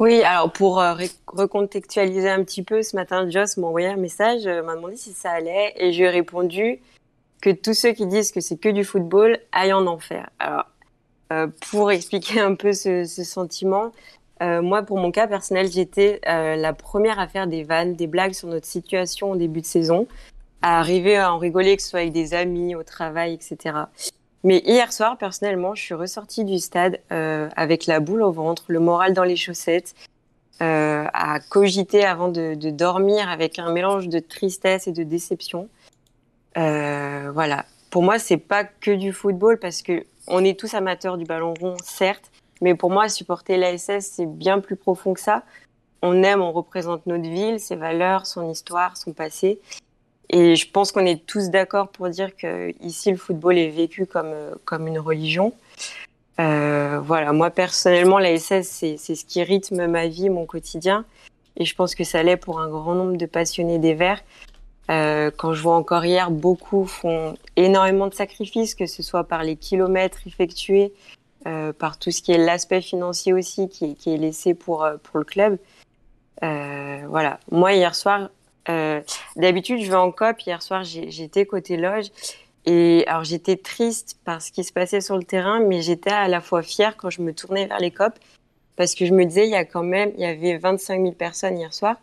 Oui, 0.00 0.22
alors 0.22 0.50
pour 0.52 0.80
euh, 0.80 0.94
ré- 0.94 1.10
recontextualiser 1.28 2.28
un 2.28 2.42
petit 2.42 2.64
peu, 2.64 2.82
ce 2.82 2.96
matin, 2.96 3.30
Joss 3.30 3.56
m'a 3.58 3.68
envoyé 3.68 3.86
un 3.86 3.96
message, 3.96 4.46
euh, 4.46 4.62
m'a 4.62 4.74
demandé 4.74 4.96
si 4.96 5.12
ça 5.12 5.30
allait, 5.30 5.72
et 5.76 5.92
je 5.92 5.98
lui 5.98 6.04
ai 6.06 6.10
répondu 6.10 6.80
que 7.42 7.50
tous 7.50 7.74
ceux 7.74 7.92
qui 7.92 8.06
disent 8.06 8.32
que 8.32 8.40
c'est 8.40 8.56
que 8.56 8.70
du 8.70 8.84
football 8.84 9.38
aillent 9.50 9.74
en 9.74 9.86
enfer. 9.86 10.30
Alors, 10.38 10.64
euh, 11.32 11.48
pour 11.70 11.90
expliquer 11.90 12.40
un 12.40 12.54
peu 12.54 12.72
ce, 12.72 13.04
sentiment, 13.04 13.92
euh, 14.42 14.62
moi, 14.62 14.82
pour 14.82 14.96
mon 14.98 15.10
cas 15.10 15.26
personnel, 15.26 15.70
j'étais 15.70 16.20
euh, 16.26 16.56
la 16.56 16.72
première 16.72 17.18
à 17.18 17.28
faire 17.28 17.46
des 17.46 17.64
vannes, 17.64 17.94
des 17.94 18.06
blagues 18.06 18.32
sur 18.32 18.48
notre 18.48 18.66
situation 18.66 19.32
au 19.32 19.36
début 19.36 19.60
de 19.60 19.66
saison, 19.66 20.06
à 20.62 20.78
arriver 20.78 21.16
à 21.16 21.34
en 21.34 21.38
rigoler, 21.38 21.76
que 21.76 21.82
ce 21.82 21.90
soit 21.90 22.00
avec 22.00 22.12
des 22.12 22.32
amis, 22.32 22.76
au 22.76 22.84
travail, 22.84 23.34
etc. 23.34 23.76
Mais 24.44 24.62
hier 24.64 24.92
soir, 24.92 25.18
personnellement, 25.18 25.74
je 25.74 25.82
suis 25.82 25.94
ressortie 25.94 26.44
du 26.44 26.58
stade 26.58 27.00
avec 27.10 27.86
la 27.86 28.00
boule 28.00 28.22
au 28.22 28.32
ventre, 28.32 28.64
le 28.68 28.80
moral 28.80 29.12
dans 29.12 29.22
les 29.22 29.36
chaussettes, 29.36 29.94
à 30.58 31.38
cogiter 31.48 32.04
avant 32.04 32.28
de 32.28 32.70
dormir 32.70 33.28
avec 33.28 33.60
un 33.60 33.72
mélange 33.72 34.08
de 34.08 34.18
tristesse 34.18 34.88
et 34.88 34.92
de 34.92 35.04
déception. 35.04 35.68
Euh, 36.56 37.30
voilà. 37.32 37.64
Pour 37.90 38.02
moi, 38.02 38.18
c'est 38.18 38.38
pas 38.38 38.64
que 38.64 38.90
du 38.90 39.12
football 39.12 39.58
parce 39.58 39.82
que 39.82 40.04
on 40.28 40.44
est 40.44 40.58
tous 40.58 40.74
amateurs 40.74 41.18
du 41.18 41.24
ballon 41.24 41.54
rond, 41.60 41.76
certes, 41.82 42.30
mais 42.60 42.74
pour 42.74 42.90
moi, 42.90 43.08
supporter 43.08 43.56
l'ASS, 43.56 44.00
c'est 44.00 44.26
bien 44.26 44.60
plus 44.60 44.76
profond 44.76 45.14
que 45.14 45.20
ça. 45.20 45.42
On 46.00 46.22
aime, 46.22 46.40
on 46.40 46.52
représente 46.52 47.06
notre 47.06 47.28
ville, 47.28 47.60
ses 47.60 47.76
valeurs, 47.76 48.26
son 48.26 48.50
histoire, 48.50 48.96
son 48.96 49.12
passé. 49.12 49.60
Et 50.30 50.56
je 50.56 50.70
pense 50.70 50.92
qu'on 50.92 51.04
est 51.04 51.26
tous 51.26 51.50
d'accord 51.50 51.88
pour 51.88 52.08
dire 52.08 52.34
que 52.34 52.72
ici 52.80 53.10
le 53.10 53.18
football 53.18 53.58
est 53.58 53.68
vécu 53.68 54.06
comme 54.06 54.32
euh, 54.32 54.54
comme 54.64 54.86
une 54.86 54.98
religion. 54.98 55.52
Euh, 56.40 57.00
voilà, 57.00 57.32
moi 57.32 57.50
personnellement, 57.50 58.18
la 58.18 58.36
SS 58.38 58.66
c'est 58.66 58.96
c'est 58.96 59.14
ce 59.14 59.24
qui 59.26 59.42
rythme 59.42 59.86
ma 59.86 60.06
vie, 60.06 60.30
mon 60.30 60.46
quotidien, 60.46 61.04
et 61.56 61.66
je 61.66 61.74
pense 61.74 61.94
que 61.94 62.04
ça 62.04 62.22
l'est 62.22 62.38
pour 62.38 62.60
un 62.60 62.68
grand 62.68 62.94
nombre 62.94 63.16
de 63.16 63.26
passionnés 63.26 63.78
des 63.78 63.94
Verts. 63.94 64.22
Euh, 64.90 65.30
quand 65.36 65.54
je 65.54 65.62
vois 65.62 65.76
encore 65.76 66.04
hier, 66.04 66.30
beaucoup 66.30 66.86
font 66.86 67.34
énormément 67.56 68.08
de 68.08 68.14
sacrifices, 68.14 68.74
que 68.74 68.86
ce 68.86 69.02
soit 69.02 69.24
par 69.24 69.42
les 69.44 69.56
kilomètres 69.56 70.18
effectués, 70.26 70.92
euh, 71.46 71.72
par 71.72 71.98
tout 71.98 72.10
ce 72.10 72.20
qui 72.22 72.32
est 72.32 72.38
l'aspect 72.38 72.80
financier 72.82 73.32
aussi 73.32 73.68
qui, 73.68 73.84
est- 73.92 73.94
qui 73.94 74.12
est 74.14 74.16
laissé 74.18 74.54
pour 74.54 74.84
euh, 74.84 74.96
pour 75.02 75.18
le 75.18 75.24
club. 75.24 75.58
Euh, 76.42 77.02
voilà, 77.08 77.38
moi 77.50 77.72
hier 77.74 77.94
soir, 77.94 78.30
euh, 78.68 79.00
D'habitude, 79.36 79.80
je 79.82 79.88
vais 79.90 79.96
en 79.96 80.12
COP. 80.12 80.40
Hier 80.46 80.62
soir, 80.62 80.84
j'étais 80.84 81.46
côté 81.46 81.76
loge. 81.76 82.06
Et 82.64 83.04
alors, 83.08 83.24
j'étais 83.24 83.56
triste 83.56 84.18
par 84.24 84.40
ce 84.40 84.52
qui 84.52 84.62
se 84.62 84.72
passait 84.72 85.00
sur 85.00 85.16
le 85.16 85.24
terrain, 85.24 85.58
mais 85.60 85.82
j'étais 85.82 86.10
à 86.12 86.28
la 86.28 86.40
fois 86.40 86.62
fière 86.62 86.96
quand 86.96 87.10
je 87.10 87.22
me 87.22 87.32
tournais 87.34 87.66
vers 87.66 87.80
les 87.80 87.90
COP. 87.90 88.12
Parce 88.76 88.94
que 88.94 89.04
je 89.04 89.12
me 89.14 89.24
disais, 89.24 89.46
il 89.46 89.50
y 89.50 89.56
a 89.56 89.64
quand 89.64 89.82
même, 89.82 90.12
il 90.16 90.20
y 90.22 90.26
avait 90.26 90.58
25 90.58 91.00
000 91.00 91.12
personnes 91.12 91.58
hier 91.58 91.74
soir. 91.74 91.96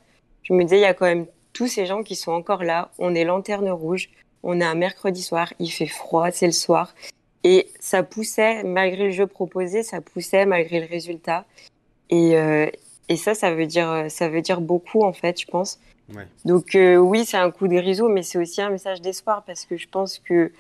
Je 0.44 0.54
me 0.54 0.64
disais, 0.64 0.78
il 0.80 0.82
y 0.82 0.86
a 0.86 0.94
quand 0.94 1.06
même 1.06 1.28
tous 1.60 1.68
ces 1.68 1.86
gens 1.86 2.04
qui 2.04 2.16
sont 2.16 2.32
encore 2.32 2.64
là. 2.64 2.90
On 3.00 3.14
est 3.14 3.26
lanterne 3.26 3.70
rouge. 3.70 4.10
On 4.44 4.62
est 4.62 4.64
un 4.64 4.76
mercredi 4.76 5.22
soir. 5.22 5.54
Il 5.60 5.70
fait 5.70 5.88
froid, 5.88 6.32
c'est 6.32 6.46
le 6.46 6.54
soir. 6.54 6.96
Et 7.44 7.68
ça 7.82 8.02
poussait, 8.02 8.64
malgré 8.64 9.08
le 9.08 9.12
jeu 9.12 9.28
proposé, 9.28 9.84
ça 9.84 10.00
poussait 10.00 10.46
malgré 10.46 10.80
le 10.80 10.86
résultat. 10.86 11.44
Et, 12.10 12.38
euh, 12.38 12.68
et 13.10 13.18
ça, 13.18 13.36
ça 13.36 13.54
veut 13.54 13.66
dire, 13.66 14.06
ça 14.08 14.30
veut 14.30 14.42
dire 14.42 14.62
beaucoup, 14.62 15.04
en 15.04 15.12
fait, 15.12 15.42
je 15.42 15.48
pense. 15.48 15.82
Ouais. 16.16 16.26
Donc 16.46 16.76
euh, 16.76 16.96
oui, 16.96 17.26
c'est 17.26 17.36
un 17.36 17.52
coup 17.52 17.68
de 17.68 17.74
grisou, 17.74 18.08
mais 18.08 18.24
c'est 18.24 18.38
aussi 18.38 18.62
un 18.62 18.70
message 18.70 19.02
d'espoir 19.02 19.44
parce 19.44 19.66
que 19.66 19.76
je 19.76 19.90
pense 19.90 20.18
que 20.18 20.54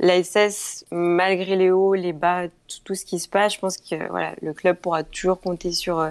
l'ASS, 0.00 0.86
malgré 0.90 1.56
les 1.56 1.70
hauts, 1.70 1.92
les 1.92 2.14
bas, 2.14 2.44
tout, 2.84 2.94
ce 2.94 3.04
qui 3.04 3.18
se 3.18 3.28
passe, 3.28 3.52
je 3.52 3.58
pense 3.58 3.76
que 3.76 4.08
voilà, 4.08 4.34
le 4.40 4.54
club 4.54 4.78
pourra 4.78 5.02
toujours 5.02 5.42
compter 5.42 5.72
sur 5.72 6.10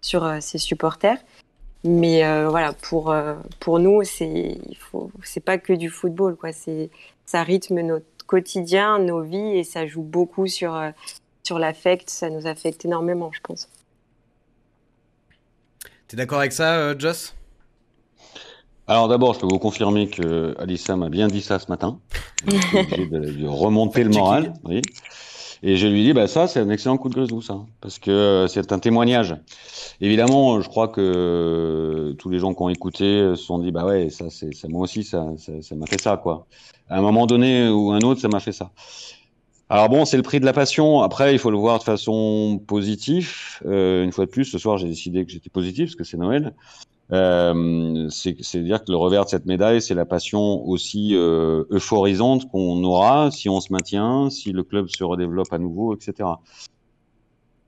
sur 0.00 0.24
euh, 0.24 0.38
ses 0.40 0.56
supporters. 0.58 1.18
Mais 1.86 2.24
euh, 2.24 2.48
voilà, 2.48 2.72
pour 2.72 3.10
euh, 3.10 3.34
pour 3.60 3.78
nous, 3.78 4.02
c'est 4.04 4.58
il 4.68 4.76
faut 4.76 5.10
c'est 5.22 5.44
pas 5.44 5.58
que 5.58 5.74
du 5.74 5.90
football 5.90 6.34
quoi, 6.34 6.50
c'est 6.52 6.90
ça 7.26 7.42
rythme 7.42 7.80
notre 7.82 8.06
quotidien, 8.26 8.98
nos 8.98 9.20
vies 9.20 9.58
et 9.58 9.64
ça 9.64 9.86
joue 9.86 10.02
beaucoup 10.02 10.46
sur 10.46 10.74
euh, 10.74 10.90
sur 11.42 11.58
l'affect, 11.58 12.08
ça 12.08 12.30
nous 12.30 12.46
affecte 12.46 12.86
énormément, 12.86 13.30
je 13.34 13.40
pense. 13.42 13.68
T'es 16.08 16.16
d'accord 16.16 16.38
avec 16.38 16.52
ça, 16.52 16.76
euh, 16.76 16.94
Joss? 16.98 17.34
Alors 18.86 19.08
d'abord, 19.08 19.34
je 19.34 19.40
peux 19.40 19.46
vous 19.46 19.58
confirmer 19.58 20.08
que 20.08 20.54
Alissa 20.58 20.96
m'a 20.96 21.10
bien 21.10 21.28
dit 21.28 21.42
ça 21.42 21.58
ce 21.58 21.68
matin. 21.68 22.00
Obligé 22.46 23.06
de, 23.06 23.30
de 23.30 23.46
remonter 23.46 24.04
le 24.04 24.10
moral. 24.10 24.54
Oui. 24.64 24.80
Et 25.66 25.78
je 25.78 25.86
lui 25.86 26.04
dis, 26.04 26.12
bah 26.12 26.26
ça, 26.26 26.46
c'est 26.46 26.60
un 26.60 26.68
excellent 26.68 26.98
coup 26.98 27.08
de 27.08 27.14
grisou, 27.14 27.40
ça, 27.40 27.56
parce 27.80 27.98
que 27.98 28.10
euh, 28.10 28.46
c'est 28.48 28.70
un 28.70 28.78
témoignage. 28.78 29.34
Évidemment, 30.02 30.60
je 30.60 30.68
crois 30.68 30.88
que 30.88 31.00
euh, 31.00 32.12
tous 32.18 32.28
les 32.28 32.38
gens 32.38 32.52
qui 32.52 32.62
ont 32.62 32.68
écouté 32.68 33.04
euh, 33.04 33.34
se 33.34 33.44
sont 33.44 33.58
dit, 33.58 33.72
bah 33.72 33.86
ouais, 33.86 34.10
ça, 34.10 34.26
c'est, 34.28 34.52
moi 34.68 34.82
aussi, 34.82 35.04
ça, 35.04 35.24
ça, 35.38 35.74
m'a 35.74 35.86
fait 35.86 35.98
ça, 35.98 36.18
quoi. 36.18 36.46
À 36.90 36.98
un 36.98 37.00
moment 37.00 37.26
donné 37.26 37.66
ou 37.70 37.92
un 37.92 38.00
autre, 38.00 38.20
ça 38.20 38.28
m'a 38.28 38.40
fait 38.40 38.52
ça. 38.52 38.72
Alors 39.70 39.88
bon, 39.88 40.04
c'est 40.04 40.18
le 40.18 40.22
prix 40.22 40.38
de 40.38 40.44
la 40.44 40.52
passion. 40.52 41.00
Après, 41.00 41.32
il 41.32 41.38
faut 41.38 41.50
le 41.50 41.56
voir 41.56 41.78
de 41.78 41.84
façon 41.84 42.60
positive. 42.66 43.32
Une 43.64 44.12
fois 44.12 44.26
de 44.26 44.30
plus, 44.30 44.44
ce 44.44 44.58
soir, 44.58 44.76
j'ai 44.76 44.86
décidé 44.86 45.24
que 45.24 45.32
j'étais 45.32 45.48
positif 45.48 45.86
parce 45.86 45.96
que 45.96 46.04
c'est 46.04 46.18
Noël. 46.18 46.52
Euh, 47.12 48.08
C'est-à-dire 48.08 48.82
que 48.82 48.90
le 48.90 48.96
revers 48.96 49.24
de 49.24 49.30
cette 49.30 49.46
médaille, 49.46 49.82
c'est 49.82 49.94
la 49.94 50.06
passion 50.06 50.66
aussi 50.66 51.14
euh, 51.14 51.64
euphorisante 51.70 52.48
qu'on 52.50 52.82
aura 52.82 53.30
si 53.30 53.48
on 53.48 53.60
se 53.60 53.72
maintient, 53.72 54.30
si 54.30 54.52
le 54.52 54.62
club 54.62 54.88
se 54.88 55.04
redéveloppe 55.04 55.52
à 55.52 55.58
nouveau, 55.58 55.94
etc. 55.94 56.30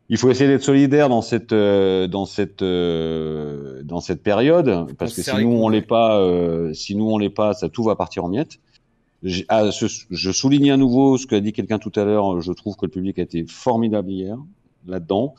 Il 0.09 0.18
faut 0.18 0.31
essayer 0.31 0.49
d'être 0.49 0.62
solidaire 0.62 1.09
dans 1.09 1.22
cette 1.22 1.53
euh, 1.53 2.07
dans 2.07 2.27
cette 2.27 2.62
euh, 2.62 3.83
dans 3.83 4.01
cette 4.01 4.22
période 4.22 4.87
parce 4.99 5.14
que 5.14 5.22
si 5.22 5.35
nous 5.35 5.51
on 5.51 5.68
l'est 5.68 5.83
pas, 5.83 6.20
euh, 6.20 6.72
si 6.75 6.94
nous 6.94 7.11
on 7.11 7.18
l'est 7.18 7.31
pas, 7.31 7.55
ça 7.55 7.68
tout 7.68 7.83
va 7.83 7.96
partir 7.96 8.25
en 8.25 8.29
miettes. 8.29 8.61
Ah, 9.49 9.70
je 9.70 10.31
souligne 10.31 10.70
à 10.70 10.77
nouveau 10.77 11.18
ce 11.18 11.27
qu'a 11.27 11.40
dit 11.40 11.53
quelqu'un 11.53 11.79
tout 11.79 11.90
à 11.96 12.05
l'heure. 12.05 12.40
Je 12.40 12.53
trouve 12.53 12.77
que 12.77 12.87
le 12.87 12.90
public 12.90 13.18
a 13.18 13.22
été 13.22 13.44
formidable 13.49 14.11
hier 14.11 14.38
là-dedans. 14.87 15.35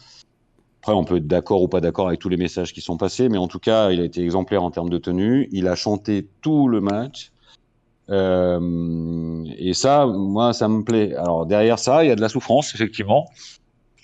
Après, 0.82 0.94
on 0.94 1.04
peut 1.04 1.18
être 1.18 1.28
d'accord 1.28 1.62
ou 1.62 1.68
pas 1.68 1.82
d'accord 1.82 2.08
avec 2.08 2.20
tous 2.20 2.30
les 2.30 2.38
messages 2.38 2.74
qui 2.74 2.82
sont 2.82 2.98
passés, 2.98 3.30
mais 3.30 3.38
en 3.38 3.48
tout 3.48 3.60
cas, 3.60 3.92
il 3.92 4.00
a 4.00 4.04
été 4.04 4.24
exemplaire 4.24 4.64
en 4.64 4.72
termes 4.72 4.90
de 4.90 4.98
tenue. 4.98 5.50
Il 5.52 5.68
a 5.68 5.76
chanté 5.76 6.28
tout 6.42 6.68
le 6.68 6.82
match. 6.82 7.32
Euh, 8.10 9.44
et 9.58 9.74
ça, 9.74 10.06
moi, 10.06 10.54
ça 10.54 10.68
me 10.68 10.84
plaît. 10.84 11.14
Alors 11.16 11.46
derrière 11.46 11.80
ça, 11.80 12.04
il 12.04 12.08
y 12.08 12.12
a 12.12 12.16
de 12.16 12.22
la 12.22 12.30
souffrance, 12.30 12.74
effectivement. 12.74 13.28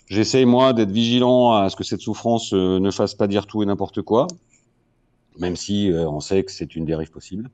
J'essaye 0.07 0.45
moi 0.45 0.73
d'être 0.73 0.91
vigilant 0.91 1.53
à 1.53 1.69
ce 1.69 1.75
que 1.75 1.83
cette 1.83 2.01
souffrance 2.01 2.53
euh, 2.53 2.79
ne 2.79 2.91
fasse 2.91 3.15
pas 3.15 3.27
dire 3.27 3.47
tout 3.47 3.63
et 3.63 3.65
n'importe 3.65 4.01
quoi, 4.01 4.27
même 5.39 5.55
si 5.55 5.91
euh, 5.91 6.07
on 6.07 6.19
sait 6.19 6.43
que 6.43 6.51
c'est 6.51 6.75
une 6.75 6.85
dérive 6.85 7.09
possible. 7.09 7.49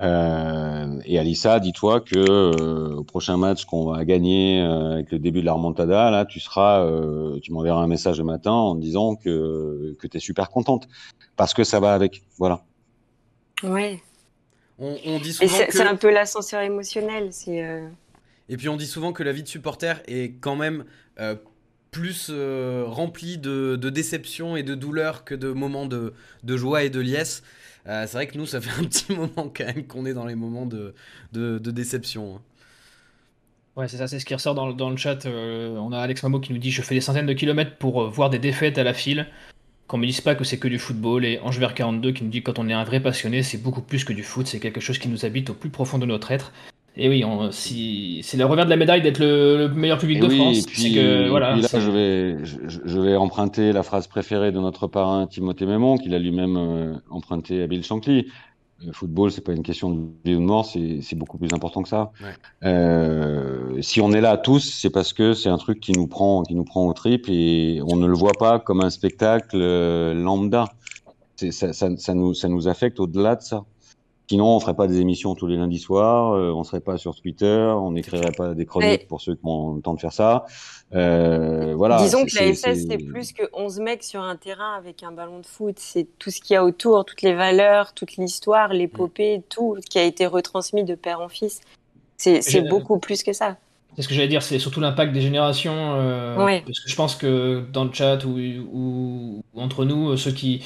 Euh, 0.00 1.00
et 1.04 1.18
Alissa, 1.18 1.60
dis-toi 1.60 2.00
que 2.00 2.16
euh, 2.18 2.96
au 2.96 3.04
prochain 3.04 3.36
match 3.36 3.64
qu'on 3.66 3.92
va 3.92 4.04
gagner 4.04 4.60
euh, 4.60 4.94
avec 4.94 5.12
le 5.12 5.18
début 5.18 5.40
de 5.40 5.46
la 5.46 5.52
remontada, 5.52 6.10
là, 6.10 6.24
tu 6.24 6.40
seras, 6.40 6.84
tu 7.40 7.52
m'enverras 7.52 7.80
un 7.80 7.86
message 7.86 8.18
le 8.18 8.24
matin 8.24 8.52
en 8.52 8.74
disant 8.74 9.14
que 9.14 9.96
que 9.98 10.06
tu 10.06 10.16
es 10.16 10.20
super 10.20 10.50
contente 10.50 10.88
parce 11.36 11.54
que 11.54 11.64
ça 11.64 11.78
va 11.78 11.94
avec. 11.94 12.22
Voilà. 12.38 12.64
Ouais. 13.62 14.00
On, 14.78 14.96
on 15.06 15.18
dit 15.20 15.32
souvent 15.32 15.54
c'est, 15.54 15.70
c'est 15.70 15.82
un 15.86 15.96
peu 15.96 16.12
l'ascenseur 16.12 16.62
émotionnel. 16.62 17.28
C'est. 17.30 17.62
Et 18.48 18.56
puis 18.56 18.68
on 18.68 18.76
dit 18.76 18.86
souvent 18.86 19.12
que 19.12 19.22
la 19.22 19.32
vie 19.32 19.44
de 19.44 19.48
supporter 19.48 20.02
est 20.08 20.34
quand 20.40 20.56
même 20.56 20.84
plus 21.92 22.32
remplie 22.86 23.38
de, 23.38 23.76
de 23.76 23.90
déception 23.90 24.56
et 24.56 24.64
de 24.64 24.74
douleur 24.74 25.24
que 25.24 25.36
de 25.36 25.52
moments 25.52 25.86
de, 25.86 26.12
de 26.42 26.56
joie 26.56 26.82
et 26.82 26.90
de 26.90 26.98
liesse. 26.98 27.44
Euh, 27.88 28.06
c'est 28.06 28.16
vrai 28.16 28.26
que 28.26 28.38
nous, 28.38 28.46
ça 28.46 28.60
fait 28.60 28.80
un 28.80 28.84
petit 28.84 29.12
moment 29.16 29.50
quand 29.54 29.64
même 29.64 29.86
qu'on 29.86 30.06
est 30.06 30.14
dans 30.14 30.26
les 30.26 30.34
moments 30.34 30.66
de, 30.66 30.94
de, 31.32 31.58
déception. 31.58 32.36
Hein. 32.36 32.40
Ouais, 33.74 33.88
c'est 33.88 33.96
ça, 33.96 34.06
c'est 34.06 34.20
ce 34.20 34.26
qui 34.26 34.34
ressort 34.34 34.54
dans, 34.54 34.72
dans 34.72 34.90
le 34.90 34.96
chat. 34.96 35.26
Euh, 35.26 35.76
on 35.76 35.92
a 35.92 35.98
Alex 35.98 36.22
Mamo 36.22 36.40
qui 36.40 36.52
nous 36.52 36.58
dit 36.58 36.70
Je 36.70 36.82
fais 36.82 36.94
des 36.94 37.00
centaines 37.00 37.26
de 37.26 37.32
kilomètres 37.32 37.76
pour 37.76 38.02
euh, 38.02 38.08
voir 38.08 38.30
des 38.30 38.38
défaites 38.38 38.78
à 38.78 38.84
la 38.84 38.94
file. 38.94 39.26
Qu'on 39.88 39.98
me 39.98 40.06
dise 40.06 40.20
pas 40.20 40.34
que 40.34 40.44
c'est 40.44 40.58
que 40.58 40.68
du 40.68 40.78
football. 40.78 41.24
Et 41.24 41.38
Angevert42 41.38 42.12
qui 42.12 42.24
nous 42.24 42.30
dit 42.30 42.42
Quand 42.42 42.58
on 42.58 42.68
est 42.68 42.74
un 42.74 42.84
vrai 42.84 43.00
passionné, 43.00 43.42
c'est 43.42 43.58
beaucoup 43.58 43.82
plus 43.82 44.04
que 44.04 44.12
du 44.12 44.22
foot. 44.22 44.46
C'est 44.46 44.60
quelque 44.60 44.80
chose 44.80 44.98
qui 44.98 45.08
nous 45.08 45.24
habite 45.24 45.50
au 45.50 45.54
plus 45.54 45.70
profond 45.70 45.98
de 45.98 46.06
notre 46.06 46.30
être. 46.30 46.52
Et 46.96 47.08
oui, 47.08 47.24
si, 47.52 48.20
c'est 48.22 48.36
le 48.36 48.44
revers 48.44 48.66
de 48.66 48.70
la 48.70 48.76
médaille 48.76 49.00
d'être 49.00 49.18
le, 49.18 49.68
meilleur 49.68 49.98
public 49.98 50.20
de 50.20 50.28
France. 50.28 50.66
Puis, 50.66 50.94
que, 50.94 51.28
voilà, 51.28 51.56
là, 51.56 51.68
je 51.72 51.90
vais, 51.90 52.44
je, 52.44 53.00
vais 53.00 53.16
emprunter 53.16 53.72
la 53.72 53.82
phrase 53.82 54.06
préférée 54.06 54.52
de 54.52 54.60
notre 54.60 54.88
parrain 54.88 55.26
Timothée 55.26 55.64
Mémon, 55.64 55.96
qu'il 55.96 56.14
a 56.14 56.18
lui-même 56.18 56.56
euh, 56.58 56.94
emprunté 57.10 57.62
à 57.62 57.66
Bill 57.66 57.82
Shankly. 57.82 58.26
Le 58.84 58.92
football, 58.92 59.30
c'est 59.30 59.42
pas 59.42 59.52
une 59.52 59.62
question 59.62 59.90
de 59.90 60.00
vie 60.24 60.34
ou 60.34 60.40
de 60.40 60.44
mort, 60.44 60.66
c'est 60.66 61.14
beaucoup 61.14 61.38
plus 61.38 61.52
important 61.54 61.82
que 61.82 61.88
ça. 61.88 62.10
Euh, 62.64 63.80
si 63.80 64.00
on 64.00 64.12
est 64.12 64.20
là 64.20 64.36
tous, 64.36 64.58
c'est 64.58 64.90
parce 64.90 65.12
que 65.12 65.34
c'est 65.34 65.48
un 65.48 65.58
truc 65.58 65.78
qui 65.78 65.92
nous 65.92 66.08
prend, 66.08 66.42
qui 66.42 66.54
nous 66.54 66.64
prend 66.64 66.88
au 66.88 66.92
trip 66.92 67.26
et 67.28 67.80
on 67.86 67.96
ne 67.96 68.06
le 68.06 68.14
voit 68.14 68.32
pas 68.38 68.58
comme 68.58 68.82
un 68.82 68.90
spectacle 68.90 69.56
euh, 69.60 70.14
lambda. 70.14 70.64
Ça, 71.36 71.72
ça, 71.72 71.96
ça, 71.96 72.14
nous, 72.14 72.34
ça 72.34 72.48
nous 72.48 72.68
affecte 72.68 72.98
au-delà 73.00 73.36
de 73.36 73.42
ça. 73.42 73.64
Sinon, 74.32 74.56
on 74.56 74.60
ferait 74.60 74.72
pas 74.72 74.86
des 74.86 74.98
émissions 74.98 75.34
tous 75.34 75.46
les 75.46 75.58
lundis 75.58 75.78
soirs, 75.78 76.32
euh, 76.32 76.54
on 76.54 76.64
serait 76.64 76.80
pas 76.80 76.96
sur 76.96 77.14
Twitter, 77.14 77.70
on 77.76 77.90
n'écrirait 77.90 78.32
pas 78.34 78.54
des 78.54 78.64
chroniques 78.64 79.06
pour 79.06 79.20
ceux 79.20 79.34
qui 79.34 79.44
ont 79.44 79.74
le 79.74 79.82
temps 79.82 79.92
de 79.92 80.00
faire 80.00 80.14
ça. 80.14 80.46
Euh, 80.94 81.74
voilà. 81.76 81.98
Disons 81.98 82.24
que 82.24 82.34
la 82.36 82.54
FS, 82.54 82.86
c'est 82.88 82.96
plus 82.96 83.34
que 83.34 83.42
11 83.52 83.80
mecs 83.80 84.02
sur 84.02 84.22
un 84.22 84.36
terrain 84.36 84.72
avec 84.72 85.02
un 85.02 85.12
ballon 85.12 85.40
de 85.40 85.44
foot. 85.44 85.74
C'est 85.76 86.06
tout 86.18 86.30
ce 86.30 86.40
qu'il 86.40 86.54
y 86.54 86.56
a 86.56 86.64
autour, 86.64 87.04
toutes 87.04 87.20
les 87.20 87.34
valeurs, 87.34 87.92
toute 87.92 88.16
l'histoire, 88.16 88.72
l'épopée, 88.72 89.40
mm. 89.40 89.42
tout 89.50 89.76
qui 89.90 89.98
a 89.98 90.04
été 90.04 90.24
retransmis 90.24 90.84
de 90.84 90.94
père 90.94 91.20
en 91.20 91.28
fils. 91.28 91.60
C'est 92.16 92.66
beaucoup 92.70 92.98
plus 92.98 93.22
que 93.22 93.34
ça. 93.34 93.58
C'est 93.96 94.00
ce 94.00 94.08
que 94.08 94.14
j'allais 94.14 94.28
dire, 94.28 94.42
c'est 94.42 94.58
surtout 94.58 94.80
l'impact 94.80 95.12
des 95.12 95.20
générations. 95.20 95.92
Euh, 95.96 96.36
parce 96.64 96.80
que 96.80 96.88
je 96.88 96.96
pense 96.96 97.16
que 97.16 97.66
dans 97.70 97.84
le 97.84 97.92
chat 97.92 98.24
ou, 98.24 98.38
ou 98.72 99.44
entre 99.54 99.84
nous, 99.84 100.16
ceux 100.16 100.32
qui, 100.32 100.62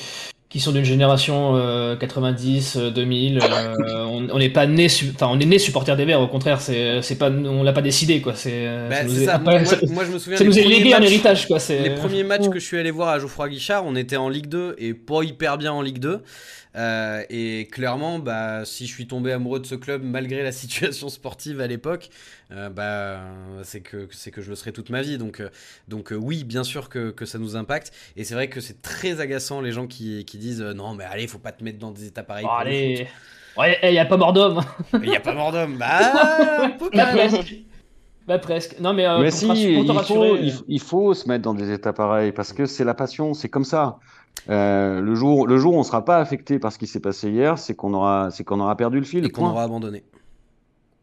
qui 0.57 0.63
sont 0.63 0.73
d'une 0.73 0.85
génération 0.85 1.53
90, 2.01 2.77
euh, 2.77 2.91
2000. 2.91 3.39
Euh, 3.39 3.75
euh, 3.89 4.05
on 4.07 4.39
n'est 4.39 4.49
pas 4.49 4.67
né, 4.67 4.87
enfin 5.15 5.29
on 5.31 5.39
est 5.39 5.45
né 5.45 5.59
supporter 5.59 5.95
des 5.97 6.07
Verts. 6.07 6.21
Au 6.21 6.29
contraire, 6.29 6.63
c'est 6.63 7.03
c'est 7.03 7.17
pas, 7.17 7.31
on 7.31 7.63
l'a 7.63 7.75
pas 7.75 7.83
décidé 7.83 8.23
quoi. 8.23 8.33
C'est 8.35 8.67
bah, 8.89 9.07
ça, 9.25 9.39
moi, 9.39 9.59
je 9.59 10.13
me 10.13 10.19
souviens. 10.19 10.39
Ça 10.39 10.45
nous 10.45 10.59
est 10.59 10.65
légué 10.65 10.95
un 10.95 11.03
héritage 11.03 11.47
quoi. 11.47 11.59
Les 11.69 11.91
premiers 11.91 12.25
matchs 12.25 12.49
que 12.49 12.59
je 12.59 12.65
suis 12.65 12.79
allé 12.79 12.91
voir 12.91 13.11
à 13.11 13.19
Geoffroy 13.19 13.51
Guichard, 13.51 13.85
on 13.85 13.97
était 13.97 14.17
en 14.17 14.31
Ligue 14.31 14.49
2 14.49 14.77
et 14.79 14.95
pas 14.95 15.23
hyper 15.23 15.59
bien 15.59 15.73
en 15.73 15.83
Ligue 15.83 15.99
2. 15.99 16.23
Euh, 16.77 17.23
et 17.31 17.69
clairement, 17.71 18.19
bah, 18.19 18.65
si 18.65 18.87
je 18.87 18.93
suis 18.93 19.07
tombé 19.07 19.33
amoureux 19.33 19.61
de 19.61 19.67
ce 19.67 19.75
club 19.75 20.03
malgré 20.05 20.43
la 20.43 20.53
situation 20.53 21.09
sportive 21.09 21.61
à 21.61 21.67
l'époque, 21.67 22.11
euh, 22.53 22.69
bah, 22.69 23.21
c'est 23.63 23.81
que, 23.81 24.09
c'est 24.11 24.31
que 24.31 24.43
je 24.43 24.51
le 24.51 24.57
serai 24.57 24.73
toute 24.73 24.91
ma 24.91 25.03
vie. 25.03 25.19
Donc, 25.19 25.41
euh, 25.41 25.51
donc 25.89 26.13
oui, 26.17 26.45
bien 26.45 26.65
sûr 26.65 26.89
que, 26.89 27.11
que, 27.11 27.25
ça 27.25 27.39
nous 27.39 27.57
impacte. 27.57 27.93
Et 28.17 28.25
c'est 28.25 28.35
vrai 28.35 28.49
que 28.49 28.61
c'est 28.61 28.83
très 28.83 29.21
agaçant 29.21 29.61
les 29.61 29.73
gens 29.73 29.87
qui, 29.87 30.25
qui 30.25 30.39
disent 30.39 30.63
non, 30.63 30.95
mais 30.95 31.05
allez, 31.05 31.27
faut 31.27 31.39
pas 31.39 31.53
te 31.53 31.65
mettre 31.65 31.79
dans 31.79 31.91
des 31.91 32.07
états 32.07 32.23
pareils. 32.23 32.47
allez, 32.59 33.07
il 33.83 33.91
n'y 33.91 33.99
a 33.99 34.05
pas 34.05 34.19
mort 34.19 34.33
d'homme. 34.33 34.61
Il 34.93 35.09
n'y 35.09 35.17
a 35.17 35.21
pas 35.21 35.35
mort 35.35 35.53
d'homme. 35.53 35.79
Bah. 35.79 36.71
Bah 38.27 38.39
presque. 38.39 38.81
Non 38.81 38.93
mais, 38.93 39.07
mais 39.21 39.31
si, 39.31 39.47
il 39.47 39.87
faut, 39.87 40.37
il, 40.69 40.81
faut, 40.81 41.15
se 41.15 41.29
mettre 41.29 41.43
dans 41.43 41.55
des 41.55 41.73
états 41.73 41.93
pareils 41.93 42.33
parce 42.33 42.53
que 42.53 42.67
c'est 42.67 42.85
la 42.85 42.95
passion, 42.95 43.35
c'est 43.35 43.49
comme 43.49 43.65
ça. 43.65 43.99
Euh, 44.49 45.01
le 45.01 45.15
jour, 45.15 45.47
le 45.47 45.59
jour 45.59 45.75
où 45.75 45.77
on 45.77 45.81
ne 45.81 45.85
sera 45.85 46.05
pas 46.05 46.19
affecté 46.19 46.59
par 46.59 46.73
ce 46.73 46.79
qui 46.79 46.87
s'est 46.87 47.01
passé 47.01 47.31
hier, 47.31 47.59
c'est 47.59 47.75
qu'on 47.75 47.95
aura, 47.95 48.31
c'est 48.31 48.43
qu'on 48.45 48.61
aura 48.61 48.77
perdu 48.77 48.99
le 48.99 49.05
fil 49.05 49.25
et 49.25 49.31
qu'on 49.31 49.47
aura 49.47 49.63
abandonné. 49.63 50.05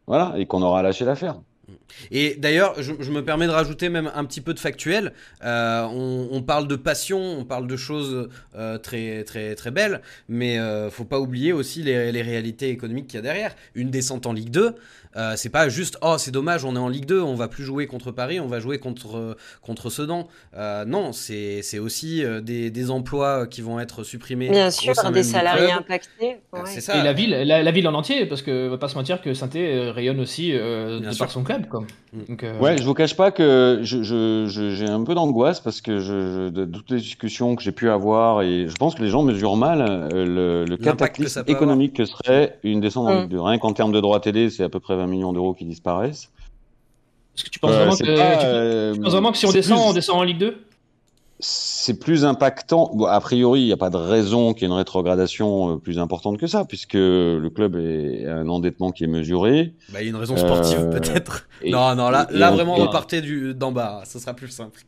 Voilà, 0.06 0.34
et 0.36 0.44
qu'on 0.46 0.60
aura 0.60 0.82
lâché 0.82 1.06
l'affaire. 1.06 1.36
Et 2.10 2.34
d'ailleurs, 2.36 2.74
je, 2.82 2.92
me 3.10 3.24
permets 3.24 3.46
de 3.46 3.52
rajouter 3.52 3.88
même 3.88 4.10
un 4.14 4.24
petit 4.24 4.40
peu 4.40 4.54
de 4.54 4.58
factuel. 4.58 5.12
Euh, 5.44 5.82
on, 5.84 6.42
parle 6.42 6.68
de 6.68 6.76
passion, 6.76 7.18
on 7.18 7.44
parle 7.44 7.66
de 7.66 7.76
choses 7.76 8.28
euh, 8.54 8.78
très 8.78 9.24
très 9.24 9.54
très 9.54 9.70
belles, 9.70 10.02
mais 10.28 10.58
euh, 10.58 10.90
faut 10.90 11.04
pas 11.04 11.20
oublier 11.20 11.52
aussi 11.52 11.82
les, 11.82 12.12
les 12.12 12.22
réalités 12.22 12.70
économiques 12.70 13.06
qu'il 13.06 13.16
y 13.16 13.18
a 13.18 13.22
derrière. 13.22 13.54
Une 13.74 13.90
descente 13.90 14.26
en 14.26 14.32
Ligue 14.32 14.50
2, 14.50 14.74
euh, 15.16 15.34
c'est 15.36 15.48
pas 15.48 15.68
juste 15.68 15.96
oh 16.02 16.16
c'est 16.18 16.32
dommage 16.32 16.64
on 16.64 16.74
est 16.74 16.78
en 16.78 16.88
Ligue 16.88 17.06
2 17.06 17.20
on 17.20 17.34
va 17.34 17.46
plus 17.46 17.62
jouer 17.62 17.86
contre 17.86 18.10
Paris 18.10 18.40
on 18.40 18.48
va 18.48 18.58
jouer 18.58 18.78
contre 18.78 19.36
contre 19.62 19.88
Sedan 19.88 20.26
euh, 20.56 20.84
non 20.84 21.12
c'est 21.12 21.78
aussi 21.78 22.24
euh, 22.24 22.40
des, 22.40 22.70
des, 22.70 22.90
emplois 22.90 23.46
qui 23.46 23.62
vont 23.62 23.78
être 23.78 24.02
supprimés 24.02 24.50
bien 24.50 24.70
sûr 24.70 24.94
des 25.12 25.22
salariés 25.22 25.70
impactés 25.70 26.38
c'est 26.64 26.80
ça. 26.80 26.98
et 26.98 27.02
la 27.02 27.12
ville 27.12 27.30
la, 27.30 27.70
ville 27.70 27.86
en 27.86 27.94
entier 27.94 28.26
parce 28.26 28.42
que 28.42 28.68
va 28.68 28.78
pas 28.78 28.88
se 28.88 28.96
mentir 28.96 29.22
que 29.22 29.34
saint 29.34 29.48
rayonne 29.54 30.20
aussi 30.20 30.52
de 30.52 31.18
par 31.18 31.30
son 31.30 31.44
club 31.44 31.68
quoi. 31.68 31.80
Mm. 32.12 32.18
Donc, 32.28 32.44
ouais 32.60 32.76
je 32.78 32.82
vous 32.82 32.94
cache 32.94 33.16
pas 33.16 33.30
que 33.30 33.80
j'ai 33.82 34.02
je, 34.02 34.46
je, 34.46 34.84
un 34.84 35.04
peu 35.04 35.14
d'angoisse 35.14 35.60
parce 35.60 35.80
que 35.80 35.98
je, 35.98 36.48
de 36.48 36.64
toutes 36.64 36.90
les 36.90 36.98
discussions 36.98 37.54
que 37.54 37.62
j'ai 37.62 37.72
pu 37.72 37.88
avoir 37.88 38.42
et 38.42 38.66
je 38.68 38.74
pense 38.74 38.94
que 38.94 39.02
les 39.02 39.08
gens 39.08 39.22
mesurent 39.22 39.56
mal 39.56 40.08
le, 40.12 40.64
le 40.64 40.76
cataclysme 40.76 41.44
économique 41.46 41.94
que 41.94 42.04
serait 42.04 42.58
une 42.64 42.80
descente 42.80 43.08
en 43.08 43.14
mm. 43.14 43.20
Ligue 43.22 43.30
2 43.30 43.40
rien 43.40 43.58
qu'en 43.58 43.72
termes 43.72 43.92
de 43.92 44.00
droits 44.00 44.20
télé 44.20 44.50
c'est 44.50 44.64
à 44.64 44.68
peu 44.68 44.80
près 44.80 45.03
millions 45.06 45.32
d'euros 45.32 45.54
qui 45.54 45.64
disparaissent. 45.64 46.30
Est-ce 47.36 47.44
que 47.44 47.50
tu 47.50 47.58
penses, 47.58 47.72
euh, 47.72 47.76
vraiment, 47.76 47.96
que, 47.96 48.94
tu, 48.94 49.00
penses 49.00 49.12
vraiment 49.12 49.32
que 49.32 49.38
si 49.38 49.46
on 49.46 49.52
descend, 49.52 49.80
on 49.86 49.92
descend 49.92 50.18
en 50.18 50.22
Ligue 50.22 50.38
2 50.38 50.56
c'est 51.40 51.98
plus 51.98 52.24
impactant. 52.24 52.90
a 53.06 53.20
priori, 53.20 53.62
il 53.62 53.66
n'y 53.66 53.72
a 53.72 53.76
pas 53.76 53.90
de 53.90 53.96
raison 53.96 54.54
qu'il 54.54 54.62
y 54.62 54.64
ait 54.64 54.68
une 54.68 54.78
rétrogradation 54.78 55.74
euh, 55.74 55.76
plus 55.76 55.98
importante 55.98 56.38
que 56.38 56.46
ça, 56.46 56.64
puisque 56.64 56.94
le 56.94 57.48
club 57.48 57.76
est 57.76 58.26
un 58.26 58.48
endettement 58.48 58.92
qui 58.92 59.04
est 59.04 59.08
mesuré. 59.08 59.74
Bah, 59.92 60.00
il 60.00 60.04
y 60.04 60.06
a 60.06 60.10
une 60.10 60.16
raison 60.16 60.36
sportive 60.36 60.78
euh, 60.78 60.90
peut-être. 60.90 61.46
Non, 61.66 61.94
non, 61.94 62.08
là, 62.08 62.28
là 62.30 62.50
vraiment, 62.50 62.76
on 62.78 62.88
partait 62.88 63.20
d'en 63.52 63.72
bas. 63.72 64.02
Ce 64.06 64.18
sera 64.18 64.32
plus 64.32 64.48
simple. 64.48 64.80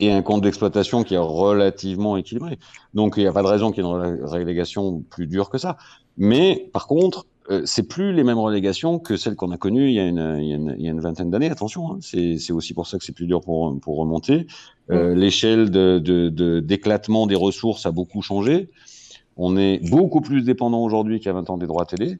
Et 0.00 0.12
un 0.12 0.22
compte 0.22 0.42
d'exploitation 0.42 1.04
qui 1.04 1.14
est 1.14 1.18
relativement 1.18 2.16
équilibré. 2.16 2.58
Donc, 2.92 3.14
il 3.16 3.22
n'y 3.22 3.28
a 3.28 3.32
pas 3.32 3.42
de 3.42 3.48
raison 3.48 3.70
qu'il 3.70 3.84
y 3.84 3.86
ait 3.86 3.90
une 3.90 4.24
relégation 4.24 5.02
plus 5.08 5.26
dure 5.26 5.48
que 5.48 5.58
ça. 5.58 5.76
Mais, 6.18 6.68
par 6.72 6.86
contre, 6.86 7.24
euh, 7.50 7.62
c'est 7.64 7.88
plus 7.88 8.12
les 8.12 8.24
mêmes 8.24 8.38
relégations 8.38 8.98
que 8.98 9.16
celles 9.16 9.34
qu'on 9.34 9.50
a 9.52 9.56
connues 9.56 9.88
il 9.88 9.94
y 9.94 10.00
a 10.00 10.04
une, 10.04 10.36
il 10.38 10.48
y 10.48 10.52
a 10.52 10.56
une, 10.56 10.74
il 10.78 10.84
y 10.84 10.88
a 10.88 10.90
une 10.90 11.00
vingtaine 11.00 11.30
d'années. 11.30 11.50
Attention, 11.50 11.92
hein, 11.92 11.98
c'est 12.00 12.52
aussi 12.52 12.74
pour 12.74 12.86
ça 12.86 12.98
que 12.98 13.04
c'est 13.04 13.14
plus 13.14 13.26
dur 13.26 13.40
pour, 13.40 13.78
pour 13.80 13.96
remonter. 13.96 14.46
Euh, 14.90 15.14
L'échelle 15.14 15.70
d'éclatement 15.70 17.26
de, 17.26 17.30
de, 17.32 17.38
des 17.38 17.42
ressources 17.42 17.86
a 17.86 17.90
beaucoup 17.90 18.20
changé. 18.20 18.70
On 19.36 19.56
est 19.56 19.78
beaucoup 19.88 20.20
plus 20.20 20.42
dépendant 20.42 20.82
aujourd'hui 20.82 21.18
qu'il 21.20 21.26
y 21.26 21.30
a 21.30 21.34
20 21.34 21.50
ans 21.50 21.58
des 21.58 21.66
droits 21.66 21.86
télé. 21.86 22.18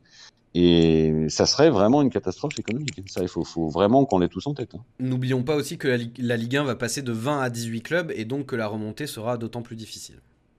Et 0.54 1.26
ça 1.28 1.44
serait 1.44 1.68
vraiment 1.68 2.00
une 2.00 2.10
catastrophe 2.10 2.58
économique. 2.58 3.02
Ça, 3.06 3.20
il 3.20 3.28
faut, 3.28 3.44
faut 3.44 3.68
vraiment 3.68 4.06
qu'on 4.06 4.18
l'ait 4.18 4.28
tous 4.28 4.46
en 4.46 4.54
tête. 4.54 4.74
Hein. 4.74 4.80
N'oublions 4.98 5.42
pas 5.42 5.56
aussi 5.56 5.76
que 5.76 5.88
la, 5.88 5.98
la, 6.18 6.36
Ligue 6.36 6.56
1 6.56 6.64
va 6.64 6.74
passer 6.74 7.02
de 7.02 7.12
20 7.12 7.40
à 7.40 7.50
18 7.50 7.82
clubs 7.82 8.12
et 8.16 8.24
donc 8.24 8.46
que 8.46 8.56
la 8.56 8.66
remontée 8.66 9.06
sera 9.06 9.36
d'autant 9.36 9.60
plus 9.60 9.76
difficile. 9.76 10.16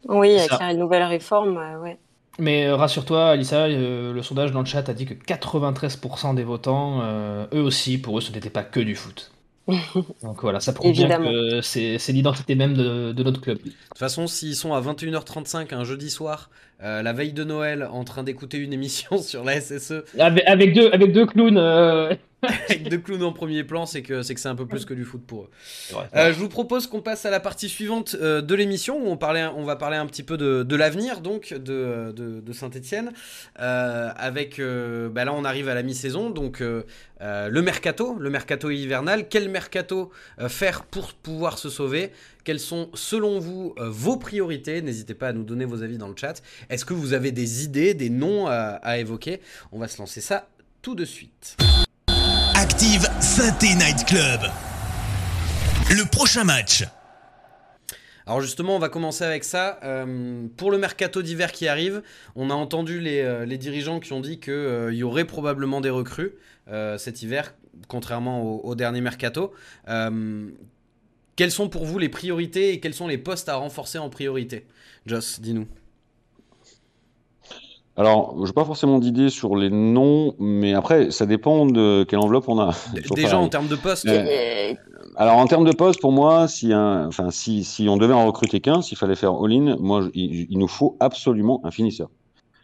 Oui, 0.07 0.37
avec 0.37 0.51
la 0.59 0.75
nouvelle 0.75 1.03
réforme, 1.03 1.57
euh, 1.57 1.81
ouais. 1.81 1.97
Mais 2.39 2.65
euh, 2.65 2.75
rassure-toi, 2.75 3.29
Alissa, 3.29 3.65
euh, 3.65 4.13
le 4.13 4.21
sondage 4.23 4.51
dans 4.51 4.59
le 4.59 4.65
chat 4.65 4.87
a 4.87 4.93
dit 4.93 5.05
que 5.05 5.13
93% 5.13 6.35
des 6.35 6.43
votants, 6.43 7.01
euh, 7.03 7.45
eux 7.53 7.61
aussi, 7.61 7.97
pour 7.97 8.17
eux, 8.17 8.21
ce 8.21 8.31
n'était 8.31 8.49
pas 8.49 8.63
que 8.63 8.79
du 8.79 8.95
foot. 8.95 9.31
Donc 10.23 10.41
voilà, 10.41 10.59
ça 10.59 10.73
prouve 10.73 10.93
bien 10.93 11.19
que 11.19 11.61
c'est 11.61 11.99
c'est 11.99 12.11
l'identité 12.11 12.55
même 12.55 12.73
de, 12.73 13.11
de 13.11 13.23
notre 13.23 13.39
club. 13.39 13.57
De 13.57 13.69
toute 13.69 13.97
façon, 13.97 14.25
s'ils 14.25 14.55
sont 14.55 14.73
à 14.73 14.81
21h35 14.81 15.75
un 15.75 15.83
jeudi 15.83 16.09
soir, 16.09 16.49
euh, 16.81 17.03
la 17.03 17.13
veille 17.13 17.33
de 17.33 17.43
Noël, 17.43 17.87
en 17.91 18.03
train 18.03 18.23
d'écouter 18.23 18.57
une 18.57 18.73
émission 18.73 19.17
sur 19.21 19.43
la 19.43 19.61
SSE 19.61 20.05
Avec, 20.17 20.43
avec 20.47 20.73
deux, 20.73 20.89
avec 20.91 21.11
deux 21.11 21.27
clowns. 21.27 21.57
Euh, 22.43 22.47
avec 22.69 22.89
deux 22.89 22.97
clowns 22.97 23.23
en 23.23 23.31
premier 23.33 23.63
plan, 23.63 23.85
c'est 23.85 24.01
que 24.01 24.21
c'est 24.21 24.33
que 24.33 24.39
c'est 24.39 24.49
un 24.49 24.55
peu 24.55 24.65
plus 24.65 24.85
que 24.85 24.93
du 24.93 25.03
foot 25.03 25.21
pour 25.25 25.43
eux. 25.43 25.49
ouais. 25.93 26.03
Euh, 26.15 26.33
je 26.33 26.39
vous 26.39 26.49
propose 26.49 26.87
qu'on 26.87 27.01
passe 27.01 27.25
à 27.25 27.29
la 27.29 27.39
partie 27.39 27.69
suivante 27.69 28.15
euh, 28.21 28.41
de 28.41 28.55
l'émission 28.55 28.97
où 28.97 29.07
on, 29.09 29.17
parlait, 29.17 29.45
on 29.45 29.63
va 29.63 29.75
parler 29.75 29.97
un 29.97 30.05
petit 30.05 30.23
peu 30.23 30.37
de, 30.37 30.63
de 30.63 30.75
l'avenir 30.75 31.21
donc 31.21 31.53
de, 31.53 32.11
de, 32.15 32.39
de 32.39 32.53
Saint-Etienne. 32.53 33.11
avec 33.55 34.59
euh, 34.59 35.09
bah 35.09 35.25
là 35.25 35.33
on 35.33 35.43
arrive 35.43 35.69
à 35.69 35.73
la 35.75 35.83
mi-saison 35.83 36.29
donc 36.29 36.61
euh, 36.61 36.83
euh, 37.21 37.49
le 37.49 37.61
mercato, 37.61 38.15
le 38.17 38.29
mercato 38.29 38.69
hivernal. 38.69 39.27
Quel 39.27 39.49
mercato 39.49 40.09
euh, 40.39 40.47
faire 40.47 40.83
pour 40.85 41.13
pouvoir 41.13 41.57
se 41.57 41.69
sauver? 41.69 42.11
Quelles 42.45 42.61
sont 42.61 42.89
selon 42.93 43.39
vous 43.39 43.75
euh, 43.77 43.89
vos 43.89 44.15
priorités? 44.17 44.81
N'hésitez 44.81 45.13
pas 45.13 45.27
à 45.29 45.33
nous 45.33 45.43
donner 45.43 45.65
vos 45.65 45.83
avis 45.83 45.97
dans 45.97 46.07
le 46.07 46.15
chat. 46.15 46.41
Est-ce 46.69 46.85
que 46.85 46.93
vous 46.93 47.13
avez 47.13 47.31
des 47.33 47.63
idées, 47.65 47.93
des 47.93 48.09
noms 48.09 48.47
à, 48.47 48.53
à 48.81 48.97
évoquer? 48.99 49.41
On 49.73 49.79
va 49.79 49.87
se 49.89 49.97
lancer 49.97 50.21
ça 50.21 50.47
tout 50.81 50.95
de 50.95 51.03
suite. 51.03 51.57
Active 52.61 53.07
Synthé 53.21 53.73
Night 53.75 54.05
Club. 54.05 54.41
Le 55.91 56.03
prochain 56.09 56.43
match. 56.43 56.83
Alors 58.25 58.41
justement, 58.41 58.75
on 58.75 58.79
va 58.79 58.89
commencer 58.89 59.23
avec 59.23 59.45
ça. 59.45 59.79
Euh, 59.85 60.45
pour 60.57 60.69
le 60.69 60.77
mercato 60.77 61.21
d'hiver 61.21 61.53
qui 61.53 61.69
arrive, 61.69 62.03
on 62.35 62.49
a 62.49 62.53
entendu 62.53 62.99
les, 62.99 63.21
euh, 63.21 63.45
dirigeants 63.45 64.01
qui 64.01 64.11
ont 64.11 64.19
dit 64.19 64.41
qu'il 64.41 64.89
y 64.91 65.03
aurait 65.03 65.23
probablement 65.23 65.79
des 65.79 65.89
recrues 65.89 66.33
euh, 66.67 66.97
cet 66.97 67.21
hiver, 67.21 67.53
contrairement 67.87 68.43
au, 68.43 68.75
dernier 68.75 68.99
mercato. 68.99 69.53
Euh, 69.87 70.49
quelles 71.37 71.51
sont 71.51 71.69
pour 71.69 71.85
vous 71.85 71.97
les 71.97 72.09
priorités 72.09 72.73
et 72.73 72.81
quels 72.81 72.93
sont 72.93 73.07
les 73.07 73.17
postes 73.17 73.47
à 73.47 73.55
renforcer 73.55 73.99
en 73.99 74.09
priorité? 74.09 74.65
Joss, 75.05 75.39
dis-nous. 75.39 75.65
Alors, 77.99 78.33
je 78.39 78.45
n'ai 78.47 78.53
pas 78.53 78.63
forcément 78.63 78.97
d'idée 78.97 79.29
sur 79.29 79.55
les 79.57 79.69
noms, 79.69 80.33
mais 80.39 80.73
après, 80.73 81.11
ça 81.11 81.25
dépend 81.25 81.65
de 81.65 82.05
quelle 82.07 82.19
enveloppe 82.19 82.45
on 82.47 82.57
a. 82.57 82.71
Déjà 83.15 83.37
en 83.37 83.49
termes 83.49 83.67
de 83.67 83.75
postes, 83.75 84.07
Euh, 84.07 84.73
Alors, 85.17 85.35
en 85.37 85.45
termes 85.47 85.65
de 85.65 85.73
poste, 85.75 85.99
pour 85.99 86.13
moi, 86.13 86.47
si, 86.47 86.71
un, 86.71 87.07
enfin, 87.07 87.29
si, 87.29 87.65
si 87.65 87.89
on 87.89 87.97
devait 87.97 88.13
en 88.13 88.25
recruter 88.25 88.61
qu'un, 88.61 88.81
s'il 88.81 88.97
fallait 88.97 89.15
faire 89.17 89.33
all-in, 89.33 89.75
moi, 89.81 90.01
je- 90.01 90.09
il, 90.13 90.47
il 90.49 90.57
nous 90.57 90.69
faut 90.69 90.95
absolument 91.01 91.59
un 91.65 91.71
finisseur. 91.71 92.07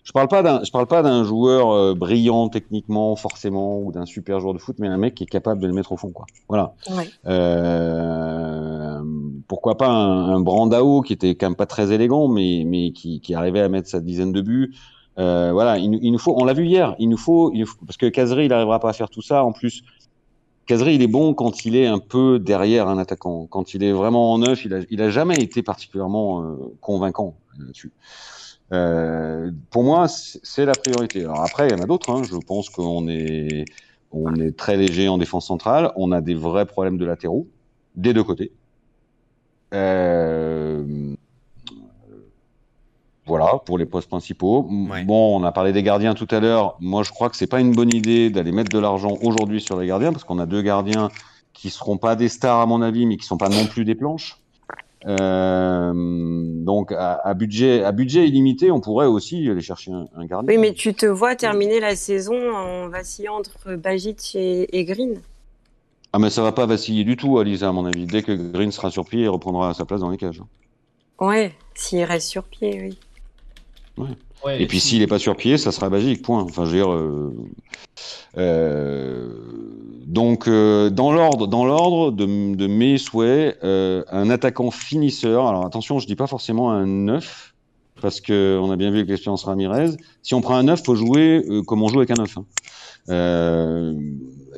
Je 0.06 0.12
parle 0.14 0.28
pas 0.30 0.42
d'un, 0.44 0.64
je 0.64 0.72
parle 0.72 0.86
pas 0.88 1.02
d'un 1.02 1.24
joueur 1.24 1.72
euh, 1.72 1.94
brillant 1.96 2.48
techniquement, 2.48 3.16
forcément, 3.18 3.80
ou 3.80 3.92
d'un 3.92 4.06
super 4.06 4.40
joueur 4.40 4.54
de 4.54 4.60
foot, 4.60 4.78
mais 4.80 4.88
un 4.88 4.98
mec 4.98 5.16
qui 5.16 5.24
est 5.24 5.28
capable 5.28 5.60
de 5.62 5.68
le 5.68 5.74
mettre 5.74 5.92
au 5.92 5.98
fond, 5.98 6.12
quoi. 6.12 6.28
Voilà. 6.48 6.76
ouais. 6.96 7.10
Euh, 7.26 9.00
pourquoi 9.48 9.78
pas 9.78 9.88
un, 9.90 10.36
un 10.36 10.40
Brandao 10.40 11.02
qui 11.02 11.14
était 11.14 11.36
quand 11.36 11.48
même 11.48 11.56
pas 11.56 11.66
très 11.66 11.92
élégant, 11.92 12.28
mais, 12.28 12.64
mais 12.66 12.92
qui, 12.92 13.20
qui 13.20 13.34
arrivait 13.34 13.62
à 13.62 13.70
mettre 13.70 13.90
sa 13.90 14.00
dizaine 14.00 14.32
de 14.32 14.42
buts. 14.42 14.74
Euh, 15.18 15.52
voilà, 15.54 15.78
il, 15.78 15.98
il 16.02 16.12
nous 16.12 16.20
faut, 16.20 16.36
on 16.38 16.44
l'a 16.46 16.54
vu 16.54 16.66
hier, 16.66 16.96
il 17.00 17.08
nous 17.10 17.18
faut, 17.18 17.52
il 17.54 17.66
faut- 17.66 17.78
parce 17.86 17.98
que 17.98 18.08
Cazerie, 18.08 18.46
il 18.46 18.54
arrivera 18.54 18.80
pas 18.80 18.90
à 18.90 18.94
faire 18.94 19.10
tout 19.10 19.22
ça. 19.22 19.44
En 19.44 19.52
plus, 19.54 19.84
Cazerie, 20.66 20.96
il 20.96 21.02
est 21.02 21.08
bon 21.08 21.34
quand 21.34 21.66
il 21.66 21.76
est 21.76 21.88
un 21.88 22.00
peu 22.00 22.40
derrière 22.40 22.88
un 22.88 22.98
attaquant. 22.98 23.48
Quand 23.48 23.74
il 23.74 23.84
est 23.84 23.92
vraiment 23.92 24.34
en 24.34 24.40
neuf, 24.40 24.66
il 24.66 24.74
a, 24.74 24.80
il 24.90 25.02
a 25.02 25.10
jamais 25.10 25.42
été 25.42 25.64
particulièrement 25.64 26.44
euh, 26.44 26.56
convaincant 26.82 27.36
là-dessus. 27.60 27.92
Euh, 28.74 29.52
pour 29.70 29.84
moi, 29.84 30.08
c'est 30.08 30.66
la 30.66 30.74
priorité. 30.74 31.22
Alors 31.24 31.42
après, 31.42 31.68
il 31.70 31.72
y 31.72 31.76
en 31.76 31.82
a 31.82 31.86
d'autres. 31.86 32.10
Hein. 32.10 32.24
Je 32.24 32.36
pense 32.36 32.70
qu'on 32.70 33.08
est, 33.08 33.66
on 34.12 34.36
est 34.36 34.58
très 34.58 34.76
léger 34.76 35.08
en 35.08 35.18
défense 35.18 35.48
centrale. 35.48 35.92
On 35.96 36.12
a 36.12 36.22
des 36.22 36.34
vrais 36.34 36.66
problèmes 36.66 36.98
de 36.98 37.06
latéraux 37.06 37.48
des 37.96 38.14
deux 38.14 38.24
côtés. 38.24 38.52
Euh, 39.74 41.16
voilà 43.26 43.60
pour 43.66 43.78
les 43.78 43.86
postes 43.86 44.08
principaux. 44.08 44.68
Ouais. 44.70 45.04
Bon, 45.04 45.40
on 45.40 45.44
a 45.44 45.52
parlé 45.52 45.74
des 45.74 45.84
gardiens 45.84 46.14
tout 46.14 46.28
à 46.30 46.40
l'heure. 46.40 46.78
Moi, 46.80 47.04
je 47.04 47.12
crois 47.12 47.30
que 47.30 47.36
c'est 47.36 47.48
pas 47.48 47.60
une 47.60 47.72
bonne 47.72 47.94
idée 47.94 48.30
d'aller 48.30 48.52
mettre 48.52 48.70
de 48.70 48.80
l'argent 48.80 49.18
aujourd'hui 49.24 49.62
sur 49.62 49.80
les 49.80 49.88
gardiens 49.88 50.12
parce 50.12 50.24
qu'on 50.24 50.40
a 50.40 50.46
deux 50.46 50.62
gardiens 50.62 51.10
qui 51.54 51.70
seront 51.70 51.98
pas 51.98 52.16
des 52.16 52.30
stars 52.30 52.60
à 52.60 52.66
mon 52.66 52.82
avis, 52.82 53.06
mais 53.06 53.18
qui 53.18 53.26
sont 53.26 53.38
pas 53.38 53.50
non 53.50 53.66
plus 53.66 53.86
des 53.86 53.96
planches. 53.96 54.38
Euh, 55.08 55.94
donc 55.94 56.92
à, 56.92 57.14
à 57.24 57.34
budget 57.36 57.84
à 57.84 57.92
budget 57.92 58.28
illimité, 58.28 58.72
on 58.72 58.80
pourrait 58.80 59.06
aussi 59.06 59.48
aller 59.50 59.62
chercher 59.62 59.92
un, 59.92 60.08
un 60.16 60.26
gardien. 60.26 60.52
Oui, 60.52 60.60
mais 60.60 60.74
tu 60.74 60.94
te 60.96 61.06
vois 61.06 61.36
terminer 61.36 61.80
la 61.80 61.96
saison 61.96 62.36
en 62.56 62.90
vacillant 62.90 63.36
entre 63.36 63.76
Bajic 63.76 64.36
et, 64.36 64.78
et 64.78 64.84
Green. 64.84 65.22
Ah 66.12 66.18
mais 66.18 66.30
ça 66.30 66.42
va 66.42 66.54
pas 66.54 66.66
vaciller 66.66 67.04
du 67.04 67.18
tout, 67.18 67.38
Alisa, 67.38 67.68
à 67.68 67.72
mon 67.72 67.86
avis. 67.86 68.06
Dès 68.06 68.24
que 68.24 68.32
Green 68.32 68.72
sera 68.72 68.90
sur 68.90 69.06
pied, 69.06 69.22
il 69.22 69.30
reprendra 69.30 69.74
sa 69.74 69.86
place 69.86 70.00
dans 70.00 70.10
les 70.10 70.18
cages. 70.18 70.42
Ouais, 71.20 71.54
s'il 71.76 72.04
reste 72.04 72.28
sur 72.30 72.44
pied, 72.44 72.80
oui. 72.82 72.98
Ouais, 73.98 74.62
Et 74.62 74.68
puis 74.68 74.80
s'il 74.80 75.02
est 75.02 75.08
pas 75.08 75.20
sur 75.20 75.36
pied, 75.36 75.58
ça 75.58 75.72
sera 75.72 75.90
magique, 75.90 76.22
point. 76.22 76.42
Enfin, 76.42 76.66
je 76.66 76.72
veux 76.72 76.76
dire. 76.78 76.92
euh, 76.92 77.34
euh, 78.38 79.30
donc, 80.06 80.48
euh, 80.48 80.90
dans 80.90 81.12
l'ordre, 81.12 81.48
dans 81.48 81.66
l'ordre 81.66 82.12
de, 82.12 82.56
de 82.56 82.68
mes 82.68 82.98
souhaits, 82.98 83.58
euh, 83.64 84.04
un 84.12 84.30
attaquant 84.30 84.72
finisseur. 84.72 85.48
Alors 85.48 85.66
attention, 85.66 86.00
je 86.00 86.08
dis 86.08 86.16
pas 86.16 86.28
forcément 86.28 86.72
un 86.72 86.86
9 86.86 87.54
parce 88.02 88.22
que 88.22 88.60
on 88.62 88.70
a 88.72 88.76
bien 88.76 88.92
vu 88.92 88.98
avec 88.98 89.10
l'expérience 89.10 89.46
Ramirez. 89.46 89.92
Si 90.22 90.36
on 90.36 90.42
prend 90.42 90.56
un 90.56 90.64
9, 90.64 90.84
faut 90.84 90.96
jouer 90.96 91.44
euh, 91.50 91.64
comme 91.64 91.82
on 91.82 91.88
joue 91.88 92.00
avec 92.00 92.12
un 92.12 92.16
9. 92.22 92.38
hein. 92.38 92.46
Euh, 93.10 93.94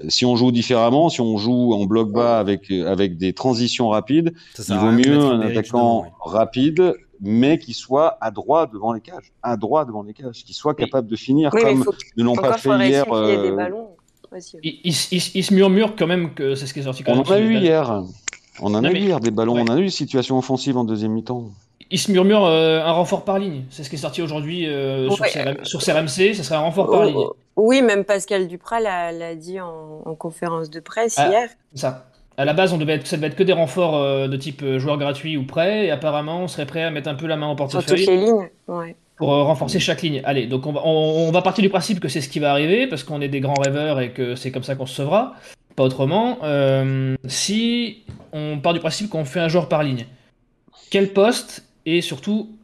si 0.10 0.26
on 0.26 0.36
joue 0.36 0.52
différemment, 0.52 1.10
si 1.10 1.22
on 1.22 1.38
joue 1.38 1.74
en 1.74 1.86
bloc 1.86 2.12
bas 2.12 2.40
avec 2.40 2.70
avec 2.72 3.18
des 3.18 3.34
transitions 3.34 3.90
rapides, 3.90 4.34
ça 4.56 4.76
il 4.76 4.80
vaut 4.80 4.92
mieux 4.92 5.20
un 5.20 5.42
attaquant 5.42 6.04
ouais. 6.04 6.10
rapide, 6.22 6.94
mais 7.22 7.58
qui 7.60 7.74
soit 7.74 8.18
à 8.22 8.32
droit 8.32 8.68
devant 8.68 8.94
les 8.94 9.02
cages. 9.02 9.32
À 9.44 9.58
droit 9.58 9.86
devant 9.86 10.04
les 10.04 10.14
cages, 10.14 10.44
qui 10.46 10.54
soit 10.54 10.74
capable 10.76 11.08
de 11.08 11.16
finir 11.16 11.52
Oui, 11.54 11.62
comme 11.62 11.86
ne 12.18 12.24
l'ont 12.24 12.36
pas 12.36 12.58
fait 12.58 12.70
hier. 12.88 13.06
des 13.06 13.12
euh, 13.12 13.56
ballons. 13.56 13.90
aussi. 14.36 14.58
Il, 14.64 14.80
il- 14.84 14.96
il- 15.12 15.32
il 15.36 15.44
se 15.44 15.54
murmure 15.54 15.96
quand 15.96 16.08
même 16.08 16.34
que 16.34 16.56
c'est 16.56 16.68
ce 16.68 16.74
qui 16.74 16.80
est 16.80 16.84
sorti 16.84 17.04
quand 17.04 17.14
on 17.14 17.16
même. 17.18 17.26
en 17.28 17.32
a 17.32 17.40
eu 17.40 17.56
hier. 17.56 18.04
On 18.60 18.74
en 18.74 18.82
Non, 18.82 18.90
a 18.90 18.92
eu 18.92 18.98
hier 18.98 19.20
des 19.20 19.32
ballons. 19.32 19.54
ouais. 19.56 19.64
On 19.68 19.72
a 19.74 19.78
eu 19.78 19.86
des 19.86 19.90
situations 19.90 20.38
offensives 20.38 20.78
en 20.78 20.84
deuxième 20.84 21.12
mi-temps. 21.14 21.46
Il 21.90 22.00
se 22.00 22.12
murmure 22.12 22.44
euh, 22.46 22.82
un 22.84 22.92
renfort 22.92 23.24
par 23.24 23.40
ligne. 23.40 23.64
C'est 23.70 23.84
ce 23.84 23.90
qui 23.90 23.96
est 23.96 24.00
sorti 24.00 24.22
aujourd'hui 24.22 24.68
euh, 24.68 25.10
sur, 25.12 25.22
Ouais. 25.24 25.58
Sur 25.64 25.82
CRMC. 25.82 26.34
Ce 26.34 26.44
serait 26.44 26.56
un 26.56 26.62
renfort 26.62 26.90
par 26.90 27.06
ligne. 27.06 27.16
Oh, 27.16 27.36
Oui, 27.56 27.82
même 27.82 28.04
Pascal 28.04 28.48
Duprat 28.48 28.82
l'a 28.82 29.36
dit 29.36 29.60
en, 29.62 30.02
en 30.06 30.16
conférence 30.16 30.70
de 30.70 30.80
presse 30.82 31.16
Ah. 31.18 31.30
hier. 31.30 31.50
C'est 31.74 31.82
ça. 31.82 32.10
À 32.38 32.46
la 32.46 32.54
base, 32.54 32.72
on 32.72 32.78
devait 32.78 32.94
être, 32.94 33.08
ça 33.08 33.16
devait 33.18 33.28
être 33.28 33.36
que 33.36 33.44
des 33.44 33.54
renforts 33.54 33.96
euh, 33.98 34.28
de 34.28 34.38
type 34.38 34.62
euh, 34.62 34.78
joueur 34.78 34.98
gratuit 34.98 35.38
ou 35.38 35.44
prêt. 35.44 35.88
Et 35.88 35.92
apparemment, 35.92 36.42
on 36.44 36.48
serait 36.48 36.68
prêt 36.68 36.84
à 36.84 36.92
mettre 36.92 37.10
un 37.10 37.16
peu 37.16 37.26
la 37.26 37.36
main 37.36 37.50
au 37.50 37.56
portefeuille 37.56 38.06
les 38.06 38.18
lignes. 38.18 38.50
Ouais. 38.68 38.96
pour 39.16 39.34
euh, 39.34 39.44
renforcer 39.44 39.80
chaque 39.80 40.04
ligne. 40.04 40.22
Allez, 40.24 40.46
donc 40.46 40.68
on 40.68 40.72
va, 40.72 40.82
on, 40.86 41.28
on 41.28 41.32
va 41.32 41.42
partir 41.42 41.64
du 41.64 41.70
principe 41.70 42.00
que 42.00 42.08
c'est 42.08 42.22
ce 42.22 42.30
qui 42.30 42.40
va 42.40 42.52
arriver 42.52 42.86
parce 42.86 43.04
qu'on 43.04 43.22
est 43.22 43.28
des 43.28 43.40
grands 43.40 43.60
rêveurs 43.60 44.00
et 44.00 44.12
que 44.12 44.36
c'est 44.36 44.52
comme 44.52 44.64
ça 44.64 44.76
qu'on 44.76 44.86
se 44.86 44.94
sauvera. 44.96 45.34
Pas 45.76 45.84
autrement. 45.84 46.38
Euh, 46.44 47.16
si 47.26 48.04
on 48.32 48.60
part 48.60 48.74
du 48.74 48.80
principe 48.80 49.10
qu'on 49.10 49.26
fait 49.26 49.40
un 49.40 49.48
joueur 49.48 49.68
par 49.68 49.82
ligne, 49.84 50.06
quel 50.92 51.14
poste 51.14 51.66
et 51.88 52.02
surtout 52.02 52.56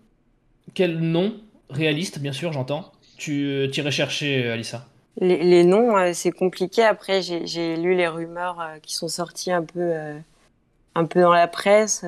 quel 0.76 1.00
nom 1.00 1.34
réaliste, 1.72 2.20
bien 2.20 2.32
sûr, 2.32 2.54
j'entends, 2.54 2.92
tu 3.18 3.68
t'irais 3.72 3.92
chercher, 3.92 4.50
Alissa? 4.52 4.86
Les, 5.22 5.44
les 5.44 5.64
noms, 5.64 5.96
euh, 5.98 6.12
c'est 6.14 6.32
compliqué. 6.32 6.84
Après, 6.84 7.22
j'ai 7.22 7.76
lu 7.78 7.96
les 7.96 8.08
rumeurs 8.08 8.60
euh, 8.60 8.80
qui 8.80 8.96
sont 8.96 9.08
sorties 9.08 9.52
un 9.52 9.64
peu, 9.64 9.80
euh, 9.80 10.18
un 10.96 11.06
peu 11.06 11.22
dans 11.22 11.34
la 11.34 11.48
presse. 11.48 12.06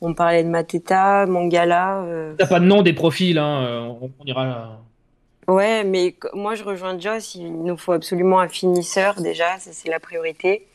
on 0.00 0.14
parlait 0.14 0.44
de 0.44 0.48
Mateta, 0.48 1.26
Mangala. 1.26 2.04
T'as 2.38 2.46
pas 2.46 2.60
de 2.60 2.64
nom 2.64 2.82
des 2.82 2.92
profils, 2.92 3.38
hein, 3.38 3.96
on, 4.00 4.10
on 4.18 4.24
ira. 4.24 4.80
Ouais, 5.48 5.82
mais 5.82 6.14
moi 6.34 6.54
je 6.54 6.62
rejoins 6.62 6.96
Joss, 6.98 7.34
il 7.34 7.52
nous 7.52 7.76
faut 7.76 7.92
absolument 7.92 8.38
un 8.38 8.48
finisseur 8.48 9.20
déjà, 9.20 9.58
c'est 9.58 9.90
la 9.90 9.98
priorité. 9.98 10.68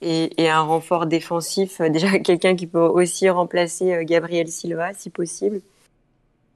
Et, 0.00 0.40
et 0.40 0.48
un 0.48 0.60
renfort 0.60 1.06
défensif, 1.06 1.80
déjà 1.90 2.20
quelqu'un 2.20 2.54
qui 2.54 2.68
peut 2.68 2.78
aussi 2.78 3.28
remplacer 3.28 4.04
Gabriel 4.04 4.46
Silva 4.46 4.94
si 4.94 5.10
possible. 5.10 5.60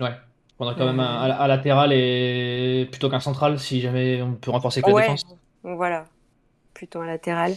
Ouais. 0.01 0.15
Faudrait 0.63 0.77
quand 0.79 0.87
même 0.87 1.01
un, 1.01 1.23
un- 1.23 1.41
un 1.41 1.47
latéral 1.49 1.93
et 1.93 2.87
plutôt 2.89 3.11
qu'un 3.11 3.19
central 3.19 3.59
si 3.59 3.81
jamais 3.81 4.23
on 4.23 4.35
peut 4.35 4.53
renforcer 4.53 4.81
que 4.81 4.87
la 4.87 4.95
Ouais, 4.95 5.01
défense. 5.03 5.25
voilà, 5.65 6.05
plutôt 6.73 7.01
un 7.01 7.07
latéral. 7.07 7.57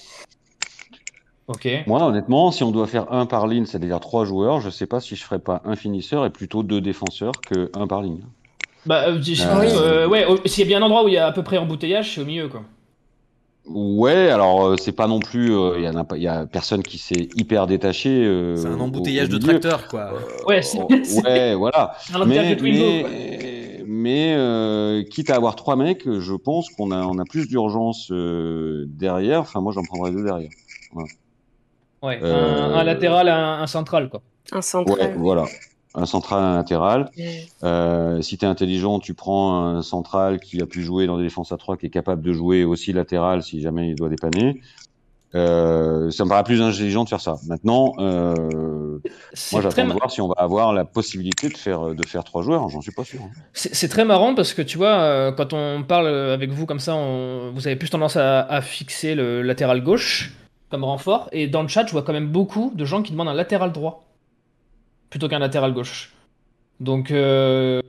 Ok. 1.47 1.67
Moi, 1.85 2.03
honnêtement, 2.03 2.49
si 2.49 2.63
on 2.63 2.71
doit 2.71 2.87
faire 2.87 3.13
un 3.13 3.27
par 3.27 3.45
ligne, 3.45 3.67
c'est-à-dire 3.67 3.99
trois 3.99 4.25
joueurs, 4.25 4.59
je 4.59 4.71
sais 4.71 4.87
pas 4.87 4.99
si 4.99 5.15
je 5.15 5.23
ferais 5.23 5.37
pas 5.37 5.61
un 5.65 5.75
finisseur 5.75 6.25
et 6.25 6.31
plutôt 6.31 6.63
deux 6.63 6.81
défenseurs 6.81 7.33
que 7.45 7.69
un 7.75 7.85
par 7.85 8.01
ligne. 8.01 8.23
Bah, 8.87 9.09
euh, 9.09 9.21
je- 9.21 9.43
Ah 9.43 9.59
euh, 9.59 10.07
ouais, 10.07 10.25
s'il 10.47 10.63
y 10.63 10.67
a 10.67 10.67
bien 10.67 10.79
un 10.79 10.85
endroit 10.87 11.03
où 11.03 11.07
il 11.07 11.13
y 11.13 11.17
a 11.17 11.27
à 11.27 11.31
peu 11.31 11.43
près 11.43 11.59
embouteillage, 11.59 12.15
c'est 12.15 12.21
au 12.21 12.25
milieu, 12.25 12.47
quoi. 12.47 12.63
Ouais, 13.67 14.29
alors 14.29 14.65
euh, 14.65 14.75
c'est 14.77 14.91
pas 14.91 15.07
non 15.07 15.19
plus, 15.19 15.47
il 15.47 15.81
y, 15.81 15.87
a, 15.87 16.17
y 16.17 16.27
a 16.27 16.45
personne 16.45 16.83
qui 16.83 16.97
s'est 16.97 17.29
hyper 17.35 17.65
détaché. 17.65 18.53
c'est 18.55 18.67
un 18.67 18.79
embouteillage 18.79 19.29
de 19.29 19.37
tracteur, 19.37 19.87
quoi. 19.87 20.13
ouais, 20.47 20.61
c'est, 20.61 20.79
ouais, 21.23 21.55
voilà. 21.55 21.95
mais, 22.25 22.55
mais, 22.61 23.83
mais 23.85 25.05
quitte 25.09 25.29
à 25.31 25.35
avoir 25.35 25.55
trois 25.55 25.75
mecs, 25.75 26.03
je 26.07 26.33
pense 26.33 26.69
qu'on 26.69 26.91
a, 26.91 27.03
on 27.05 27.17
a 27.17 27.25
plus 27.25 27.47
d'urgence 27.47 28.11
derrière. 28.11 29.41
Enfin, 29.41 29.61
moi, 29.61 29.73
j'en 29.73 29.83
prendrais 29.83 30.11
deux 30.11 30.23
derrière. 30.23 30.51
Ouais, 32.03 32.19
un, 32.21 32.83
latéral, 32.83 33.27
un, 33.29 33.61
un 33.61 33.67
central, 33.67 34.09
quoi. 34.09 34.21
Un 34.51 34.61
central. 34.61 34.99
Ouais, 34.99 35.15
voilà 35.17 35.45
un 35.95 36.05
central, 36.05 36.43
un 36.43 36.55
latéral. 36.55 37.09
Euh, 37.63 38.21
si 38.21 38.37
tu 38.37 38.45
es 38.45 38.47
intelligent, 38.47 38.99
tu 38.99 39.13
prends 39.13 39.65
un 39.65 39.81
central 39.81 40.39
qui 40.39 40.61
a 40.61 40.65
pu 40.65 40.83
jouer 40.83 41.07
dans 41.07 41.17
des 41.17 41.23
défenses 41.23 41.51
à 41.51 41.57
3, 41.57 41.77
qui 41.77 41.85
est 41.85 41.89
capable 41.89 42.21
de 42.21 42.33
jouer 42.33 42.63
aussi 42.63 42.93
latéral 42.93 43.43
si 43.43 43.61
jamais 43.61 43.89
il 43.89 43.95
doit 43.95 44.09
dépanner. 44.09 44.61
Euh, 45.33 46.11
ça 46.11 46.23
me 46.23 46.29
paraît 46.29 46.43
plus 46.43 46.61
intelligent 46.61 47.03
de 47.03 47.09
faire 47.09 47.19
ça. 47.19 47.35
Maintenant, 47.47 47.93
euh, 47.99 48.99
moi 49.51 49.61
j'attends 49.61 49.87
de 49.87 49.91
voir 49.91 50.09
si 50.09 50.21
on 50.21 50.29
va 50.29 50.35
avoir 50.37 50.71
la 50.71 50.85
possibilité 50.85 51.49
de 51.49 51.57
faire 51.57 51.93
de 51.93 52.07
faire 52.07 52.23
trois 52.23 52.41
joueurs. 52.41 52.69
J'en 52.69 52.79
suis 52.79 52.93
pas 52.93 53.03
sûr. 53.03 53.19
C'est 53.51 53.89
très 53.89 54.05
marrant 54.05 54.33
parce 54.33 54.53
que 54.53 54.61
tu 54.61 54.77
vois, 54.77 55.33
quand 55.33 55.51
on 55.51 55.83
parle 55.83 56.07
avec 56.07 56.51
vous 56.51 56.65
comme 56.65 56.79
ça, 56.79 56.95
on, 56.95 57.51
vous 57.53 57.67
avez 57.67 57.75
plus 57.75 57.89
tendance 57.89 58.15
à, 58.15 58.41
à, 58.41 58.61
fixer 58.61 59.13
le 59.13 59.41
latéral 59.41 59.83
gauche 59.83 60.31
comme 60.69 60.85
renfort. 60.85 61.27
Et 61.33 61.47
dans 61.47 61.63
le 61.63 61.67
chat, 61.67 61.85
je 61.85 61.91
vois 61.91 62.03
quand 62.03 62.13
même 62.13 62.29
beaucoup 62.29 62.71
de 62.73 62.85
gens 62.85 63.01
qui 63.01 63.11
demandent 63.11 63.27
un 63.27 63.33
latéral 63.33 63.73
droit 63.73 64.04
plutôt 65.09 65.27
qu'un 65.27 65.39
latéral 65.39 65.73
gauche. 65.73 66.11
Donc, 66.79 67.11
euh, 67.11 67.81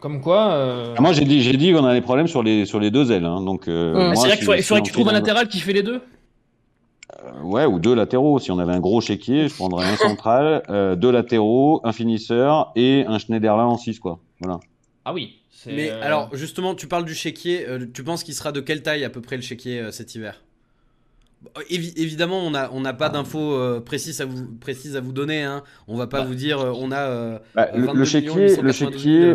comme 0.00 0.20
quoi. 0.20 0.52
Euh, 0.52 0.94
ah, 0.96 1.00
moi, 1.00 1.12
j'ai 1.12 1.24
dit, 1.24 1.42
j'ai 1.42 1.56
dit 1.56 1.72
qu'on 1.72 1.84
a 1.84 1.94
des 1.94 2.00
problèmes 2.00 2.28
sur 2.28 2.42
les, 2.42 2.66
sur 2.66 2.80
les 2.80 2.90
deux 2.90 3.12
ailes. 3.12 3.24
Hein, 3.24 3.42
donc, 3.42 3.68
euh, 3.68 4.12
c'est 4.14 4.26
vrai 4.28 4.36
qu'il 4.36 4.44
faudrait, 4.44 4.82
que 4.82 4.86
tu 4.86 4.92
trouves 4.92 5.08
un 5.08 5.12
latéral 5.12 5.48
qui 5.48 5.60
fait 5.60 5.72
les 5.72 5.82
deux. 5.82 6.00
ouais, 7.42 7.64
ou 7.66 7.78
deux 7.78 7.94
latéraux. 7.94 8.38
Si 8.38 8.50
on 8.50 8.58
avait 8.58 8.72
un 8.72 8.80
gros 8.80 9.00
chéquier, 9.00 9.48
je 9.48 9.54
prendrais 9.54 9.86
un 9.86 9.96
central, 9.96 10.62
deux 10.98 11.10
latéraux, 11.10 11.80
un 11.84 11.92
finisseur 11.92 12.72
et 12.76 13.04
un 13.06 13.18
Schneiderlin 13.18 13.64
en 13.66 13.78
6, 13.78 13.98
quoi. 13.98 14.20
Voilà. 14.40 14.60
Ah 15.04 15.14
oui. 15.14 15.40
Mais 15.66 15.90
alors, 15.90 16.28
justement, 16.32 16.74
tu 16.74 16.86
parles 16.86 17.06
du 17.06 17.14
chéquier. 17.14 17.66
tu 17.92 18.04
penses 18.04 18.22
qu'il 18.22 18.34
sera 18.34 18.52
de 18.52 18.60
quelle 18.60 18.82
taille 18.82 19.04
à 19.04 19.10
peu 19.10 19.20
près 19.20 19.36
le 19.36 19.42
chéquier 19.42 19.90
cet 19.90 20.14
hiver? 20.14 20.42
Évidemment, 21.70 22.38
on 22.40 22.50
n'a 22.50 22.70
on 22.72 22.82
pas 22.82 23.06
ah. 23.06 23.08
d'infos 23.08 23.54
euh, 23.54 23.80
précises, 23.80 24.20
à 24.20 24.24
vous, 24.24 24.46
précises 24.60 24.96
à 24.96 25.00
vous 25.00 25.12
donner. 25.12 25.42
Hein. 25.42 25.62
On 25.88 25.96
va 25.96 26.06
pas 26.06 26.20
bah. 26.20 26.26
vous 26.26 26.34
dire 26.34 26.60
euh, 26.60 26.72
on 26.74 26.90
a 26.90 27.00
euh, 27.00 27.38
bah, 27.54 27.68
le, 27.74 28.04
chéquier, 28.04 28.56
le 28.60 28.72
chéquier, 28.72 29.34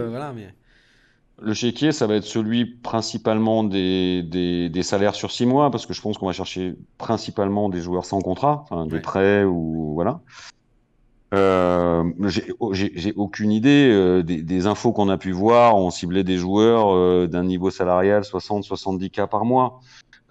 le 1.43 1.53
chéquier, 1.53 1.91
ça 1.91 2.05
va 2.05 2.15
être 2.15 2.25
celui 2.25 2.65
principalement 2.65 3.63
des, 3.63 4.21
des, 4.23 4.83
salaires 4.83 5.15
sur 5.15 5.31
six 5.31 5.45
mois, 5.45 5.71
parce 5.71 5.87
que 5.87 5.93
je 5.93 6.01
pense 6.01 6.17
qu'on 6.17 6.27
va 6.27 6.33
chercher 6.33 6.75
principalement 6.99 7.69
des 7.69 7.79
joueurs 7.79 8.05
sans 8.05 8.21
contrat, 8.21 8.65
des 8.87 8.99
prêts 8.99 9.43
ou 9.43 9.93
voilà. 9.95 10.19
j'ai 11.33 13.13
aucune 13.15 13.51
idée 13.51 14.21
des, 14.23 14.43
des, 14.43 14.67
infos 14.67 14.91
qu'on 14.91 15.09
a 15.09 15.17
pu 15.17 15.31
voir. 15.31 15.77
On 15.77 15.89
ciblait 15.89 16.23
des 16.23 16.37
joueurs 16.37 17.27
d'un 17.27 17.43
niveau 17.43 17.71
salarial 17.71 18.21
60-70 18.21 19.09
k 19.09 19.27
par 19.27 19.43
mois. 19.43 19.79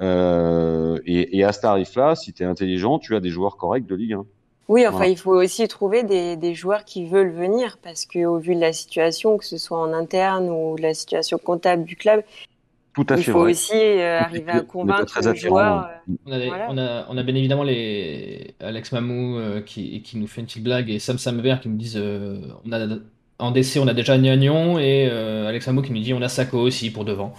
Euh, 0.01 0.99
et, 1.05 1.39
et, 1.39 1.45
à 1.45 1.53
ce 1.53 1.61
tarif-là, 1.61 2.17
si 2.17 2.33
tu 2.33 2.43
es 2.43 2.47
intelligent, 2.47 2.99
tu 2.99 3.15
as 3.15 3.21
des 3.21 3.29
joueurs 3.29 3.57
corrects 3.57 3.87
de 3.87 3.95
Ligue 3.95 4.15
1. 4.15 4.25
Oui, 4.69 4.87
enfin, 4.87 5.07
il 5.07 5.19
faut 5.19 5.35
aussi 5.35 5.67
trouver 5.67 6.05
des, 6.05 6.37
des, 6.37 6.55
joueurs 6.55 6.85
qui 6.85 7.05
veulent 7.05 7.33
venir 7.33 7.79
parce 7.83 8.07
qu'au 8.07 8.39
vu 8.39 8.55
de 8.55 8.61
la 8.61 8.73
situation, 8.73 9.37
que 9.37 9.45
ce 9.45 9.59
soit 9.59 9.79
en 9.79 9.93
interne 9.93 10.49
ou 10.49 10.77
de 10.77 10.83
la 10.83 10.95
situation 10.95 11.39
comptable 11.39 11.85
du 11.85 11.97
club, 11.97 12.23
tout 12.95 13.07
à 13.09 13.17
il 13.17 13.25
faut 13.25 13.41
aussi 13.41 13.75
euh, 13.75 14.21
arriver 14.21 14.53
à 14.53 14.61
convaincre 14.61 15.21
les 15.21 15.37
joueurs. 15.37 15.89
Euh, 16.09 16.13
on, 16.27 16.33
a, 16.33 16.39
on, 16.69 16.79
a, 16.79 17.07
on, 17.09 17.17
a, 17.19 17.23
bien 17.23 17.35
évidemment 17.35 17.63
les 17.63 18.55
Alex 18.61 18.93
Mamou 18.93 19.39
qui, 19.67 20.03
qui, 20.03 20.19
nous 20.19 20.27
fait 20.27 20.41
une 20.41 20.47
petite 20.47 20.65
blague 20.65 20.91
et 20.91 20.99
Sam 20.99 21.19
Samver 21.19 21.57
qui 21.61 21.69
me 21.69 21.77
disent 21.77 22.01
on 22.65 22.73
a, 22.73 22.87
en 23.39 23.51
DC 23.53 23.79
on 23.81 23.87
a 23.87 23.95
déjà 23.95 24.19
Gnagnon 24.19 24.79
et 24.79 25.09
Alex 25.09 25.69
Mamou 25.69 25.83
qui 25.83 25.93
me 25.93 26.01
dit 26.01 26.15
on 26.15 26.23
a 26.23 26.29
Sako 26.29 26.59
aussi 26.59 26.91
pour 26.91 27.05
devant. 27.05 27.33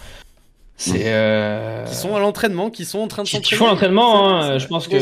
C'est 0.82 1.12
euh... 1.12 1.84
Qui 1.84 1.94
sont 1.94 2.16
à 2.16 2.18
l'entraînement, 2.18 2.68
qui 2.68 2.84
sont 2.84 2.98
en 2.98 3.06
train 3.06 3.22
de 3.22 3.28
s'entraîner. 3.28 3.44
Qui 3.44 3.54
font 3.54 3.66
l'entraînement, 3.66 4.28
hein, 4.28 4.58
je 4.58 4.66
pense 4.66 4.88
que 4.88 4.96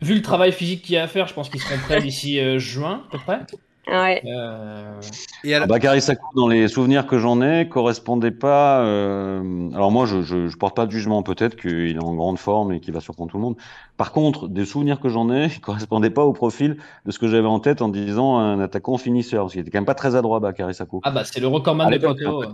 vu 0.00 0.14
le 0.14 0.22
travail 0.22 0.52
physique 0.52 0.82
qu'il 0.82 0.94
y 0.94 0.98
a 0.98 1.02
à 1.02 1.06
faire, 1.06 1.26
je 1.26 1.34
pense 1.34 1.50
qu'ils 1.50 1.60
seront 1.60 1.78
prêts 1.84 2.00
d'ici 2.00 2.40
euh, 2.40 2.58
juin, 2.58 3.02
à 3.08 3.12
peu 3.12 3.18
près. 3.18 3.40
Ouais. 3.88 4.22
Euh... 4.24 5.00
Et 5.44 5.58
Bakary 5.66 6.00
Sakou, 6.00 6.34
dans 6.34 6.48
les 6.48 6.68
souvenirs 6.68 7.06
que 7.06 7.18
j'en 7.18 7.42
ai, 7.42 7.68
correspondait 7.68 8.30
pas. 8.30 8.80
Euh... 8.84 9.70
Alors 9.74 9.90
moi, 9.90 10.06
je, 10.06 10.22
je, 10.22 10.48
je, 10.48 10.56
porte 10.56 10.76
pas 10.76 10.86
de 10.86 10.92
jugement. 10.92 11.22
Peut-être 11.22 11.56
qu'il 11.56 11.96
est 11.96 12.02
en 12.02 12.14
grande 12.14 12.38
forme 12.38 12.72
et 12.72 12.80
qu'il 12.80 12.94
va 12.94 13.00
surprendre 13.00 13.30
tout 13.30 13.36
le 13.36 13.42
monde. 13.42 13.56
Par 13.96 14.12
contre, 14.12 14.48
des 14.48 14.64
souvenirs 14.64 15.00
que 15.00 15.08
j'en 15.08 15.30
ai, 15.30 15.46
il 15.56 15.60
correspondait 15.60 16.10
pas 16.10 16.24
au 16.24 16.32
profil 16.32 16.78
de 17.04 17.10
ce 17.10 17.18
que 17.18 17.28
j'avais 17.28 17.48
en 17.48 17.60
tête 17.60 17.82
en 17.82 17.88
disant 17.88 18.38
un 18.38 18.60
attaquant 18.60 18.96
finisseur, 18.96 19.44
parce 19.44 19.52
qu'il 19.52 19.60
était 19.60 19.70
quand 19.70 19.78
même 19.78 19.84
pas 19.84 19.94
très 19.94 20.14
adroit, 20.14 20.40
Bakary 20.40 20.74
Sakou. 20.74 21.00
Ah 21.02 21.10
bah 21.10 21.24
c'est 21.24 21.40
le 21.40 21.48
recordman 21.48 21.90
des 21.90 21.98
poteaux. 21.98 22.44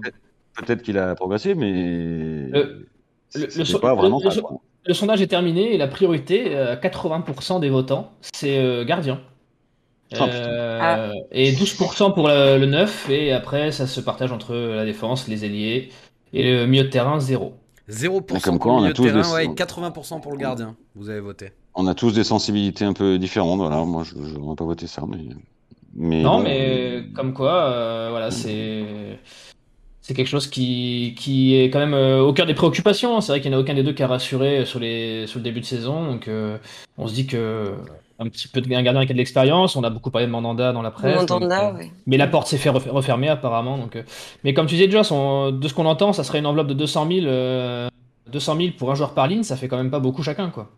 Peut-être 0.57 0.83
qu'il 0.83 0.99
a 0.99 1.15
progressé, 1.15 1.55
mais 1.55 1.73
le, 1.73 2.87
le, 3.35 3.79
pas 3.79 3.95
vraiment 3.95 4.21
le, 4.87 4.95
sondage 4.95 5.21
est 5.21 5.27
terminé 5.27 5.75
et 5.75 5.79
la 5.79 5.89
priorité, 5.89 6.55
80% 6.55 7.57
euh, 7.57 7.59
des 7.59 7.69
votants, 7.69 8.13
c'est 8.33 8.59
euh, 8.59 8.85
gardien. 8.85 9.21
Oh, 10.13 10.23
euh, 10.23 10.79
ah. 10.81 11.13
Et 11.33 11.53
12% 11.53 12.15
pour 12.15 12.29
le, 12.29 12.65
9, 12.65 13.11
et 13.11 13.33
après 13.33 13.73
ça 13.73 13.87
se 13.87 14.01
partage 14.01 14.33
entre 14.33 14.55
la 14.55 14.85
défense, 14.85 15.29
les 15.29 15.45
ailiers 15.45 15.91
et 16.33 16.53
le 16.53 16.67
milieu 16.67 16.85
de 16.85 16.89
terrain, 16.89 17.19
0. 17.19 17.53
0% 17.91 18.41
comme 18.41 18.59
quoi, 18.59 18.73
pour 18.73 18.77
le 18.77 18.89
milieu 18.89 18.93
de 18.93 19.23
terrain, 19.23 19.35
ouais, 19.35 19.47
80% 19.49 20.21
pour 20.21 20.33
le 20.33 20.39
gardien, 20.39 20.77
vous 20.95 21.11
avez 21.11 21.21
voté. 21.21 21.51
On 21.75 21.87
a 21.87 21.95
tous 21.95 22.13
des 22.13 22.25
sensibilités 22.25 22.85
un 22.85 22.95
peu 22.95 23.19
différentes, 23.19 23.59
voilà, 23.59 23.85
moi 23.85 24.05
je 24.05 24.17
n'aurais 24.39 24.57
pas 24.57 24.65
voté 24.65 24.87
ça, 24.87 25.03
mais... 25.09 25.19
mais 25.95 26.23
non, 26.23 26.41
mais 26.41 27.05
comme 27.15 27.35
quoi, 27.35 28.09
voilà, 28.11 28.31
c'est 28.31 29.19
c'est 30.07 30.15
quelque 30.15 30.29
chose 30.29 30.47
qui, 30.47 31.17
qui, 31.19 31.57
est 31.57 31.65
quand 31.65 31.81
même 31.81 31.93
euh, 31.93 32.21
au 32.21 32.33
cœur 32.33 32.47
des 32.47 32.55
préoccupations. 32.55 33.21
C'est 33.21 33.33
vrai 33.33 33.41
qu'il 33.41 33.51
n'y 33.51 33.57
en 33.57 33.59
a 33.59 33.63
aucun 33.63 33.75
des 33.75 33.83
deux 33.83 33.93
qui 33.93 34.05
a 34.05 34.07
rassuré 34.07 34.65
sur, 34.65 34.79
les, 34.79 35.27
sur 35.27 35.41
le 35.41 35.43
début 35.43 35.59
de 35.59 35.65
saison. 35.65 36.07
Donc 36.07 36.29
euh, 36.29 36.59
on 36.97 37.09
se 37.09 37.13
dit 37.13 37.27
que 37.27 37.75
un 38.21 38.29
petit 38.29 38.47
peu 38.47 38.61
de 38.61 38.73
un 38.73 38.83
gardien 38.85 39.05
qui 39.05 39.11
a 39.11 39.15
de 39.15 39.19
l'expérience. 39.19 39.75
On 39.75 39.83
a 39.83 39.91
beaucoup 39.91 40.13
parlé 40.13 40.29
de 40.29 40.31
Mandanda 40.31 40.73
dans 40.73 40.83
la 40.83 40.93
presse. 40.93 41.17
Mandanda, 41.17 41.71
euh, 41.71 41.83
Mais 42.07 42.19
la 42.19 42.29
porte 42.29 42.47
s'est 42.47 42.57
fait 42.57 42.71
refermer 42.71 43.29
apparemment. 43.31 43.79
Donc, 43.79 43.99
mais 44.45 44.55
comme 44.55 44.67
tu 44.67 44.77
disais, 44.77 44.89
Joss, 44.89 45.11
de 45.11 45.67
ce 45.67 45.75
qu'on 45.75 45.87
entend, 45.87 46.13
ça 46.13 46.23
serait 46.23 46.39
une 46.39 46.47
enveloppe 46.47 46.69
de 46.69 46.75
200 46.75 47.09
000, 47.11 47.91
200 48.31 48.57
000 48.57 48.69
pour 48.79 48.93
un 48.93 48.95
joueur 48.95 49.13
par 49.13 49.27
ligne. 49.27 49.43
Ça 49.43 49.57
fait 49.57 49.67
quand 49.67 49.77
même 49.77 49.91
pas 49.91 49.99
beaucoup 49.99 50.23
chacun, 50.23 50.51
quoi. 50.51 50.71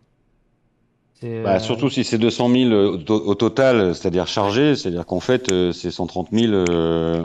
Bah, 1.21 1.59
surtout 1.59 1.89
si 1.89 2.03
c'est 2.03 2.17
200 2.17 2.49
000 2.49 2.71
au, 2.71 3.35
total, 3.35 3.93
c'est-à-dire 3.93 4.27
chargé, 4.27 4.75
c'est-à-dire 4.75 5.05
qu'en 5.05 5.19
fait 5.19 5.51
c'est 5.73 5.91
130 5.91 6.29
000 6.31 6.53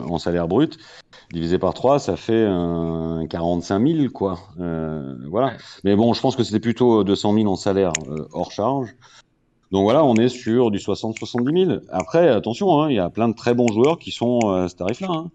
en 0.09 0.17
salaire 0.17 0.49
brut 0.49 0.77
divisé 1.31 1.57
par 1.57 1.73
3, 1.73 1.99
ça 1.99 2.15
fait 2.15 2.45
un 2.45 3.25
45 3.29 3.87
000, 3.87 4.09
quoi. 4.09 4.39
Euh, 4.59 5.15
voilà. 5.29 5.53
Mais 5.83 5.95
bon, 5.95 6.13
je 6.13 6.21
pense 6.21 6.35
que 6.35 6.43
c'était 6.43 6.59
plutôt 6.59 7.03
200 7.03 7.33
000 7.33 7.47
en 7.47 7.55
salaire 7.55 7.91
euh, 8.09 8.27
hors 8.31 8.51
charge. 8.51 8.95
Donc 9.71 9.83
voilà, 9.83 10.03
on 10.05 10.15
est 10.15 10.29
sur 10.29 10.71
du 10.71 10.77
60-70 10.77 11.65
000. 11.65 11.79
Après, 11.89 12.29
attention, 12.29 12.81
hein, 12.81 12.89
il 12.89 12.95
y 12.95 12.99
a 12.99 13.09
plein 13.09 13.27
de 13.27 13.33
très 13.33 13.53
bons 13.53 13.67
joueurs 13.67 13.97
qui 13.97 14.11
sont 14.11 14.39
à 14.51 14.69
ce 14.69 14.75
tarif-là. 14.75 15.09
Hein. 15.09 15.31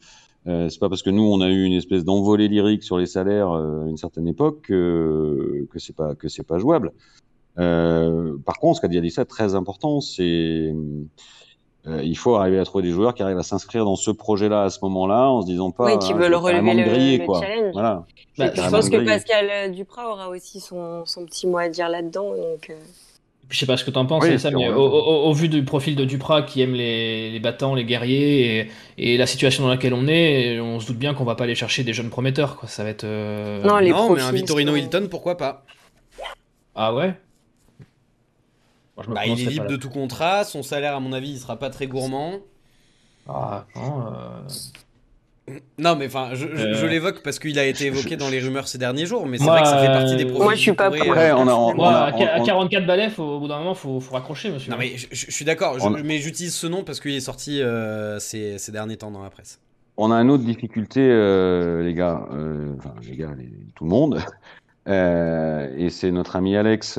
Euh, 0.47 0.69
c'est 0.71 0.79
pas 0.79 0.89
parce 0.89 1.03
que 1.03 1.11
nous 1.11 1.23
on 1.23 1.43
a 1.43 1.51
eu 1.51 1.65
une 1.65 1.75
espèce 1.75 2.03
d'envolée 2.03 2.49
lyrique 2.49 2.83
sur 2.83 2.97
les 2.97 3.05
salaires 3.05 3.51
euh, 3.51 3.85
à 3.85 3.89
une 3.91 3.99
certaine 3.99 4.27
époque 4.27 4.63
que, 4.63 5.69
que 5.71 5.79
c'est 5.79 5.95
pas 5.95 6.15
que 6.15 6.29
c'est 6.29 6.47
pas 6.47 6.59
jouable. 6.59 6.93
Euh, 7.61 8.37
par 8.45 8.59
contre, 8.59 8.77
ce 8.77 8.81
qu'a 8.81 8.89
dit 8.89 8.99
Alissa, 8.99 9.25
très 9.25 9.55
important, 9.55 10.01
c'est 10.01 10.73
euh, 11.87 12.03
il 12.03 12.17
faut 12.17 12.35
arriver 12.37 12.59
à 12.59 12.65
trouver 12.65 12.85
des 12.85 12.91
joueurs 12.91 13.15
qui 13.15 13.23
arrivent 13.23 13.39
à 13.39 13.43
s'inscrire 13.43 13.85
dans 13.85 13.97
ce 13.97 14.11
projet-là 14.11 14.65
à 14.65 14.71
ce 14.71 14.79
moment-là, 14.83 15.29
en 15.29 15.43
se 15.43 15.47
disant 15.47 15.71
pas. 15.71 15.87
Oui, 15.87 15.99
qui 15.99 16.13
veulent 16.13 16.35
relever 16.35 16.75
le, 16.75 16.83
griller, 16.83 17.19
le 17.19 17.27
quoi. 17.27 17.41
challenge. 17.41 17.73
Voilà. 17.73 18.05
Bah, 18.39 18.51
je 18.55 18.71
pense 18.71 18.89
que 18.89 19.05
Pascal 19.05 19.73
Duprat 19.73 20.11
aura 20.11 20.29
aussi 20.29 20.61
son, 20.61 21.05
son, 21.05 21.25
petit 21.25 21.47
mot 21.47 21.59
à 21.59 21.69
dire 21.69 21.89
là-dedans. 21.89 22.31
Donc, 22.31 22.71
euh... 22.71 22.75
Je 23.49 23.59
sais 23.59 23.67
pas 23.67 23.77
ce 23.77 23.85
que 23.85 23.91
tu 23.91 23.99
en 23.99 24.07
penses, 24.07 24.25
ça, 24.37 24.51
mais 24.51 24.69
au, 24.69 24.81
au, 24.81 25.25
au, 25.25 25.33
vu 25.33 25.49
du 25.49 25.65
profil 25.65 25.97
de 25.97 26.05
Duprat 26.05 26.43
qui 26.43 26.63
aime 26.63 26.75
les, 26.75 27.31
les 27.31 27.41
battants, 27.41 27.75
les 27.75 27.85
guerriers 27.85 28.61
et, 28.61 28.71
et, 28.97 29.17
la 29.17 29.27
situation 29.27 29.65
dans 29.65 29.71
laquelle 29.71 29.93
on 29.93 30.07
est, 30.07 30.61
on 30.61 30.79
se 30.79 30.87
doute 30.87 30.99
bien 30.99 31.15
qu'on 31.15 31.25
va 31.25 31.35
pas 31.35 31.45
aller 31.45 31.57
chercher 31.57 31.83
des 31.83 31.93
jeunes 31.93 32.11
prometteurs. 32.11 32.57
Quoi. 32.57 32.69
Ça 32.69 32.85
va 32.85 32.91
être. 32.91 33.05
Euh... 33.05 33.61
Non, 33.65 33.79
les 33.79 33.91
non 33.91 34.15
mais 34.15 34.23
un 34.23 34.31
Vittorino 34.31 34.77
Hilton, 34.77 35.09
pourquoi 35.11 35.37
pas? 35.37 35.65
Ah 36.77 36.95
ouais? 36.95 37.15
Bah, 39.09 39.27
il 39.27 39.41
est 39.41 39.51
libre 39.51 39.67
de 39.67 39.77
tout 39.77 39.91
contrat, 39.91 40.45
son 40.45 40.63
salaire, 40.63 40.95
à 40.95 41.01
mon 41.01 41.13
avis, 41.13 41.31
il 41.31 41.39
sera 41.39 41.59
pas 41.59 41.71
très 41.71 41.87
gourmand. 41.87 42.39
Ah, 43.29 43.67
non, 43.77 44.07
euh... 45.49 45.59
non 45.79 45.95
mais 45.95 46.07
enfin, 46.07 46.31
je, 46.33 46.47
je, 46.55 46.85
euh. 46.85 46.89
l'évoque 46.89 47.23
parce 47.23 47.39
qu'il 47.39 47.59
a 47.59 47.65
été 47.65 47.87
évoqué 47.87 48.17
dans 48.17 48.29
les 48.29 48.41
rumeurs 48.41 48.67
ces 48.67 48.79
derniers 48.79 49.07
jours, 49.07 49.27
mais 49.27 49.39
c'est 49.39 49.45
vrai 49.45 49.63
que 49.63 49.69
ça 49.69 49.79
fait 49.79 49.87
partie 49.87 50.17
des 50.17 50.25
profils. 50.25 50.43
Moi, 50.43 50.55
je 50.55 50.61
suis 50.61 50.73
pas 50.73 50.91
prêt. 50.91 51.33
on 51.33 51.47
a, 51.47 51.55
on 51.55 51.85
à 51.85 52.13
44 52.13 52.87
balais, 52.87 53.09
au 53.19 53.41
bout 53.41 53.49
d'un 53.49 53.59
moment, 53.59 53.75
faut, 53.75 54.01
faut 54.01 54.15
raccrocher, 54.15 54.51
monsieur. 54.51 54.71
Non, 54.71 54.79
mais 54.79 54.97
je, 54.97 55.07
je 55.11 55.31
suis 55.31 55.45
d'accord, 55.45 55.77
mais 56.03 56.19
j'utilise 56.19 56.55
ce 56.55 56.67
nom 56.67 56.83
parce 56.83 57.01
qu'il 57.01 57.15
est 57.15 57.21
sorti 57.21 57.63
euh, 57.63 58.19
ces, 58.19 58.59
ces, 58.59 58.73
derniers 58.73 58.97
temps 58.97 59.11
dans 59.11 59.23
la 59.23 59.31
presse. 59.31 59.61
On 59.97 60.11
a 60.11 60.17
une 60.17 60.31
autre 60.31 60.45
difficulté, 60.45 61.01
euh, 61.01 61.83
les 61.83 61.93
gars, 61.93 62.27
euh, 62.33 62.73
enfin, 62.79 62.95
les 63.03 63.17
gars, 63.17 63.35
les, 63.37 63.51
tout 63.75 63.85
le 63.85 63.91
monde, 63.91 64.19
et 64.87 65.89
c'est 65.91 66.11
notre 66.11 66.37
ami 66.37 66.57
Alex, 66.57 66.99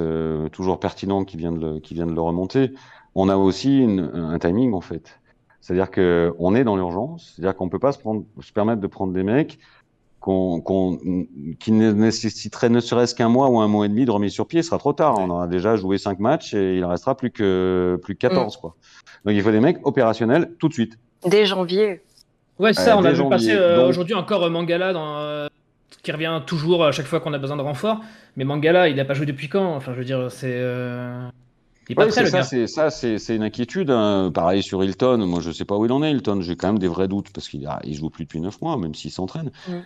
toujours 0.51 0.79
pertinent, 0.79 1.23
qui 1.23 1.38
vient 1.38 1.51
de 1.51 1.59
le, 1.59 1.79
qui 1.79 1.93
vient 1.93 2.05
de 2.05 2.13
le 2.13 2.21
remonter. 2.21 2.73
On 3.15 3.27
a 3.27 3.36
aussi 3.36 3.86
un 4.13 4.39
timing 4.39 4.73
en 4.73 4.82
fait. 4.82 5.19
C'est-à-dire 5.59 5.91
qu'on 5.91 6.55
est 6.55 6.63
dans 6.63 6.75
l'urgence, 6.75 7.34
c'est-à-dire 7.36 7.55
qu'on 7.55 7.69
peut 7.69 7.79
pas 7.79 7.91
se, 7.91 7.99
prendre, 7.99 8.23
se 8.41 8.51
permettre 8.51 8.82
de 8.82 8.88
prendre 8.88 9.13
des 9.13 9.23
mecs 9.23 9.59
qui 10.23 11.71
ne 11.71 11.91
nécessiterait 11.91 12.69
ne 12.69 12.79
serait-ce 12.79 13.15
qu'un 13.15 13.29
mois 13.29 13.49
ou 13.49 13.59
un 13.59 13.67
mois 13.67 13.88
et 13.88 13.89
demi 13.89 14.05
de 14.05 14.11
remise 14.11 14.32
sur 14.32 14.45
pied, 14.45 14.61
ce 14.61 14.69
sera 14.69 14.77
trop 14.77 14.93
tard. 14.93 15.17
On 15.17 15.29
aura 15.32 15.47
déjà 15.47 15.75
joué 15.75 15.97
cinq 15.97 16.19
matchs 16.19 16.53
et 16.53 16.77
il 16.77 16.86
en 16.86 16.89
restera 16.89 17.15
plus 17.15 17.32
que 17.32 17.99
plus 18.03 18.13
que 18.13 18.19
14 18.19 18.55
mm. 18.55 18.61
quoi. 18.61 18.75
Donc 19.25 19.34
il 19.34 19.41
faut 19.41 19.51
des 19.51 19.59
mecs 19.59 19.86
opérationnels 19.86 20.53
tout 20.59 20.67
de 20.67 20.73
suite. 20.73 20.99
Dès 21.25 21.45
janvier. 21.45 22.01
Ouais, 22.59 22.73
ça, 22.73 22.97
on 22.97 23.03
a 23.03 23.11
vu 23.11 23.27
passer 23.27 23.53
euh, 23.53 23.88
aujourd'hui 23.88 24.13
encore 24.13 24.43
euh, 24.43 24.49
Mangala 24.51 24.93
dans, 24.93 25.17
euh, 25.17 25.47
qui 26.03 26.11
revient 26.11 26.41
toujours 26.45 26.85
à 26.85 26.91
chaque 26.91 27.05
fois 27.05 27.19
qu'on 27.19 27.33
a 27.33 27.37
besoin 27.37 27.57
de 27.57 27.61
renfort. 27.61 28.01
Mais 28.35 28.43
Mangala, 28.43 28.89
il 28.89 28.95
n'a 28.95 29.05
pas 29.05 29.13
joué 29.13 29.25
depuis 29.25 29.49
quand? 29.49 29.75
Enfin, 29.75 29.93
je 29.93 29.99
veux 29.99 30.05
dire, 30.05 30.31
c'est. 30.31 30.61
Il 31.89 31.95
pas 31.95 32.09
ça, 32.09 32.43
c'est 32.43 32.67
ça, 32.67 32.89
c'est 32.89 33.35
une 33.35 33.43
inquiétude. 33.43 33.89
Hein. 33.89 34.31
Pareil 34.33 34.63
sur 34.63 34.83
Hilton. 34.83 35.17
Moi, 35.25 35.41
je 35.41 35.51
sais 35.51 35.65
pas 35.65 35.75
où 35.75 35.85
il 35.85 35.91
en 35.91 36.01
est. 36.03 36.11
Hilton, 36.11 36.41
j'ai 36.41 36.55
quand 36.55 36.67
même 36.67 36.79
des 36.79 36.87
vrais 36.87 37.07
doutes 37.07 37.31
parce 37.33 37.49
qu'il 37.49 37.67
il 37.83 37.93
joue 37.93 38.09
plus 38.09 38.23
depuis 38.23 38.39
9 38.39 38.61
mois, 38.61 38.77
même 38.77 38.95
s'il 38.95 39.11
s'entraîne. 39.11 39.51
Mm 39.67 39.79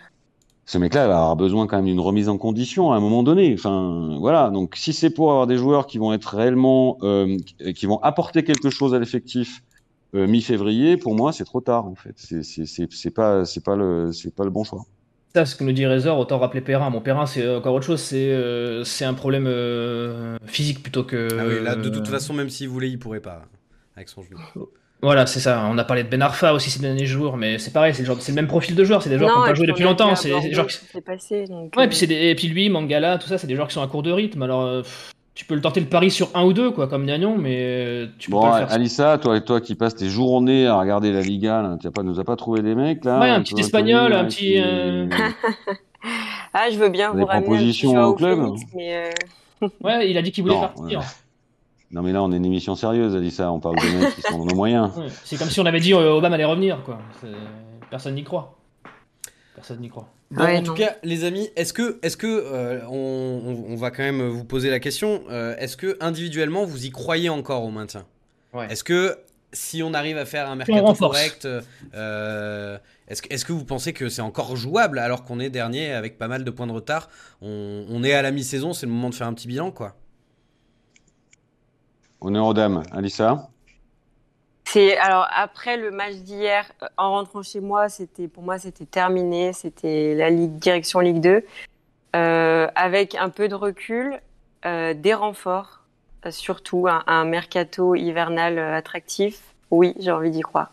ce 0.66 0.78
mec-là 0.78 1.06
va 1.06 1.16
avoir 1.16 1.36
besoin 1.36 1.68
quand 1.68 1.76
même 1.76 1.86
d'une 1.86 2.00
remise 2.00 2.28
en 2.28 2.38
condition 2.38 2.92
à 2.92 2.96
un 2.96 3.00
moment 3.00 3.22
donné. 3.22 3.54
Enfin, 3.54 4.16
voilà. 4.18 4.50
Donc, 4.50 4.74
si 4.74 4.92
c'est 4.92 5.10
pour 5.10 5.30
avoir 5.30 5.46
des 5.46 5.56
joueurs 5.56 5.86
qui 5.86 5.98
vont 5.98 6.12
être 6.12 6.36
réellement, 6.36 6.98
euh, 7.02 7.38
qui 7.74 7.86
vont 7.86 7.98
apporter 8.02 8.42
quelque 8.42 8.68
chose 8.68 8.92
à 8.92 8.98
l'effectif 8.98 9.62
euh, 10.14 10.26
mi-février, 10.26 10.96
pour 10.96 11.14
moi, 11.14 11.32
c'est 11.32 11.44
trop 11.44 11.60
tard 11.60 11.86
en 11.86 11.94
fait. 11.94 12.14
C'est 12.16 13.10
pas, 13.14 13.44
c'est 13.44 13.62
pas 13.62 13.76
le, 13.76 14.12
c'est 14.12 14.34
pas 14.34 14.44
le 14.44 14.50
bon 14.50 14.64
choix. 14.64 14.84
Ça, 15.36 15.44
ce 15.44 15.54
que 15.54 15.64
nous 15.64 15.72
dit 15.72 15.84
Razor, 15.84 16.18
autant 16.18 16.38
rappeler 16.38 16.62
Perrin. 16.62 16.88
Mon 16.88 17.02
Perrin, 17.02 17.26
c'est 17.26 17.46
encore 17.46 17.74
autre 17.74 17.84
chose. 17.84 18.00
C'est, 18.00 18.30
euh, 18.30 18.84
c'est 18.84 19.04
un 19.04 19.12
problème 19.12 19.46
physique 20.46 20.82
plutôt 20.82 21.04
que. 21.04 21.28
Ah 21.38 21.44
oui, 21.46 21.62
là, 21.62 21.76
de 21.76 21.90
toute 21.90 22.08
façon, 22.08 22.32
même 22.32 22.48
s'il 22.48 22.70
voulait, 22.70 22.88
il 22.88 22.98
pourrait 22.98 23.20
pas 23.20 23.42
avec 23.96 24.08
son 24.08 24.22
genou. 24.22 24.38
Voilà, 25.02 25.26
c'est 25.26 25.40
ça. 25.40 25.68
On 25.70 25.76
a 25.76 25.84
parlé 25.84 26.04
de 26.04 26.08
Ben 26.08 26.22
Arfa 26.22 26.54
aussi 26.54 26.70
ces 26.70 26.80
derniers 26.80 27.04
jours, 27.04 27.36
mais 27.36 27.58
c'est 27.58 27.70
pareil, 27.70 27.94
c'est 27.94 28.02
le, 28.02 28.14
le, 28.14 28.32
même 28.32 28.46
profil 28.46 28.74
de 28.74 28.82
joueur. 28.82 29.02
C'est 29.02 29.10
des 29.10 29.18
joueurs 29.18 29.30
qui 29.30 29.38
n'ont 29.38 29.44
pas 29.44 29.54
joué 29.54 29.66
depuis 29.66 29.84
longtemps. 29.84 30.16
C'est 30.16 30.40
des 30.40 30.54
joueurs 30.54 30.68
qui... 30.68 30.78
passé. 31.02 31.44
ouais, 31.76 31.84
et, 31.84 31.88
puis 31.88 31.98
euh. 32.02 32.06
des... 32.06 32.14
et 32.14 32.34
puis 32.34 32.48
lui, 32.48 32.70
Mangala, 32.70 33.18
tout 33.18 33.28
ça, 33.28 33.36
c'est 33.36 33.46
des 33.46 33.56
joueurs 33.56 33.68
qui 33.68 33.74
sont 33.74 33.82
à 33.82 33.88
court 33.88 34.02
de 34.02 34.10
rythme. 34.10 34.40
Alors, 34.40 34.62
euh, 34.62 34.82
tu 35.36 35.44
peux 35.44 35.54
le 35.54 35.60
tenter 35.60 35.80
le 35.80 35.86
pari 35.86 36.10
sur 36.10 36.30
un 36.34 36.44
ou 36.44 36.54
deux, 36.54 36.70
quoi, 36.70 36.88
comme 36.88 37.04
Nagnon, 37.04 37.36
mais 37.36 37.58
euh, 37.60 38.06
tu 38.18 38.30
peux 38.30 38.36
bon, 38.36 38.42
pas 38.42 38.62
le 38.62 38.66
faire. 38.66 38.74
Alissa, 38.74 39.18
toi, 39.18 39.38
toi 39.42 39.60
qui 39.60 39.74
passes 39.74 39.94
tes 39.94 40.08
journées 40.08 40.66
à 40.66 40.80
regarder 40.80 41.12
la 41.12 41.20
Liga, 41.20 41.76
tu 41.78 41.90
pas, 41.90 42.02
nous 42.02 42.18
as 42.18 42.24
pas 42.24 42.36
trouvé 42.36 42.62
des 42.62 42.74
mecs 42.74 43.04
là 43.04 43.20
Ouais, 43.20 43.28
un 43.28 43.42
petit 43.42 43.60
espagnol, 43.60 44.14
un 44.14 44.24
petit. 44.24 44.56
ah, 46.54 46.70
je 46.72 46.78
veux 46.78 46.88
bien 46.88 47.12
vous 47.12 47.26
ramener 47.26 47.44
propositions 47.44 48.02
au 48.02 48.14
club. 48.14 48.54
mais 48.74 49.10
ouais, 49.82 50.10
il 50.10 50.16
a 50.16 50.22
dit 50.22 50.32
qu'il 50.32 50.42
voulait 50.42 50.58
partir. 50.58 51.02
Non, 51.90 52.02
mais 52.02 52.12
là, 52.12 52.22
on 52.22 52.32
est 52.32 52.36
une 52.36 52.46
émission 52.46 52.74
sérieuse, 52.74 53.14
Alissa. 53.14 53.52
On 53.52 53.60
parle 53.60 53.76
de 53.76 53.98
mecs 53.98 54.14
qui 54.14 54.22
sont 54.22 54.38
dans 54.38 54.46
nos 54.46 54.56
moyens. 54.56 54.90
c'est 55.22 55.38
comme 55.38 55.50
si 55.50 55.60
on 55.60 55.66
avait 55.66 55.80
dit 55.80 55.92
euh, 55.92 56.14
Obama 56.14 56.34
allait 56.36 56.46
revenir, 56.46 56.82
quoi. 56.82 56.98
Personne 57.90 58.14
n'y 58.14 58.24
croit. 58.24 58.55
Personne 59.56 59.80
n'y 59.80 59.88
croit. 59.88 60.08
en 60.38 60.62
tout 60.62 60.74
cas, 60.74 60.96
les 61.02 61.24
amis, 61.24 61.48
est-ce 61.56 61.72
que, 61.72 61.98
est-ce 62.02 62.16
que 62.16 62.26
euh, 62.26 62.86
on, 62.88 63.74
va 63.76 63.90
quand 63.90 64.02
même 64.02 64.22
vous 64.22 64.44
poser 64.44 64.70
la 64.70 64.78
question 64.80 65.24
euh, 65.30 65.56
Est-ce 65.56 65.76
que 65.76 65.96
individuellement, 66.00 66.64
vous 66.64 66.86
y 66.86 66.90
croyez 66.90 67.28
encore 67.28 67.64
au 67.64 67.70
maintien? 67.70 68.06
Est-ce 68.68 68.84
que 68.84 69.18
si 69.52 69.82
on 69.82 69.92
arrive 69.92 70.18
à 70.18 70.24
faire 70.24 70.48
un 70.48 70.56
mercato 70.56 70.94
correct, 70.94 71.46
est-ce 73.08 73.22
que, 73.22 73.32
est 73.32 73.44
que 73.44 73.52
vous 73.52 73.64
pensez 73.64 73.92
que 73.92 74.08
c'est 74.08 74.22
encore 74.22 74.56
jouable 74.56 74.98
alors 74.98 75.24
qu'on 75.24 75.40
est 75.40 75.50
dernier 75.50 75.92
avec 75.92 76.18
pas 76.18 76.28
mal 76.28 76.44
de 76.44 76.50
points 76.50 76.66
de 76.66 76.72
retard? 76.72 77.08
On, 77.40 77.86
on 77.88 78.04
est 78.04 78.12
à 78.12 78.22
la 78.22 78.30
mi-saison, 78.30 78.72
c'est 78.72 78.86
le 78.86 78.92
moment 78.92 79.10
de 79.10 79.14
faire 79.14 79.26
un 79.26 79.34
petit 79.34 79.48
bilan, 79.48 79.70
quoi. 79.70 79.96
Honneur 82.20 82.46
aux 82.46 82.54
dames. 82.54 82.82
Alissa? 82.92 83.50
C'est 84.68 84.96
alors 84.98 85.28
après 85.32 85.76
le 85.76 85.90
match 85.92 86.14
d'hier, 86.16 86.70
euh, 86.82 86.86
en 86.96 87.12
rentrant 87.12 87.42
chez 87.42 87.60
moi, 87.60 87.88
c'était 87.88 88.26
pour 88.26 88.42
moi 88.42 88.58
c'était 88.58 88.84
terminé, 88.84 89.52
c'était 89.52 90.14
la 90.14 90.28
Ligue 90.28 90.58
direction 90.58 90.98
Ligue 90.98 91.20
2, 91.20 91.44
euh, 92.16 92.66
avec 92.74 93.14
un 93.14 93.30
peu 93.30 93.48
de 93.48 93.54
recul, 93.54 94.20
euh, 94.64 94.92
des 94.92 95.14
renforts, 95.14 95.82
surtout 96.30 96.88
un, 96.88 97.24
mercato 97.24 97.94
hivernal 97.94 98.58
attractif. 98.58 99.40
Oui, 99.70 99.94
j'ai 100.00 100.10
envie 100.10 100.32
d'y 100.32 100.40
croire. 100.40 100.72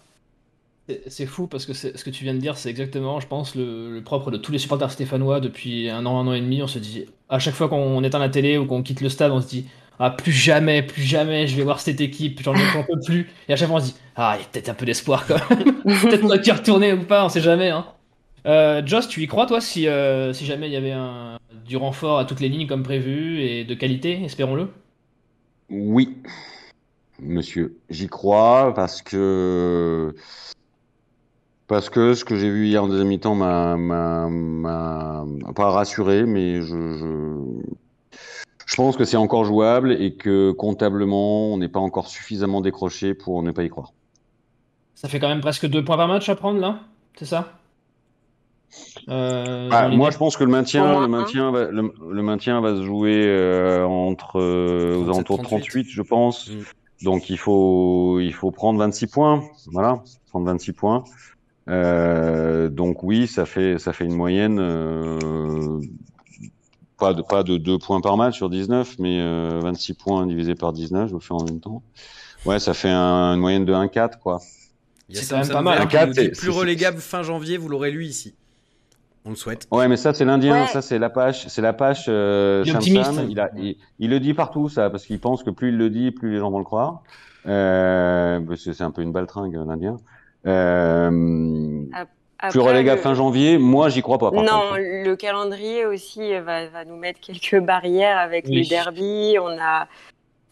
C'est 1.07 1.27
fou 1.27 1.45
parce 1.45 1.65
que 1.65 1.73
ce 1.73 2.03
que 2.03 2.09
tu 2.09 2.23
viens 2.23 2.33
de 2.33 2.39
dire, 2.39 2.57
c'est 2.57 2.69
exactement, 2.69 3.19
je 3.19 3.27
pense, 3.27 3.53
le, 3.55 4.01
propre 4.03 4.31
de 4.31 4.37
tous 4.37 4.51
les 4.51 4.57
supporters 4.57 4.91
stéphanois 4.91 5.39
depuis 5.39 5.89
un 5.89 6.05
an, 6.07 6.19
un 6.19 6.27
an 6.27 6.33
et 6.33 6.41
demi. 6.41 6.63
On 6.63 6.67
se 6.67 6.79
dit, 6.79 7.05
à 7.29 7.37
chaque 7.37 7.53
fois 7.53 7.69
qu'on 7.69 8.03
éteint 8.03 8.19
la 8.19 8.29
télé 8.29 8.57
ou 8.57 8.65
qu'on 8.65 8.81
quitte 8.81 9.01
le 9.01 9.09
stade, 9.09 9.31
on 9.31 9.39
se 9.39 9.47
dit, 9.47 9.67
ah, 9.99 10.09
plus 10.09 10.31
jamais, 10.31 10.81
plus 10.81 11.03
jamais, 11.03 11.47
je 11.47 11.55
vais 11.55 11.63
voir 11.63 11.79
cette 11.79 12.01
équipe, 12.01 12.41
j'en 12.41 12.55
ai 12.55 12.85
peu 12.87 12.99
plus. 12.99 13.29
Et 13.47 13.53
à 13.53 13.55
chaque 13.55 13.67
fois, 13.67 13.77
on 13.77 13.79
se 13.79 13.85
dit, 13.85 13.95
ah, 14.15 14.35
il 14.37 14.41
y 14.41 14.43
a 14.43 14.47
peut-être 14.51 14.69
un 14.69 14.73
peu 14.73 14.85
d'espoir 14.85 15.25
quand 15.27 15.37
même. 15.49 15.81
peut-être 15.83 16.21
qu'on 16.21 16.27
va 16.27 16.37
y 16.37 16.51
retourner 16.51 16.93
ou 16.93 17.03
pas, 17.03 17.25
on 17.25 17.29
sait 17.29 17.41
jamais. 17.41 17.69
Hein. 17.69 17.85
Euh, 18.45 18.81
Joss, 18.85 19.07
tu 19.07 19.21
y 19.21 19.27
crois, 19.27 19.45
toi, 19.45 19.61
si, 19.61 19.87
euh, 19.87 20.33
si 20.33 20.45
jamais 20.45 20.67
il 20.67 20.73
y 20.73 20.75
avait 20.75 20.91
un, 20.91 21.37
du 21.65 21.77
renfort 21.77 22.19
à 22.19 22.25
toutes 22.25 22.39
les 22.39 22.49
lignes 22.49 22.67
comme 22.67 22.83
prévu 22.83 23.41
et 23.41 23.63
de 23.63 23.73
qualité, 23.73 24.21
espérons-le? 24.23 24.69
Oui, 25.69 26.17
monsieur, 27.19 27.77
j'y 27.89 28.07
crois 28.07 28.73
parce 28.73 29.01
que. 29.01 30.13
Parce 31.67 31.89
que 31.89 32.13
ce 32.13 32.25
que 32.25 32.35
j'ai 32.35 32.49
vu 32.49 32.67
hier 32.67 32.83
en 32.83 32.87
deuxième 32.87 33.07
mi-temps 33.07 33.35
m'a 33.35 34.29
pas 35.55 35.69
rassuré, 35.69 36.23
mais 36.25 36.61
je, 36.61 36.67
je 36.67 37.73
pense 38.76 38.97
que 38.97 39.05
c'est 39.05 39.18
encore 39.18 39.45
jouable 39.45 39.91
et 39.91 40.16
que 40.16 40.51
comptablement, 40.51 41.53
on 41.53 41.57
n'est 41.57 41.70
pas 41.70 41.80
encore 41.80 42.07
suffisamment 42.07 42.61
décroché 42.61 43.14
pour 43.14 43.43
ne 43.43 43.51
pas 43.51 43.64
y 43.64 43.70
croire. 43.70 43.93
Ça 44.95 45.09
fait 45.09 45.20
quand 45.20 45.28
même 45.28 45.41
presque 45.41 45.68
deux 45.68 45.84
points 45.84 45.97
par 45.97 46.07
match 46.07 46.30
à 46.30 46.36
prendre 46.36 46.59
là, 46.59 46.80
c'est 47.16 47.26
ça? 47.26 47.53
Euh, 49.09 49.70
ah, 49.72 49.89
moi, 49.89 50.11
je 50.11 50.18
pense 50.18 50.38
que 50.38 50.43
le 50.43 50.49
maintien, 50.49 51.01
le 51.01 51.07
maintien, 51.07 51.51
va, 51.51 51.66
le, 51.66 52.22
maintien 52.22 52.61
va 52.61 52.76
se 52.76 52.84
jouer 52.84 53.24
euh, 53.26 53.86
entre 53.86 54.39
euh, 54.39 54.97
aux 54.97 55.09
alentours 55.09 55.38
de 55.38 55.43
38, 55.43 55.88
je 55.89 56.01
pense. 56.01 56.49
Mm. 56.49 56.61
Donc 57.03 57.30
il 57.30 57.38
faut 57.38 58.20
il 58.22 58.34
faut 58.34 58.51
prendre 58.51 58.80
26 58.80 59.07
points, 59.07 59.43
voilà, 59.74 60.01
prendre 60.30 60.45
26 60.45 60.72
points. 60.72 61.03
donc 61.68 63.03
oui, 63.03 63.28
ça 63.28 63.45
fait 63.45 63.78
ça 63.78 63.91
fait 63.91 64.05
une 64.05 64.16
moyenne 64.16 64.57
pas 67.04 67.14
de, 67.14 67.22
pas 67.22 67.43
de 67.43 67.58
2 67.58 67.80
points 67.80 67.99
par 67.99 68.16
match 68.16 68.38
sur 68.38 68.49
19, 68.49 68.95
mais 68.99 69.20
26 69.62 69.91
euh, 69.91 69.95
points 69.95 70.26
divisé 70.26 70.56
par 70.56 70.72
19, 70.72 71.10
je 71.10 71.14
le 71.14 71.20
fais 71.20 71.34
en 71.34 71.43
même 71.43 71.60
temps. 71.60 71.84
Ouais, 72.45 72.60
ça 72.60 72.74
fait 72.74 72.89
une 72.89 73.39
moyenne 73.39 73.66
de 73.66 73.74
1-4, 73.74 74.20
quoi. 74.20 74.39
C'est 75.10 75.30
quand 75.30 75.39
même 75.39 75.49
pas 75.49 75.62
mal. 75.62 75.88
4, 75.88 76.39
plus 76.39 76.49
relégable 76.49 76.99
fin 76.99 77.22
janvier, 77.22 77.58
vous 77.58 77.68
l'aurez 77.68 77.91
lu 77.91 78.06
ici. 78.06 78.36
On 79.26 79.32
le 79.32 79.36
souhaite. 79.36 79.68
Ouais, 79.72 79.88
mais 79.88 79.95
ça 79.95 80.14
c'est 80.14 80.26
l'Indien, 80.26 80.68
ça 80.68 80.82
c'est 80.82 80.99
l'Apache, 80.99 81.47
c'est 81.47 81.62
l'Apache. 81.62 82.06
Euh, 82.10 82.64
il, 82.66 83.78
il, 83.99 84.10
le 84.10 84.20
dit 84.20 84.34
partout 84.34 84.68
ça, 84.68 84.89
parce 84.89 85.06
qu'il 85.06 85.20
pense 85.20 85.43
que 85.43 85.49
plus 85.49 85.70
il 85.70 85.78
le 85.78 85.89
dit, 85.89 86.12
plus 86.12 86.34
les 86.34 86.39
gens 86.39 86.51
vont 86.51 86.58
le 86.58 86.66
croire. 86.66 87.04
Euh, 87.45 88.41
c'est 88.58 88.82
un 88.82 88.91
peu 88.91 89.01
une 89.01 89.14
baltringue 89.14 89.54
l'Indien. 89.66 89.97
Euh, 90.45 91.86
plus 92.49 92.59
relégable 92.59 93.01
fin 93.01 93.13
janvier, 93.13 93.57
moi 93.57 93.89
j'y 93.89 94.01
crois 94.01 94.17
pas. 94.17 94.31
non, 94.31 94.75
le 94.75 95.15
calendrier 95.15 95.85
aussi 95.85 96.33
va, 96.39 96.67
va, 96.67 96.85
nous 96.85 96.97
mettre 96.97 97.19
quelques 97.19 97.59
barrières 97.59 98.17
avec 98.17 98.47
les 98.47 98.65
derbies. 98.65 99.37
On 99.39 99.57
a, 99.59 99.87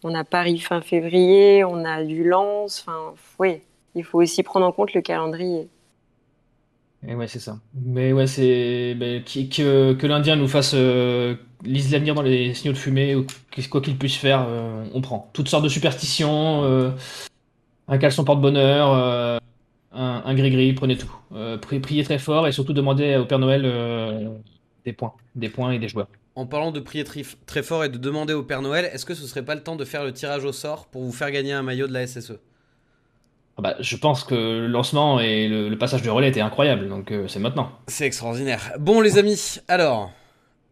on 0.03 0.15
a 0.15 0.23
Paris 0.23 0.59
fin 0.59 0.81
février, 0.81 1.63
on 1.63 1.85
a 1.85 2.03
du 2.03 2.23
Lens. 2.23 2.83
Enfin, 2.85 3.13
oui, 3.39 3.61
il 3.95 4.03
faut 4.03 4.21
aussi 4.21 4.43
prendre 4.43 4.65
en 4.65 4.71
compte 4.71 4.93
le 4.93 5.01
calendrier. 5.01 5.69
Et 7.07 7.15
ouais, 7.15 7.27
c'est 7.27 7.39
ça. 7.39 7.57
Mais 7.73 8.13
ouais, 8.13 8.27
c'est 8.27 8.93
ben, 8.95 9.23
que, 9.23 9.93
que 9.93 10.07
l'Indien 10.07 10.35
nous 10.35 10.47
fasse 10.47 10.73
euh, 10.75 11.35
lise 11.63 11.91
l'avenir 11.91 12.13
dans 12.13 12.21
les 12.21 12.53
signaux 12.53 12.73
de 12.73 12.77
fumée 12.77 13.15
ou 13.15 13.25
quoi 13.69 13.81
qu'il 13.81 13.97
puisse 13.97 14.17
faire, 14.17 14.45
euh, 14.47 14.85
on 14.93 15.01
prend. 15.01 15.29
Toutes 15.33 15.49
sortes 15.49 15.63
de 15.63 15.69
superstitions, 15.69 16.63
euh, 16.63 16.91
un 17.87 17.97
caleçon 17.97 18.23
porte-bonheur, 18.23 19.39
un, 19.91 20.33
gris-gris, 20.33 20.73
prenez 20.73 20.97
tout. 20.97 21.13
Euh, 21.33 21.57
priez 21.57 22.03
très 22.03 22.19
fort 22.19 22.47
et 22.47 22.51
surtout 22.51 22.73
demandez 22.73 23.15
au 23.17 23.25
Père 23.25 23.39
Noël 23.39 23.63
euh, 23.65 24.29
des 24.85 24.93
points, 24.93 25.13
des 25.35 25.49
points 25.49 25.71
et 25.71 25.79
des 25.79 25.87
joueurs. 25.87 26.07
En 26.35 26.45
parlant 26.45 26.71
de 26.71 26.79
prier 26.79 27.03
très, 27.03 27.63
fort 27.63 27.83
et 27.83 27.89
de 27.89 27.97
demander 27.97 28.33
au 28.33 28.43
Père 28.43 28.61
Noël, 28.61 28.89
est-ce 28.93 29.05
que 29.05 29.13
ce 29.13 29.27
serait 29.27 29.43
pas 29.43 29.55
le 29.55 29.61
temps 29.61 29.75
de 29.75 29.83
faire 29.83 30.05
le 30.05 30.13
tirage 30.13 30.45
au 30.45 30.53
sort 30.53 30.87
pour 30.87 31.03
vous 31.03 31.11
faire 31.11 31.29
gagner 31.31 31.51
un 31.51 31.61
maillot 31.61 31.87
de 31.87 31.93
la 31.93 32.07
SSE 32.07 32.39
ah 33.57 33.61
bah, 33.61 33.75
je 33.81 33.97
pense 33.97 34.23
que 34.23 34.33
le 34.33 34.67
lancement 34.67 35.19
et 35.19 35.49
le, 35.49 35.77
passage 35.77 36.01
de 36.01 36.09
relais 36.09 36.29
étaient 36.29 36.39
incroyables, 36.39 36.87
donc 36.87 37.11
euh, 37.11 37.27
c'est 37.27 37.39
maintenant. 37.39 37.69
C'est 37.87 38.05
extraordinaire. 38.05 38.71
Bon 38.79 39.01
les 39.01 39.17
amis, 39.17 39.57
alors, 39.67 40.09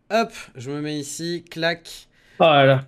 hop, 0.09 0.31
je 0.55 0.71
me 0.71 0.79
mets 0.79 0.97
ici, 0.97 1.43
clac. 1.51 2.07
Voilà. 2.37 2.85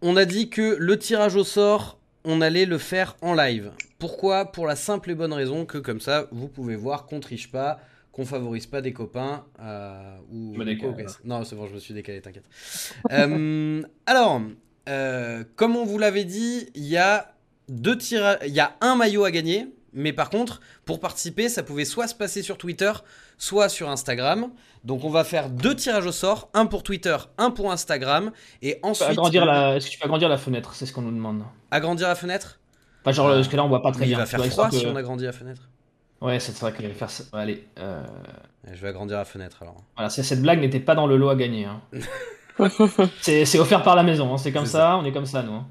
On 0.00 0.16
a 0.16 0.24
dit 0.24 0.48
que 0.48 0.76
le 0.78 0.98
tirage 0.98 1.36
au 1.36 1.44
sort, 1.44 1.98
on 2.26 2.40
allait 2.42 2.66
le 2.66 2.76
faire 2.76 3.16
en 3.22 3.32
live. 3.32 3.70
Pourquoi? 3.98 4.52
Pour 4.52 4.66
la 4.66 4.76
simple 4.76 5.10
et 5.10 5.14
bonne 5.14 5.32
raison 5.32 5.64
que 5.64 5.78
comme 5.78 6.00
ça, 6.00 6.26
vous 6.32 6.48
pouvez 6.48 6.76
voir 6.76 7.06
qu'on 7.06 7.20
triche 7.20 7.50
pas, 7.50 7.78
qu'on 8.12 8.26
favorise 8.26 8.66
pas 8.66 8.82
des 8.82 8.92
copains 8.92 9.44
euh, 9.60 10.16
ou 10.30 10.52
Je 10.54 10.58
me 10.58 10.64
décale, 10.64 10.90
ou- 10.90 10.96
Non, 11.24 11.44
c'est 11.44 11.56
bon, 11.56 11.66
je 11.66 11.74
me 11.74 11.78
suis 11.78 11.94
décalé, 11.94 12.20
t'inquiète. 12.20 12.44
Euh, 13.12 13.82
alors, 14.06 14.42
euh, 14.88 15.44
comme 15.54 15.76
on 15.76 15.84
vous 15.84 15.98
l'avait 15.98 16.24
dit, 16.24 16.68
il 16.74 16.84
y 16.84 16.96
a 16.96 17.32
deux 17.68 17.96
tirages, 17.96 18.38
il 18.46 18.52
y 18.54 18.60
a 18.60 18.76
un 18.80 18.96
maillot 18.96 19.24
à 19.24 19.30
gagner, 19.30 19.68
mais 19.92 20.12
par 20.12 20.28
contre, 20.28 20.60
pour 20.84 21.00
participer, 21.00 21.48
ça 21.48 21.62
pouvait 21.62 21.84
soit 21.84 22.06
se 22.08 22.14
passer 22.14 22.42
sur 22.42 22.58
Twitter, 22.58 22.92
soit 23.38 23.68
sur 23.68 23.88
Instagram. 23.88 24.48
Donc, 24.84 25.04
on 25.04 25.10
va 25.10 25.24
faire 25.24 25.50
deux 25.50 25.74
tirages 25.74 26.06
au 26.06 26.12
sort, 26.12 26.48
un 26.54 26.66
pour 26.66 26.82
Twitter, 26.84 27.16
un 27.38 27.50
pour 27.50 27.72
Instagram, 27.72 28.30
et 28.62 28.78
ensuite 28.82 29.10
agrandir 29.10 29.44
la... 29.44 29.76
Est-ce 29.76 29.86
que 29.86 29.90
tu 29.92 29.98
peux 29.98 30.04
agrandir 30.04 30.28
la 30.28 30.38
fenêtre? 30.38 30.74
C'est 30.74 30.86
ce 30.86 30.92
qu'on 30.92 31.02
nous 31.02 31.10
demande. 31.10 31.42
agrandir 31.70 32.06
la 32.06 32.14
fenêtre? 32.14 32.60
Genre, 33.06 33.28
parce 33.28 33.48
que 33.48 33.56
là, 33.56 33.64
on 33.64 33.68
voit 33.68 33.82
pas 33.82 33.90
très 33.92 34.00
Mais 34.00 34.06
il 34.06 34.08
bien. 34.10 34.18
va 34.18 34.26
faire 34.26 34.44
froid 34.46 34.70
si 34.70 34.86
on 34.86 34.94
agrandit 34.96 35.24
la 35.24 35.32
fenêtre. 35.32 35.62
Ouais, 36.20 36.40
c'est 36.40 36.56
vrai 36.58 36.72
qu'il 36.72 36.86
va 36.88 36.94
faire 36.94 37.10
ça. 37.10 37.24
Allez, 37.32 37.66
euh, 37.78 38.02
Je 38.72 38.80
vais 38.80 38.88
agrandir 38.88 39.16
la 39.18 39.24
fenêtre 39.24 39.58
alors. 39.60 39.76
voilà, 39.96 40.08
cette 40.10 40.40
blague 40.42 40.60
n'était 40.60 40.80
pas 40.80 40.94
dans 40.94 41.06
le 41.06 41.16
lot 41.16 41.28
à 41.28 41.36
gagner. 41.36 41.66
hein. 41.66 41.80
c'est 43.20 43.58
offert 43.58 43.82
par 43.82 43.96
la 43.96 44.02
maison, 44.02 44.32
hein, 44.32 44.38
c'est 44.38 44.52
comme 44.52 44.66
ça, 44.66 44.96
on 44.96 45.04
est 45.04 45.12
comme 45.12 45.26
ça, 45.26 45.42
nous. 45.42 45.52
hein. 45.52 45.66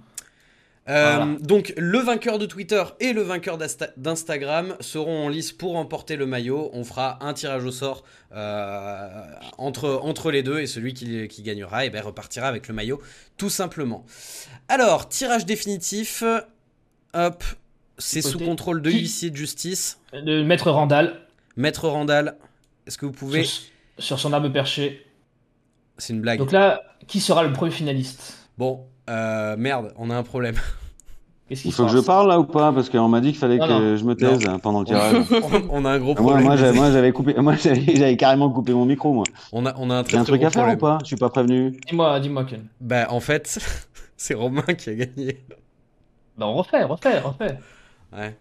Euh, 0.88 1.16
Voilà. 1.16 1.38
Donc 1.42 1.74
le 1.78 1.98
vainqueur 1.98 2.38
de 2.38 2.46
Twitter 2.46 2.84
et 3.00 3.12
le 3.14 3.24
vainqueur 3.24 3.58
d'Insta- 3.58 3.92
d'Instagram 3.98 4.76
seront 4.82 5.26
en 5.26 5.30
lice 5.30 5.52
pour 5.52 5.74
remporter 5.74 6.16
le 6.16 6.26
maillot. 6.28 6.70
On 6.74 6.84
fera 6.84 7.18
un 7.26 7.34
tirage 7.34 7.64
au 7.66 7.72
sort 7.72 8.04
euh, 8.34 9.26
entre, 9.58 10.00
entre 10.04 10.30
les 10.30 10.44
deux 10.44 10.60
et 10.60 10.68
celui 10.68 10.94
qui, 10.94 11.28
qui 11.28 11.42
gagnera 11.42 11.86
eh 11.86 11.90
ben, 11.90 12.04
repartira 12.04 12.48
avec 12.48 12.68
le 12.68 12.74
maillot 12.76 13.02
tout 13.38 13.50
simplement. 13.50 14.06
Alors, 14.68 15.10
tirage 15.10 15.46
définitif. 15.46 16.24
Hop, 17.16 17.44
c'est 17.98 18.22
sous 18.22 18.38
contrôle 18.40 18.82
de 18.82 18.92
qui- 18.92 19.00
huissier 19.00 19.30
de 19.32 19.36
justice. 19.38 20.00
Le 20.14 20.44
maître 20.44 20.70
Randall, 20.70 21.22
Maître 21.58 21.88
Randall, 21.88 22.38
est-ce 22.86 22.98
que 22.98 23.06
vous 23.06 23.12
pouvez... 23.14 23.44
sur, 23.46 23.64
sur 23.98 24.20
son 24.20 24.34
arme 24.34 24.52
perchée. 24.52 25.06
C'est 25.98 26.12
une 26.14 26.20
blague. 26.22 26.38
Donc 26.40 26.52
là, 26.52 26.84
qui 27.08 27.22
sera 27.22 27.44
le 27.44 27.54
premier 27.54 27.72
finaliste? 27.72 28.38
Bon, 28.58 28.86
euh, 29.10 29.56
merde, 29.58 29.94
on 29.98 30.10
a 30.10 30.16
un 30.16 30.24
problème. 30.24 30.56
Il 31.50 31.72
faut 31.72 31.86
que 31.86 31.92
je 31.92 32.00
parle 32.00 32.28
là 32.28 32.40
ou 32.40 32.44
pas? 32.44 32.74
Parce 32.74 32.90
qu'on 32.90 33.08
m'a 33.08 33.22
dit 33.22 33.30
qu'il 33.30 33.38
fallait 33.38 33.58
Non, 33.58 33.68
que 33.68 33.72
non. 33.92 33.98
je 33.98 34.04
me 34.04 34.16
taise 34.16 34.40
pendant 34.64 34.80
le 34.80 34.86
tirage. 34.88 35.16
on, 35.70 35.82
on 35.84 35.86
a 35.86 35.92
un 35.92 36.00
gros 36.00 36.16
problème. 36.16 36.44
moi, 36.44 36.56
j'avais, 36.56 36.74
moi, 36.76 36.92
j'avais 36.92 37.12
coupé, 37.12 37.36
moi, 37.36 37.54
j'avais, 37.64 38.18
carrément 38.18 38.50
coupé 38.50 38.74
mon 38.74 38.86
micro, 38.86 39.14
moi. 39.14 39.26
on, 39.52 39.64
a, 39.68 39.76
on 39.78 39.92
a 39.92 39.98
un 39.98 40.04
J'ai 40.04 40.08
très, 40.10 40.18
un 40.18 40.24
très 40.24 40.32
truc 40.32 40.40
gros 40.42 40.48
à 40.48 40.52
faire 40.52 40.64
problème. 40.64 40.78
ou 40.78 40.82
pas? 40.82 40.98
Je 41.04 41.06
suis 41.08 41.16
pas 41.18 41.30
prévenu. 41.30 41.78
Dis-moi, 41.88 42.20
dis-moi, 42.20 42.46
Ken. 42.46 42.66
Bah 42.82 43.06
en 43.12 43.20
fait, 43.20 43.60
c'est 44.18 44.34
Romain 44.34 44.64
qui 44.76 44.90
a 44.90 44.96
gagné. 44.96 45.38
Bah, 46.36 46.48
on 46.48 46.54
refait, 46.56 46.84
refait, 46.84 47.20
refait. 47.20 47.60
Ouais. 48.18 48.36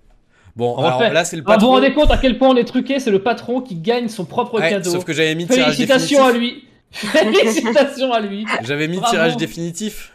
Bon, 0.56 0.74
On 0.78 0.82
alors 0.84 0.98
refait. 1.00 1.12
là 1.12 1.24
c'est 1.26 1.36
le 1.36 1.42
Ah, 1.46 1.56
vous 1.58 1.66
vous 1.66 1.72
patron. 1.72 1.72
rendez 1.72 1.92
compte 1.92 2.10
à 2.10 2.16
quel 2.16 2.38
point 2.38 2.48
on 2.48 2.56
est 2.56 2.64
truqué? 2.64 3.00
C'est 3.00 3.10
le 3.10 3.22
patron 3.22 3.60
qui 3.60 3.74
gagne 3.76 4.08
son 4.08 4.24
propre 4.24 4.58
Ouais, 4.60 4.70
cadeau. 4.70 4.90
sauf 4.90 5.04
que 5.04 5.12
j'avais 5.12 5.34
mis 5.34 5.46
tirage 5.46 5.74
Félicitations 5.74 6.24
à 6.24 6.32
définitif. 6.32 6.62
lui. 6.62 6.68
Félicitations 7.10 8.12
à 8.14 8.20
lui. 8.20 8.46
J'avais 8.62 8.88
mis 8.88 8.96
Bravo. 8.96 9.12
tirage 9.12 9.36
définitif. 9.36 10.12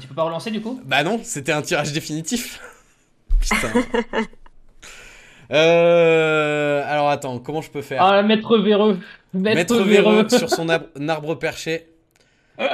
Tu 0.00 0.06
peux 0.08 0.14
pas 0.14 0.22
relancer 0.24 0.50
du 0.50 0.60
coup? 0.60 0.80
Bah 0.84 1.02
non, 1.04 1.20
c'était 1.22 1.52
un 1.52 1.62
tirage 1.62 1.92
définitif. 1.92 2.60
Putain. 3.40 3.68
Euh, 5.52 6.82
alors 6.86 7.10
attends, 7.10 7.38
comment 7.38 7.60
je 7.60 7.70
peux 7.70 7.82
faire? 7.82 8.02
Ah, 8.02 8.22
maître 8.22 8.58
véreux. 8.58 8.98
Maître, 9.32 9.54
Maître 9.56 9.76
véreux. 9.82 10.16
véreux 10.22 10.28
sur 10.38 10.48
son 10.50 10.68
arbre 10.68 11.34
perché. 11.36 11.88
Vous 12.58 12.66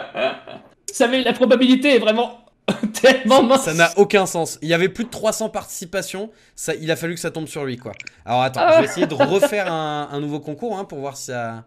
savez, 0.93 1.23
la 1.23 1.33
probabilité 1.33 1.97
est 1.97 1.99
vraiment 1.99 2.45
tellement 3.01 3.43
mince. 3.43 3.63
Ça 3.65 3.75
n'a 3.75 3.91
aucun 3.97 4.27
sens. 4.27 4.59
Il 4.63 4.69
y 4.69 4.75
avait 4.75 4.89
plus 4.89 5.05
de 5.05 5.11
300 5.11 5.49
participations. 5.51 6.31
Ça, 6.55 6.75
il 6.75 6.91
a 6.91 6.97
fallu 6.97 7.15
que 7.15 7.21
ça 7.21 7.31
tombe 7.31 7.49
sur 7.49 7.65
lui, 7.65 7.77
quoi. 7.77 7.93
Alors 8.25 8.43
attends, 8.43 8.61
Ah. 8.63 8.73
je 8.75 8.79
vais 8.81 8.85
essayer 8.85 9.07
de 9.07 9.15
refaire 9.15 9.73
un, 9.73 10.09
un 10.13 10.21
nouveau 10.21 10.41
concours 10.41 10.79
hein, 10.79 10.85
pour 10.85 10.99
voir 11.01 11.17
si 11.17 11.27
ça. 11.27 11.65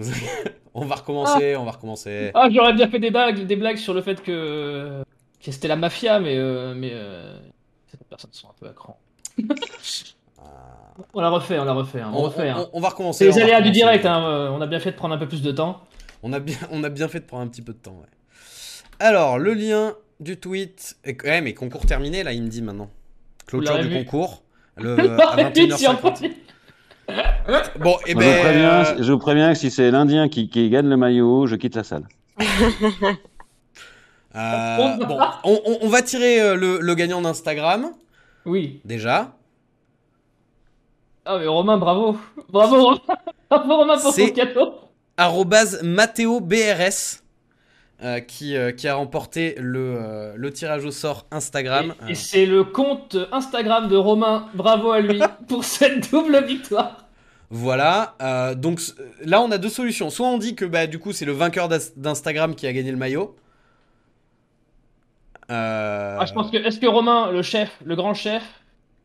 on 0.74 0.84
va 0.84 0.94
recommencer, 0.96 1.56
on 1.56 1.64
va 1.64 1.72
recommencer. 1.72 2.30
Ah, 2.34 2.48
j'aurais 2.50 2.72
bien 2.74 2.88
fait 2.88 2.98
des 2.98 3.10
blagues, 3.10 3.46
des 3.46 3.56
blagues 3.56 3.76
sur 3.76 3.94
le 3.94 4.02
fait 4.02 4.22
que, 4.22 5.02
que 5.44 5.50
c'était 5.52 5.68
la 5.68 5.76
mafia, 5.76 6.20
mais, 6.20 6.36
euh, 6.36 6.74
mais 6.76 6.90
euh, 6.92 7.38
certaines 7.88 8.08
personnes 8.08 8.32
sont 8.32 8.48
un 8.48 8.54
peu 8.58 8.68
à 8.68 8.72
cran. 8.72 8.98
on 11.14 11.20
la 11.20 11.28
refait, 11.30 11.58
on 11.58 11.64
la 11.64 11.72
refait, 11.72 12.00
hein, 12.00 12.10
on, 12.12 12.18
On, 12.18 12.22
refait. 12.22 12.48
hein. 12.48 12.68
on- 12.72 12.80
va 12.80 12.88
recommencer. 12.90 13.30
C'est 13.30 13.38
les 13.38 13.42
aléas 13.44 13.60
du 13.60 13.70
direct, 13.70 14.04
hein, 14.06 14.24
euh, 14.26 14.48
on 14.50 14.60
a 14.60 14.66
bien 14.66 14.80
fait 14.80 14.90
de 14.92 14.96
prendre 14.96 15.14
un 15.14 15.18
peu 15.18 15.28
plus 15.28 15.42
de 15.42 15.52
temps. 15.52 15.80
On 16.22 16.32
a 16.32 16.38
bien, 16.40 16.56
on 16.70 16.84
a 16.84 16.88
bien 16.90 17.08
fait 17.08 17.20
de 17.20 17.24
prendre 17.24 17.42
un 17.44 17.48
petit 17.48 17.62
peu 17.62 17.72
de 17.72 17.78
temps. 17.78 17.92
Ouais. 18.00 18.06
Alors, 18.98 19.38
le 19.38 19.54
lien 19.54 19.94
du 20.20 20.38
tweet. 20.38 20.96
et- 21.04 21.16
Ouais, 21.24 21.40
mais 21.40 21.54
concours 21.54 21.86
terminé, 21.86 22.22
là, 22.22 22.32
il 22.32 22.42
me 22.42 22.48
dit 22.48 22.60
maintenant. 22.62 22.90
Clôture 23.46 23.78
du 23.78 23.88
vu 23.88 24.04
concours. 24.04 24.42
Le, 24.76 24.98
à 25.20 25.36
mais 25.36 25.52
tu 25.52 25.64
y 25.66 25.72
en 25.88 25.94
21h50. 25.94 26.32
Bon, 27.80 27.96
et 28.06 28.14
Moi, 28.14 28.22
je, 28.24 28.28
vous 28.28 28.34
ben. 28.34 28.40
préviens, 28.42 28.84
euh, 28.84 29.02
je 29.02 29.12
vous 29.12 29.18
préviens 29.18 29.52
que 29.52 29.58
si 29.58 29.70
c'est 29.70 29.90
l'Indien 29.90 30.28
qui, 30.28 30.48
qui 30.48 30.68
gagne 30.70 30.88
le 30.88 30.96
maillot, 30.96 31.46
je 31.46 31.56
quitte 31.56 31.74
la 31.76 31.84
salle. 31.84 32.04
euh, 34.36 34.76
bon, 35.06 35.18
on, 35.44 35.60
on- 35.66 35.78
on 35.82 35.88
va 35.88 36.02
tirer 36.02 36.40
euh, 36.40 36.54
le, 36.54 36.78
le 36.80 36.94
gagnant 36.94 37.20
d'Instagram, 37.20 37.90
Oui. 38.46 38.80
déjà. 38.84 39.32
Ah, 41.24 41.38
mais 41.38 41.46
Romain, 41.46 41.76
bravo. 41.78 42.18
Bravo, 42.50 42.82
Romain. 42.82 43.00
Bravo, 43.50 43.76
Romain, 43.78 43.98
pour 43.98 44.14
ton 44.14 44.28
cadeau. 44.28 44.74
arrobase 45.16 45.82
Matteo 45.82 46.40
BRS 46.40 47.22
euh, 48.02 48.20
qui, 48.20 48.56
euh, 48.56 48.72
qui 48.72 48.88
a 48.88 48.94
remporté 48.94 49.54
le, 49.58 49.96
euh, 50.00 50.32
le 50.36 50.52
tirage 50.52 50.84
au 50.84 50.90
sort 50.90 51.26
Instagram. 51.30 51.94
Et, 52.08 52.12
et 52.12 52.14
c'est 52.14 52.46
le 52.46 52.64
compte 52.64 53.16
Instagram 53.32 53.88
de 53.88 53.96
Romain. 53.96 54.46
Bravo 54.54 54.90
à 54.92 55.00
lui 55.00 55.20
pour 55.48 55.64
cette 55.64 56.10
double 56.10 56.44
victoire. 56.44 57.06
Voilà, 57.52 58.14
euh, 58.22 58.54
donc 58.54 58.80
là 59.24 59.42
on 59.42 59.50
a 59.50 59.58
deux 59.58 59.68
solutions. 59.68 60.08
Soit 60.08 60.28
on 60.28 60.38
dit 60.38 60.54
que 60.54 60.64
bah, 60.64 60.86
du 60.86 60.98
coup 61.00 61.12
c'est 61.12 61.24
le 61.24 61.32
vainqueur 61.32 61.68
d'Instagram 61.96 62.54
qui 62.54 62.66
a 62.66 62.72
gagné 62.72 62.90
le 62.92 62.96
maillot. 62.96 63.34
Euh, 65.50 66.16
Ah, 66.20 66.26
je 66.26 66.32
pense 66.32 66.50
que 66.50 66.56
est-ce 66.58 66.78
que 66.78 66.86
Romain, 66.86 67.30
le 67.32 67.42
chef, 67.42 67.76
le 67.84 67.96
grand 67.96 68.14
chef, 68.14 68.42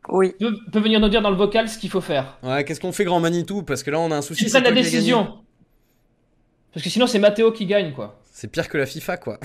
Oui. 0.08 0.32
peut, 0.38 0.54
peut 0.72 0.78
venir 0.78 1.00
nous 1.00 1.08
dire 1.08 1.22
dans 1.22 1.30
le 1.30 1.36
vocal 1.36 1.68
ce 1.68 1.76
qu'il 1.78 1.90
faut 1.90 2.00
faire? 2.00 2.38
Ouais, 2.44 2.64
qu'est-ce 2.64 2.80
qu'on 2.80 2.92
fait 2.92 3.04
grand 3.04 3.18
Manitou? 3.20 3.62
Parce 3.64 3.82
que 3.82 3.90
là 3.90 3.98
on 3.98 4.10
a 4.12 4.16
un 4.16 4.22
souci. 4.22 4.48
C'est 4.48 4.60
prenne 4.60 4.74
la 4.74 4.80
décision. 4.80 5.38
Parce 6.72 6.84
que 6.84 6.90
sinon 6.90 7.06
c'est 7.08 7.18
Mathéo 7.18 7.50
qui 7.52 7.66
gagne 7.66 7.92
quoi. 7.92 8.16
C'est 8.38 8.48
pire 8.48 8.68
que 8.68 8.76
la 8.76 8.84
FIFA 8.84 9.16
quoi. 9.16 9.40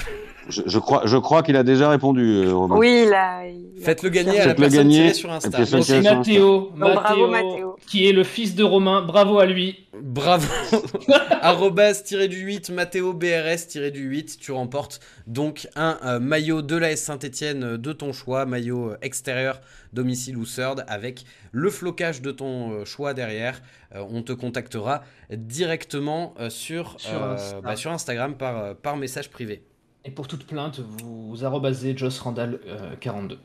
Je, 0.52 0.62
je 0.66 0.78
crois, 0.80 1.02
je 1.06 1.18
crois 1.18 1.41
qu'il 1.41 1.56
a 1.56 1.64
déjà 1.64 1.89
répondu, 1.89 2.22
euh, 2.45 2.54
Romain. 2.54 2.78
Oui, 2.78 3.06
là. 3.10 3.47
il 3.47 3.82
a 3.82 3.86
Faites-le 3.86 4.10
gagner 4.10 4.32
à 4.39 4.45
la 4.45 4.49
Faites-le 4.52 4.62
personne 4.66 4.78
gagner, 4.84 4.97
tirée 4.97 5.14
sur 5.14 5.32
Insta. 5.32 5.66
c'est 5.66 6.02
Mathéo, 6.02 6.72
bravo, 6.76 7.28
Mathéo, 7.28 7.78
qui 7.88 8.08
est 8.08 8.12
le 8.12 8.24
fils 8.24 8.54
de 8.54 8.64
Romain. 8.64 9.02
Bravo 9.02 9.39
à 9.39 9.45
lui. 9.47 9.88
Bravo. 9.99 10.47
Arrobase 11.41 12.04
tiré 12.04 12.28
du 12.28 12.38
8, 12.39 12.70
Mathéo 12.70 13.14
BRS 13.14 13.68
tiré 13.68 13.91
du 13.91 14.02
8. 14.04 14.38
Tu 14.39 14.52
remportes 14.52 14.99
donc 15.28 15.68
un 15.76 15.97
euh, 16.06 16.20
maillot 16.20 16.62
de 16.62 16.76
la 16.76 16.91
S 16.91 17.02
Saint-Etienne 17.04 17.78
de 17.78 17.93
ton 17.93 18.14
choix, 18.14 18.45
maillot 18.45 18.91
euh, 18.91 18.97
extérieur, 19.02 19.62
domicile 19.93 20.38
ou 20.38 20.45
third, 20.45 20.86
avec 20.88 21.24
le 21.52 21.70
flocage 21.70 22.22
de 22.22 22.32
ton 22.32 22.72
euh, 22.72 22.86
choix 22.86 23.14
derrière. 23.14 23.62
Euh, 23.95 24.04
on 24.10 24.22
te 24.22 24.32
contactera 24.34 25.04
directement 25.30 26.34
euh, 26.39 26.49
sur, 26.49 26.95
Sur 26.99 27.22
euh, 27.22 27.34
Insta. 27.34 27.62
bah, 27.62 27.76
sur 27.76 27.91
Instagram 27.91 28.36
par, 28.36 28.58
euh, 28.58 28.74
par 28.74 28.97
message 28.97 29.30
privé. 29.30 29.64
Et 30.06 30.12
pour 30.12 30.28
toute 30.28 30.45
plainte, 30.47 30.80
vous 30.80 31.43
arrobasez 31.45 31.95
Joss 31.95 32.20
Randall 32.20 32.60
euh, 32.68 32.95
42. 32.99 33.38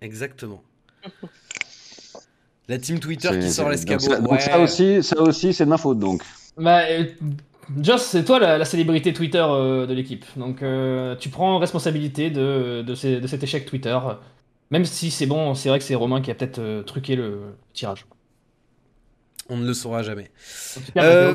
Exactement. 0.00 0.62
La 2.68 2.78
team 2.78 2.98
Twitter 3.00 3.30
qui 3.40 3.50
sort 3.50 3.68
l'escabeau. 3.70 4.00
donc 4.06 4.10
ça, 4.14 4.20
donc 4.20 4.32
Ouais. 4.32 4.40
ça 4.40 4.58
aussi, 4.60 5.02
ça 5.02 5.20
aussi, 5.20 5.52
c'est 5.54 5.64
de 5.64 5.70
ma 5.70 5.78
faute, 5.78 5.98
donc. 5.98 6.22
Bah, 6.56 6.80
euh, 6.88 7.04
Joss, 7.80 8.02
c'est 8.04 8.24
toi 8.24 8.38
la, 8.38 8.58
la 8.58 8.64
célébrité 8.64 9.12
Twitter 9.12 9.44
euh, 9.46 9.86
de 9.86 9.94
l'équipe. 9.94 10.24
Donc 10.36 10.62
euh, 10.62 11.14
tu 11.16 11.28
prends 11.28 11.58
responsabilité 11.58 12.30
de, 12.30 12.82
de, 12.86 12.94
ces- 12.94 13.20
de 13.20 13.26
cet 13.26 13.42
échec 13.42 13.64
Twitter. 13.66 13.98
Même 14.70 14.84
si 14.84 15.10
c'est 15.10 15.26
bon, 15.26 15.54
c'est 15.54 15.68
vrai 15.70 15.78
que 15.78 15.84
c'est 15.84 15.94
Romain 15.94 16.20
qui 16.20 16.30
a 16.30 16.34
peut-être 16.34 16.58
euh, 16.58 16.82
truqué 16.82 17.16
le 17.16 17.54
tirage. 17.72 18.06
On 19.48 19.56
ne 19.56 19.66
le 19.66 19.72
saura 19.74 20.02
jamais. 20.02 20.30
En 20.76 20.80
tout 20.80 20.92
cas, 20.92 21.04
Euh, 21.04 21.34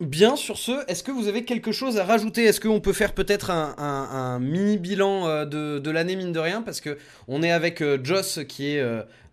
bien 0.00 0.36
sur 0.36 0.58
ce, 0.58 0.84
est-ce 0.88 1.02
que 1.02 1.10
vous 1.10 1.28
avez 1.28 1.44
quelque 1.44 1.72
chose 1.72 1.98
à 1.98 2.04
rajouter? 2.04 2.44
Est-ce 2.44 2.60
qu'on 2.60 2.80
peut 2.80 2.92
faire 2.92 3.12
peut-être 3.12 3.50
un, 3.50 4.38
mini 4.40 4.78
bilan 4.78 5.26
euh, 5.26 5.44
de, 5.44 5.90
l'année, 5.90 6.16
mine 6.16 6.32
de 6.32 6.38
rien? 6.38 6.62
Parce 6.62 6.80
que 6.80 6.98
on 7.26 7.42
est 7.42 7.50
avec 7.50 7.80
euh, 7.80 7.98
Joss, 8.02 8.40
qui 8.48 8.68
est 8.68 8.82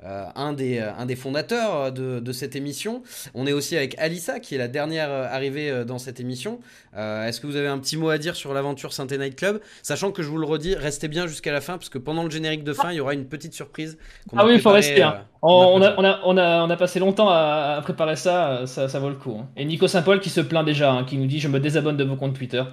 euh, 0.05 0.25
un, 0.35 0.53
des, 0.53 0.79
euh, 0.79 0.93
un 0.97 1.05
des 1.05 1.15
fondateurs 1.15 1.75
euh, 1.75 1.91
de, 1.91 2.19
de 2.19 2.31
cette 2.31 2.55
émission. 2.55 3.01
On 3.33 3.47
est 3.47 3.53
aussi 3.53 3.75
avec 3.75 3.95
Alissa, 3.97 4.39
qui 4.39 4.55
est 4.55 4.57
la 4.57 4.67
dernière 4.67 5.09
arrivée 5.11 5.83
dans 5.85 5.97
cette 5.97 6.19
émission. 6.19 6.59
Euh, 6.95 7.25
est-ce 7.27 7.41
que 7.41 7.47
vous 7.47 7.55
avez 7.55 7.67
un 7.67 7.79
petit 7.79 7.97
mot 7.97 8.09
à 8.09 8.17
dire 8.17 8.35
sur 8.35 8.53
l'aventure 8.53 8.93
Synthé 8.93 9.17
Night 9.17 9.35
Club 9.35 9.59
Sachant 9.83 10.11
que 10.11 10.21
je 10.23 10.29
vous 10.29 10.37
le 10.37 10.45
redis, 10.45 10.75
restez 10.75 11.07
bien 11.07 11.27
jusqu'à 11.27 11.51
la 11.51 11.61
fin, 11.61 11.73
parce 11.77 11.89
que 11.89 11.97
pendant 11.97 12.23
le 12.23 12.29
générique 12.29 12.63
de 12.63 12.73
fin, 12.73 12.91
il 12.91 12.95
y 12.95 12.99
aura 12.99 13.13
une 13.13 13.25
petite 13.25 13.53
surprise. 13.53 13.97
Ah 14.35 14.41
a 14.41 14.45
oui, 14.45 14.53
il 14.55 14.61
faut 14.61 14.69
rester. 14.71 15.01
hein. 15.01 15.15
euh, 15.19 15.47
On, 15.47 15.81
a 15.81 15.95
on, 15.97 16.03
a, 16.03 16.19
on, 16.25 16.37
a, 16.37 16.63
on 16.65 16.69
a 16.69 16.77
passé 16.77 16.99
longtemps 16.99 17.29
à, 17.29 17.75
à 17.77 17.81
préparer 17.81 18.15
ça, 18.15 18.65
ça, 18.67 18.87
ça 18.87 18.99
vaut 18.99 19.09
le 19.09 19.15
coup. 19.15 19.37
hein. 19.39 19.47
Et 19.57 19.65
Nico 19.65 19.87
Saint-Paul 19.87 20.19
qui 20.19 20.29
se 20.29 20.41
plaint 20.41 20.65
déjà, 20.65 20.91
hein, 20.91 21.03
qui 21.03 21.17
nous 21.17 21.25
dit 21.27 21.39
Je 21.39 21.47
me 21.47 21.59
désabonne 21.59 21.97
de 21.97 22.03
vos 22.03 22.15
comptes 22.15 22.35
Twitter. 22.35 22.63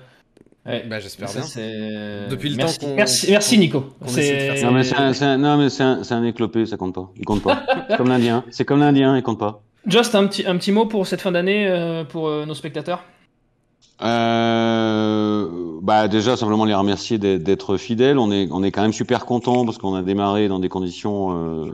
Ouais. 0.65 0.85
Bah, 0.89 1.01
j'espère 1.01 1.29
Ça, 1.29 1.41
bien. 1.41 1.49
c'est- 1.49 2.29
Depuis 2.31 2.49
le 2.51 2.57
merci, 2.57 2.79
temps 2.79 2.87
qu'on- 2.87 2.95
Merci, 2.95 3.31
merci 3.31 3.59
Nico. 3.59 3.81
qu'on 4.01 4.07
essaie 4.07 4.21
de 4.35 4.39
faire 4.41 4.55
C'est- 4.55 4.61
ça. 4.61 4.67
Non, 4.67 4.73
mais 4.73 4.85
c'est 4.85 4.97
un, 4.97 5.13
c'est 5.13 5.25
un- 5.25 5.37
non, 5.39 5.57
mais 5.57 5.69
c'est 5.71 5.83
un, 5.83 6.05
c'est 6.05 6.15
un 6.15 6.23
éclopé, 6.25 6.67
ça 6.67 6.77
compte 6.77 6.95
pas. 6.95 7.11
Il 7.17 7.25
compte 7.25 7.43
pas. 7.43 7.65
C'est 7.91 7.97
comme 7.97 8.09
l'Indien. 8.09 8.45
C'est 8.51 8.65
comme 8.65 8.79
l'Indien, 8.81 9.17
il 9.17 9.23
compte 9.25 9.39
pas. 9.41 9.61
Just 9.87 10.15
un 10.15 10.27
petit, 10.29 10.47
un 10.47 10.57
petit 10.57 10.71
mot 10.71 10.87
pour 10.87 11.07
cette 11.09 11.21
fin 11.21 11.33
d'année 11.33 11.67
euh, 11.69 12.05
pour 12.05 12.29
euh, 12.29 12.47
nos 12.47 12.55
spectateurs 12.55 13.03
euh, 14.03 15.49
bah 15.83 16.09
déjà 16.09 16.37
simplement 16.37 16.65
les 16.65 16.75
remercier 16.75 17.19
d'être 17.19 17.77
fidèles. 17.77 18.19
On 18.19 18.31
est 18.33 18.49
on 18.51 18.63
est 18.63 18.71
quand 18.73 18.83
même 18.83 18.93
super 18.93 19.27
content 19.27 19.65
parce 19.65 19.79
qu'on 19.79 19.95
a 19.95 20.03
démarré 20.03 20.49
dans 20.49 20.59
des 20.59 20.69
conditions. 20.69 21.71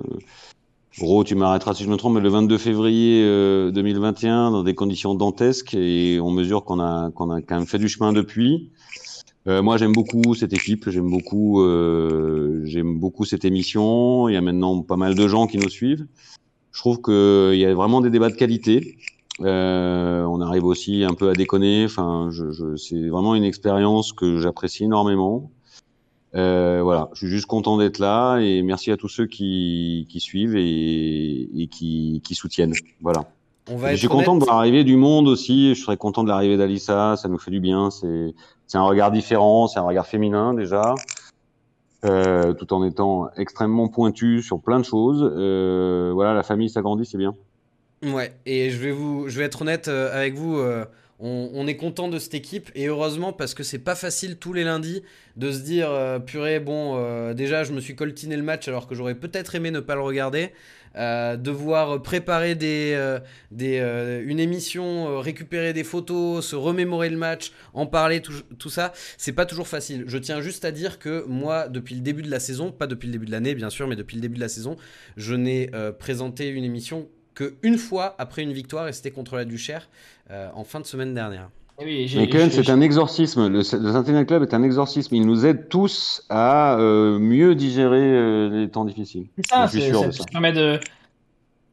Euh, 0.98 1.04
Gros, 1.04 1.24
tu 1.24 1.34
m'arrêteras 1.34 1.74
si 1.74 1.84
je 1.84 1.90
me 1.90 1.96
trompe, 1.96 2.14
mais 2.14 2.20
le 2.20 2.28
22 2.28 2.58
février 2.58 3.22
2021 3.72 4.50
dans 4.50 4.62
des 4.62 4.74
conditions 4.74 5.14
dantesques 5.14 5.74
et 5.74 6.20
on 6.20 6.30
mesure 6.30 6.64
qu'on 6.64 6.80
a 6.80 7.10
qu'on 7.10 7.30
a 7.30 7.40
quand 7.40 7.56
même 7.56 7.66
fait 7.66 7.78
du 7.78 7.88
chemin 7.88 8.12
depuis. 8.12 8.70
Euh, 9.48 9.62
moi, 9.62 9.78
j'aime 9.78 9.92
beaucoup 9.92 10.34
cette 10.34 10.52
équipe, 10.52 10.90
j'aime 10.90 11.08
beaucoup, 11.08 11.62
euh, 11.62 12.60
j'aime 12.64 12.98
beaucoup 12.98 13.24
cette 13.24 13.44
émission. 13.44 14.28
Il 14.28 14.34
y 14.34 14.36
a 14.36 14.42
maintenant 14.42 14.82
pas 14.82 14.96
mal 14.96 15.14
de 15.14 15.26
gens 15.26 15.46
qui 15.46 15.56
nous 15.56 15.70
suivent. 15.70 16.06
Je 16.70 16.80
trouve 16.80 17.00
qu'il 17.00 17.58
y 17.58 17.64
a 17.64 17.74
vraiment 17.74 18.00
des 18.02 18.10
débats 18.10 18.28
de 18.28 18.36
qualité. 18.36 18.98
Euh, 19.40 20.24
on 20.24 20.40
arrive 20.40 20.64
aussi 20.64 21.04
un 21.04 21.14
peu 21.14 21.30
à 21.30 21.34
déconner. 21.34 21.84
Enfin, 21.86 22.28
je, 22.30 22.50
je, 22.52 22.76
c'est 22.76 23.08
vraiment 23.08 23.34
une 23.34 23.44
expérience 23.44 24.12
que 24.12 24.38
j'apprécie 24.38 24.84
énormément. 24.84 25.50
Euh, 26.34 26.80
voilà, 26.82 27.08
je 27.14 27.18
suis 27.18 27.28
juste 27.28 27.46
content 27.46 27.78
d'être 27.78 27.98
là 27.98 28.38
et 28.38 28.62
merci 28.62 28.90
à 28.90 28.96
tous 28.96 29.08
ceux 29.08 29.26
qui, 29.26 30.06
qui 30.10 30.20
suivent 30.20 30.56
et, 30.56 31.48
et 31.62 31.66
qui, 31.68 32.20
qui 32.24 32.34
soutiennent. 32.34 32.74
Voilà. 33.00 33.24
je 33.66 33.96
suis 33.96 34.08
content 34.08 34.36
de 34.36 34.44
voir 34.44 34.58
arriver 34.58 34.84
du 34.84 34.96
monde 34.96 35.26
aussi. 35.28 35.74
Je 35.74 35.82
serais 35.82 35.96
content 35.96 36.24
de 36.24 36.28
l'arrivée 36.28 36.56
d'Alissa. 36.56 37.16
Ça 37.16 37.28
nous 37.28 37.38
fait 37.38 37.50
du 37.50 37.60
bien. 37.60 37.90
C'est 37.90 38.78
un 38.78 38.82
regard 38.82 39.10
différent, 39.10 39.68
c'est 39.68 39.78
un 39.78 39.84
regard 39.84 40.06
féminin 40.06 40.52
déjà, 40.52 40.94
euh, 42.04 42.52
tout 42.52 42.72
en 42.74 42.84
étant 42.84 43.30
extrêmement 43.36 43.88
pointu 43.88 44.42
sur 44.42 44.60
plein 44.60 44.78
de 44.78 44.84
choses. 44.84 45.22
Euh, 45.22 46.10
voilà, 46.12 46.34
la 46.34 46.42
famille 46.42 46.68
s'agrandit, 46.68 47.06
c'est 47.06 47.16
bien. 47.16 47.34
Ouais, 48.02 48.32
et 48.44 48.70
je 48.70 48.76
vais 48.76 48.92
vous, 48.92 49.28
je 49.28 49.38
vais 49.38 49.44
être 49.44 49.62
honnête 49.62 49.88
euh, 49.88 50.14
avec 50.14 50.34
vous. 50.34 50.60
Euh, 51.20 51.48
on, 51.52 51.66
est 51.66 51.76
content 51.76 52.08
de 52.08 52.18
cette 52.18 52.34
équipe 52.34 52.70
et 52.76 52.86
heureusement 52.86 53.32
parce 53.32 53.54
que 53.54 53.64
c'est 53.64 53.80
pas 53.80 53.96
facile 53.96 54.36
tous 54.36 54.52
les 54.52 54.62
lundis 54.62 55.02
de 55.36 55.50
se 55.50 55.58
dire 55.58 55.90
euh, 55.90 56.20
purée 56.20 56.60
bon 56.60 56.94
euh, 56.96 57.34
déjà 57.34 57.64
je 57.64 57.72
me 57.72 57.80
suis 57.80 57.96
coltiné 57.96 58.36
le 58.36 58.42
match 58.42 58.68
alors 58.68 58.86
que 58.86 58.94
j'aurais 58.94 59.16
peut-être 59.16 59.54
aimé 59.54 59.70
ne 59.70 59.80
pas 59.80 59.94
le 59.94 60.02
regarder. 60.02 60.52
Euh, 60.96 61.36
devoir 61.36 62.02
préparer 62.02 62.54
des, 62.54 63.18
des 63.50 63.78
une 64.24 64.40
émission 64.40 65.20
récupérer 65.20 65.74
des 65.74 65.84
photos 65.84 66.46
se 66.46 66.56
remémorer 66.56 67.10
le 67.10 67.18
match 67.18 67.52
en 67.74 67.86
parler 67.86 68.22
tout, 68.22 68.32
tout 68.58 68.70
ça 68.70 68.92
c'est 69.16 69.32
pas 69.32 69.44
toujours 69.44 69.68
facile. 69.68 70.04
Je 70.06 70.18
tiens 70.18 70.40
juste 70.40 70.64
à 70.64 70.70
dire 70.70 70.98
que 70.98 71.24
moi 71.26 71.68
depuis 71.68 71.94
le 71.94 72.00
début 72.00 72.22
de 72.22 72.30
la 72.30 72.40
saison 72.40 72.72
pas 72.72 72.86
depuis 72.86 73.06
le 73.06 73.12
début 73.12 73.26
de 73.26 73.32
l'année 73.32 73.54
bien 73.54 73.70
sûr 73.70 73.86
mais 73.86 73.96
depuis 73.96 74.16
le 74.16 74.22
début 74.22 74.36
de 74.36 74.40
la 74.40 74.48
saison 74.48 74.76
je 75.16 75.34
n'ai 75.34 75.70
présenté 75.98 76.48
une 76.48 76.64
émission 76.64 77.08
une 77.62 77.78
fois 77.78 78.14
après 78.18 78.42
une 78.42 78.52
victoire 78.52 78.88
et 78.88 78.92
c'était 78.92 79.10
contre 79.10 79.36
la 79.36 79.44
Duchère 79.44 79.88
euh, 80.30 80.48
en 80.54 80.64
fin 80.64 80.80
de 80.80 80.86
semaine 80.86 81.14
dernière. 81.14 81.50
Oui, 81.80 82.12
Mais 82.16 82.28
Ken, 82.28 82.50
c'est 82.50 82.70
un 82.70 82.80
exorcisme. 82.80 83.46
Le, 83.46 83.58
le 83.58 83.62
Saint-Étienne 83.62 84.26
Club 84.26 84.42
est 84.42 84.52
un 84.52 84.64
exorcisme. 84.64 85.14
Il 85.14 85.24
nous 85.24 85.46
aide 85.46 85.68
tous 85.68 86.24
à 86.28 86.76
euh, 86.76 87.20
mieux 87.20 87.54
digérer 87.54 88.00
euh, 88.00 88.48
les 88.50 88.68
temps 88.68 88.84
difficiles. 88.84 89.28
Ça, 89.48 89.68
c'est 89.68 89.92
ça. 89.92 90.10
ça 90.10 90.24
permet 90.24 90.52
de 90.52 90.80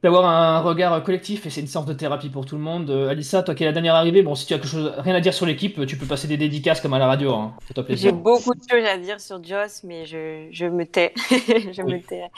d'avoir 0.03 0.27
un 0.27 0.59
regard 0.59 1.01
collectif 1.03 1.47
et 1.47 1.49
c'est 1.49 1.61
une 1.61 1.67
sorte 1.67 1.87
de 1.87 1.93
thérapie 1.93 2.29
pour 2.29 2.45
tout 2.45 2.55
le 2.55 2.61
monde. 2.61 2.91
Alissa, 2.91 3.41
toi 3.41 3.55
qui 3.55 3.63
es 3.63 3.65
la 3.65 3.71
dernière 3.71 3.95
arrivée, 3.95 4.21
bon, 4.21 4.35
si 4.35 4.45
tu 4.45 4.53
as 4.53 4.57
quelque 4.57 4.67
chose, 4.67 4.93
rien 4.99 5.15
à 5.15 5.19
dire 5.19 5.33
sur 5.33 5.47
l'équipe, 5.47 5.83
tu 5.87 5.97
peux 5.97 6.05
passer 6.05 6.27
des 6.27 6.37
dédicaces 6.37 6.79
comme 6.79 6.93
à 6.93 6.99
la 6.99 7.07
radio. 7.07 7.33
Hein. 7.33 7.55
J'ai 7.89 8.11
beaucoup 8.11 8.53
de 8.53 8.61
choses 8.69 8.85
à 8.85 8.99
dire 8.99 9.19
sur 9.19 9.43
Joss, 9.43 9.81
mais 9.83 10.05
je, 10.05 10.47
je 10.51 10.67
me 10.67 10.85
tais. 10.85 11.11
je 11.29 11.81
me 11.81 11.99
tais. 11.99 12.29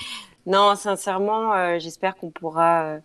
Non, 0.47 0.75
sincèrement, 0.75 1.53
euh, 1.53 1.77
j'espère 1.77 2.15
qu'on 2.15 2.29
pourra 2.29 2.83
euh, 2.83 2.99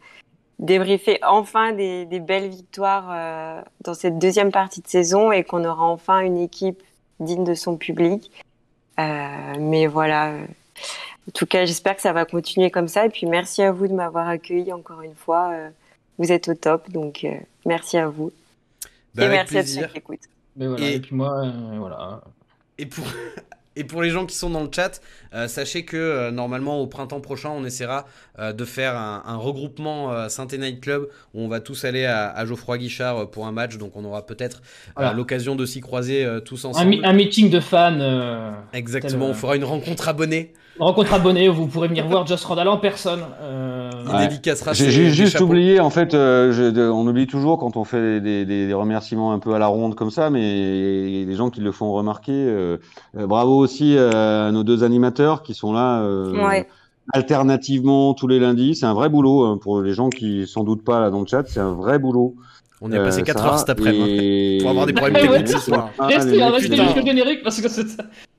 débriefer 0.61 1.19
enfin 1.25 1.73
des, 1.73 2.07
belles 2.21 2.49
victoires 2.49 3.09
euh, 3.11 3.61
dans 3.81 3.95
cette 3.95 4.17
deuxième 4.21 4.53
partie 4.53 4.81
de 4.81 4.87
saison 4.87 5.33
et 5.33 5.43
qu'on 5.43 5.65
aura 5.65 5.85
enfin 5.87 6.21
une 6.21 6.39
équipe 6.39 6.81
digne 7.19 7.43
de 7.43 7.55
son 7.55 7.77
public. 7.77 8.31
mais 8.97 9.89
voilà. 9.89 10.35
En 11.29 11.31
tout 11.35 11.47
cas, 11.47 11.65
j'espère 11.65 11.97
que 11.97 12.03
ça 12.03 12.13
va 12.13 12.25
continuer 12.25 12.71
comme 12.71 12.87
ça. 12.87 13.07
Et 13.07 13.09
puis, 13.09 13.27
merci 13.27 13.63
à 13.63 13.73
vous 13.73 13.89
de 13.89 13.93
m'avoir 13.93 14.29
accueilli 14.29 14.73
encore 14.73 15.03
une 15.03 15.17
fois. 15.17 15.53
vous 16.19 16.31
êtes 16.31 16.49
au 16.49 16.55
top, 16.55 16.91
donc 16.91 17.27
merci 17.67 17.99
à 17.99 18.09
vous. 18.09 18.31
Bah, 19.17 19.25
et 19.25 19.29
merci 19.29 19.59
à 19.59 19.67
ceux 19.67 19.87
qui 19.89 19.99
écoutent. 19.99 20.29
et... 20.79 21.01
puis 21.01 21.15
moi, 21.17 21.45
voilà. 21.77 22.21
Et 22.79 22.87
pour, 22.87 23.05
et 23.75 23.85
pour 23.85 24.03
les 24.03 24.11
gens 24.11 24.27
qui 24.27 24.37
sont 24.37 24.51
dans 24.51 24.63
le 24.63 24.69
chat, 24.75 25.01
euh, 25.35 25.49
sachez 25.49 25.85
que 25.85 25.97
euh, 25.97 26.31
normalement 26.31 26.81
au 26.81 26.87
printemps 26.87 27.21
prochain, 27.21 27.51
on 27.51 27.65
essaiera 27.65 28.07
euh, 28.39 28.53
de 28.53 28.65
faire 28.65 28.97
un, 28.97 29.37
regroupement 29.37 30.29
Saint 30.29 30.47
Night 30.47 30.81
Club 30.81 31.09
où 31.35 31.41
on 31.41 31.49
va 31.49 31.61
tous 31.61 31.85
aller 31.85 32.05
à, 32.05 32.45
Geoffroy 32.45 32.79
Guichard 32.79 33.31
pour 33.31 33.47
un 33.47 33.53
match. 33.53 33.79
Donc 33.79 33.97
on 33.97 34.05
aura 34.05 34.27
peut-être 34.27 34.63
l'occasion 35.15 35.57
de 35.57 35.65
s'y 35.67 35.81
croiser 35.81 36.27
tous 36.45 36.65
ensemble. 36.65 37.01
Un, 37.05 37.13
meeting 37.13 37.51
de 37.51 37.61
fans. 37.61 38.55
Exactement, 38.73 39.27
on 39.27 39.35
fera 39.35 39.57
une 39.57 39.65
rencontre 39.65 40.09
abonnée. 40.09 40.53
Rencontre 40.79 41.13
abonnée 41.15 41.49
vous 41.49 41.67
pourrez 41.67 41.89
venir 41.89 42.07
voir 42.07 42.27
Just 42.27 42.45
Randall 42.45 42.69
en 42.69 42.79
personne. 42.79 43.21
J'ai 44.73 45.11
juste 45.11 45.41
oublié, 45.41 45.81
en 45.81 45.91
fait, 45.91 46.15
on 46.15 47.07
oublie 47.07 47.27
toujours 47.27 47.59
quand 47.59 47.77
on 47.77 47.85
fait 47.85 48.21
des, 48.21 48.73
remerciements 48.73 49.33
un 49.33 49.39
peu 49.39 49.55
à 49.55 49.59
la 49.59 49.67
ronde 49.67 49.95
comme 49.95 50.11
ça, 50.11 50.31
mais 50.31 50.41
il 50.41 51.21
y 51.21 51.23
a 51.23 51.27
des 51.27 51.35
gens 51.35 51.51
qui 51.51 51.61
le 51.61 51.73
font 51.73 51.93
remarquer. 51.93 52.77
bravo 53.15 53.57
aussi 53.57 53.97
à 53.99 54.51
nos 54.51 54.65
deux 54.65 54.85
animateurs 54.85 55.43
qui 55.43 55.55
sont 55.55 55.73
là 55.73 56.03
euh, 56.03 56.63
alternativement 57.13 58.15
tous 58.15 58.27
les 58.27 58.39
lundis. 58.39 58.75
C'est 58.75 58.87
un 58.87 58.95
vrai 58.95 59.09
boulot 59.09 59.45
hein, 59.45 59.59
pour 59.61 59.81
les 59.81 59.93
gens 59.93 60.09
qui 60.09 60.47
s'en 60.47 60.65
doutent 60.65 60.85
pas 60.85 61.01
là 61.01 61.11
dans 61.11 61.21
le 61.21 61.27
chat. 61.27 61.45
C'est 61.47 61.61
un 61.61 61.75
vrai 61.75 61.99
boulot. 61.99 62.35
On 62.85 62.91
est 62.91 62.99
passé 62.99 63.23
4 63.23 63.39
euh, 63.39 63.47
heures 63.47 63.59
cet 63.61 63.71
après-midi 63.71 64.59
hein, 64.59 64.63
pour 64.63 64.71
avoir 64.71 64.87
des 64.87 64.93
problèmes 64.93 65.23
techniques 65.23 65.49
ce 65.49 65.59
soir. 65.59 65.91
Ah, 65.99 66.09
les 66.09 67.05
générique 67.07 67.43
parce 67.45 67.61
que 67.61 67.69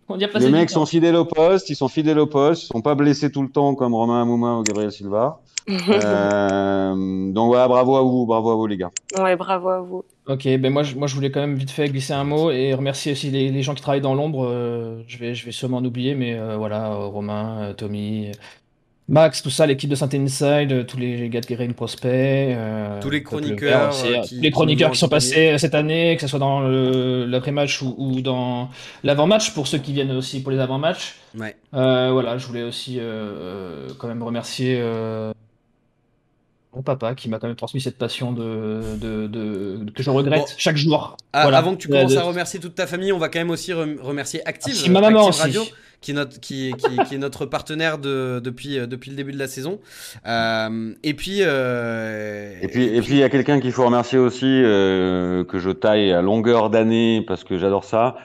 on 0.09 0.19
y 0.19 0.25
a 0.25 0.27
passé 0.27 0.47
les 0.47 0.51
mecs 0.51 0.69
sont 0.69 0.85
fidèles 0.85 1.15
au 1.15 1.23
poste, 1.23 1.69
ils 1.69 1.77
sont 1.77 1.87
fidèles 1.87 2.19
au 2.19 2.27
poste, 2.27 2.63
ils 2.63 2.67
sont 2.67 2.81
pas 2.81 2.93
blessés 2.93 3.31
tout 3.31 3.41
le 3.41 3.47
temps 3.47 3.73
comme 3.73 3.93
Romain 3.93 4.21
Amouma 4.21 4.57
ou 4.57 4.63
Gabriel 4.63 4.91
Silva. 4.91 5.39
euh, 5.69 7.31
donc 7.31 7.47
voilà, 7.47 7.69
bravo 7.69 7.95
à 7.95 8.01
vous, 8.01 8.25
bravo 8.25 8.51
à 8.51 8.55
vous 8.55 8.67
les 8.67 8.75
gars. 8.75 8.91
Ouais, 9.17 9.37
bravo 9.37 9.69
à 9.69 9.79
vous. 9.79 10.03
Ok, 10.27 10.43
ben 10.43 10.73
moi 10.73 10.83
je, 10.83 10.95
moi 10.95 11.07
je 11.07 11.15
voulais 11.15 11.31
quand 11.31 11.39
même 11.39 11.55
vite 11.55 11.71
fait 11.71 11.87
glisser 11.87 12.11
un 12.11 12.25
mot 12.25 12.51
et 12.51 12.73
remercier 12.73 13.13
aussi 13.13 13.29
les, 13.29 13.61
gens 13.61 13.73
qui 13.73 13.81
travaillent 13.81 14.01
dans 14.01 14.13
l'ombre. 14.13 14.45
Euh, 14.45 15.01
je, 15.07 15.17
vais, 15.17 15.33
je 15.35 15.45
vais 15.45 15.53
sûrement 15.53 15.77
en 15.77 15.85
oublier, 15.85 16.15
mais 16.15 16.33
euh, 16.33 16.57
voilà, 16.57 16.93
Romain, 16.93 17.73
Tommy, 17.77 18.31
Max, 19.09 19.41
tout 19.41 19.49
ça, 19.49 19.65
l'équipe 19.65 19.89
de 19.89 19.95
Saint 19.95 20.09
Inside, 20.13 20.85
tous 20.85 20.97
les 20.97 21.29
gars 21.29 21.41
de 21.41 21.45
Guérin 21.45 21.71
Prospect, 21.73 22.57
tous 23.01 23.09
les 23.09 23.21
chroniqueurs, 23.21 23.91
qui, 24.23 24.35
les 24.39 24.51
chroniqueurs 24.51 24.91
qui, 24.91 24.97
sont 24.97 25.09
passés 25.09 25.57
cette 25.57 25.75
année, 25.75 26.15
que 26.15 26.21
ce 26.21 26.27
soit 26.27 26.39
dans 26.39 26.61
l'après-match 26.61 27.81
ou, 27.81 28.21
dans 28.21 28.69
l'avant-match, 29.03 29.53
pour 29.53 29.67
ceux 29.67 29.79
qui 29.79 29.93
viennent 29.93 30.11
aussi 30.11 30.41
pour 30.41 30.51
les 30.51 30.59
avant-matchs. 30.59 31.15
Ouais. 31.37 31.55
voilà, 31.71 32.37
je 32.37 32.47
voulais 32.47 32.63
aussi 32.63 32.99
quand 33.97 34.07
même 34.07 34.23
remercier 34.23 34.81
mon 36.75 36.81
papa 36.81 37.13
qui 37.13 37.29
m'a 37.29 37.39
quand 37.39 37.47
même 37.47 37.55
transmis 37.55 37.81
cette 37.81 37.97
passion 37.97 38.31
de, 38.31 38.81
de, 38.99 39.91
que 39.91 40.01
je 40.01 40.09
regrette 40.09 40.55
chaque 40.57 40.77
jour. 40.77 41.17
Avant 41.31 41.75
que 41.75 41.81
tu 41.81 41.87
commences 41.87 42.17
à 42.17 42.23
remercier 42.23 42.59
toute 42.59 42.75
ta 42.75 42.87
famille, 42.87 43.11
on 43.11 43.19
va 43.19 43.29
quand 43.29 43.39
même 43.39 43.51
aussi 43.51 43.73
remercier 43.73 44.41
Active, 44.47 44.89
ma 44.89 45.01
maman 45.01 45.29
Radio, 45.29 45.61
qui 46.01 46.11
est 46.11 46.13
notre, 46.15 46.39
qui, 46.39 46.73
qui, 46.77 47.15
est 47.15 47.17
notre 47.17 47.45
partenaire 47.45 47.97
de, 47.97 48.41
depuis, 48.43 48.77
euh, 48.77 48.87
depuis 48.87 49.09
le 49.09 49.15
début 49.15 49.31
de 49.31 49.39
la 49.39 49.47
saison. 49.47 49.79
Euh, 50.25 50.93
et 51.03 51.13
puis, 51.13 51.37
euh, 51.41 52.57
et 52.61 52.67
puis, 52.67 52.83
et 52.85 53.01
puis 53.01 53.13
il 53.13 53.19
y 53.19 53.23
a 53.23 53.29
quelqu'un 53.29 53.59
qu'il 53.59 53.71
faut 53.71 53.85
remercier 53.85 54.17
aussi 54.17 54.45
que 54.45 55.59
je 55.59 55.69
taille 55.69 56.11
à 56.11 56.21
longueur 56.21 56.69
d'année 56.69 57.23
parce 57.27 57.43
que 57.43 57.57
j'adore 57.57 57.85
ça. 57.85 58.15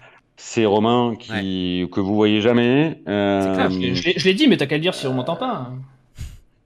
C'est 0.40 0.64
Romain 0.64 1.16
qui 1.18 1.88
que 1.90 2.00
vous 2.00 2.14
voyez 2.14 2.40
jamais. 2.40 3.00
Clair, 3.04 3.70
je 3.70 4.24
l'ai 4.24 4.34
dit, 4.34 4.48
mais 4.48 4.56
t'as 4.56 4.66
qu'à 4.66 4.76
le 4.76 4.82
dire 4.82 4.94
si 4.94 5.06
on 5.06 5.12
m'entend 5.12 5.36
pas. 5.36 5.72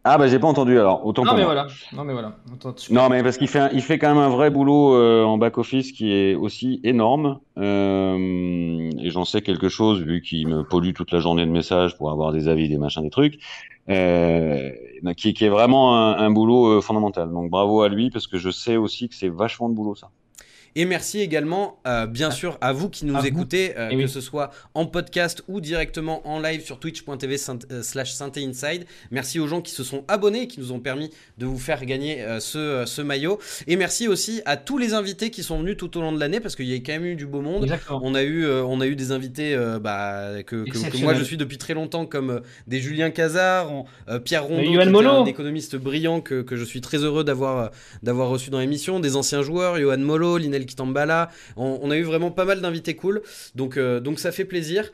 Ah 0.05 0.19
bah 0.19 0.27
j'ai 0.27 0.41
pas 0.41 0.49
entendu 0.49 0.79
alors 0.79 1.07
autant 1.07 1.25
non 1.25 1.35
mais 1.35 1.45
voilà. 1.45 1.69
Non 1.93 2.03
mais 2.03 2.13
voilà. 2.13 2.37
Non 2.91 3.09
mais 3.09 3.23
parce 3.23 3.39
qu'il 3.39 3.47
fait 3.47 3.71
il 3.73 3.83
fait 3.83 3.99
quand 3.99 4.09
même 4.09 4.23
un 4.23 4.31
vrai 4.31 4.51
boulot 4.51 4.95
euh, 4.95 5.23
en 5.23 5.39
back 5.39 5.59
office 5.59 5.93
qui 5.93 6.13
est 6.13 6.35
aussi 6.35 6.81
énorme. 6.83 7.39
Euh, 7.57 8.91
et 8.99 9.11
j'en 9.11 9.25
sais 9.25 9.43
quelque 9.43 9.69
chose 9.69 10.03
vu 10.03 10.21
qu'il 10.21 10.49
me 10.49 10.65
pollue 10.65 10.93
toute 10.93 11.13
la 11.13 11.21
journée 11.21 11.47
de 11.47 11.53
messages 11.53 11.97
pour 11.97 12.11
avoir 12.11 12.33
des 12.33 12.49
avis 12.49 12.69
des 12.69 12.79
machins 12.79 13.03
des 13.03 13.11
trucs. 13.11 13.39
Euh, 13.89 14.71
qui, 15.17 15.35
qui, 15.35 15.45
est 15.45 15.49
vraiment 15.49 15.97
un, 15.97 16.17
un 16.17 16.31
boulot 16.31 16.79
euh, 16.79 16.81
fondamental. 16.81 17.31
Donc 17.31 17.51
bravo 17.51 17.83
à 17.83 17.89
lui 17.89 18.11
parce 18.11 18.27
que 18.27 18.39
je 18.39 18.51
sais 18.51 18.77
aussi 18.77 19.09
que 19.09 19.15
c'est 19.15 19.29
vachement 19.29 19.69
de 19.69 19.75
boulot 19.75 19.95
ça 19.95 20.11
Et 20.75 20.87
merci 20.87 21.21
également, 21.21 21.79
euh, 21.87 22.07
bien 22.07 22.29
Ah. 22.29 22.35
sûr, 22.35 22.57
à 22.63 22.73
vous 22.73 22.89
qui 22.89 23.05
nous 23.05 23.15
À 23.17 23.27
écoutez, 23.27 23.75
euh, 23.77 23.89
Eh 23.91 23.95
que 23.97 24.03
oui. 24.03 24.09
ce 24.09 24.23
soit 24.23 24.51
en 24.75 24.87
podcast 24.87 25.43
ou 25.47 25.61
directement 25.61 26.27
en 26.27 26.41
live 26.41 26.65
sur 26.65 26.79
twitch.tv 26.81 27.37
euh, 27.71 27.83
slash 27.83 28.15
Inside. 28.23 28.87
Merci 29.11 29.39
aux 29.39 29.47
gens 29.47 29.61
qui 29.61 29.73
se 29.73 29.85
sont 29.85 30.05
abonnés 30.09 30.43
et 30.43 30.47
qui 30.49 30.61
nous 30.61 30.73
ont 30.73 30.81
permis 30.81 31.11
de 31.37 31.45
vous 31.45 31.59
faire 31.59 31.85
gagner 31.85 32.23
euh, 32.23 32.41
ce, 32.41 32.85
ce 32.87 33.03
maillot. 33.03 33.39
Et 33.67 33.77
merci 33.77 34.09
aussi 34.09 34.41
à 34.47 34.57
tous 34.57 34.79
les 34.79 34.95
invités 34.95 35.31
qui 35.31 35.43
sont 35.43 35.59
venus 35.59 35.77
tout 35.77 35.97
au 35.99 36.01
long 36.01 36.13
de 36.13 36.19
l'année 36.19 36.41
parce 36.41 36.57
qu'il 36.57 36.67
y 36.67 36.73
a 36.73 36.77
quand 36.77 36.93
même 36.93 37.05
eu 37.05 37.17
du 37.17 37.27
beau 37.27 37.43
monde. 37.43 37.65
Exactement. 37.65 38.01
On 38.03 38.15
a 38.15 38.23
eu, 38.23 38.47
on 38.49 38.81
a 38.81 38.87
eu 38.87 38.97
des 38.97 39.13
invités 39.13 39.55
bah, 39.81 40.43
que, 40.47 40.65
que- 40.65 40.91
que 40.91 40.97
moi 41.03 41.13
je 41.15 41.23
suis 41.25 41.37
depuis 41.37 41.59
très 41.59 41.75
longtemps, 41.75 42.07
comme 42.07 42.41
des 42.67 42.81
Julien 42.81 43.11
Cazard, 43.11 43.85
Pierre 44.25 44.45
Rondeau, 44.45 44.81
un 44.81 45.25
économiste 45.27 45.77
brillant 45.77 46.21
que, 46.23 46.41
que 46.43 46.57
je 46.57 46.65
suis 46.65 46.81
très 46.81 46.99
heureux 46.99 47.25
d'avoir 47.25 47.71
d'avoir 48.03 48.29
reçu 48.31 48.49
dans 48.51 48.59
l'émission, 48.59 49.01
des 49.01 49.17
anciens 49.17 49.43
joueurs, 49.43 49.79
Johan 49.79 49.99
Molo, 49.99 50.39
Linel 50.39 50.62
Kitambala. 50.67 51.31
On, 51.57 51.79
on 51.83 51.91
a 51.91 51.97
eu 51.97 52.03
vraiment 52.03 52.31
pas 52.31 52.45
mal 52.45 52.61
d'invités 52.61 52.97
cool, 52.97 53.23
donc, 53.55 53.77
euh, 53.77 54.01
donc 54.01 54.19
ça 54.19 54.33
fait 54.33 54.45
plaisir. 54.45 54.91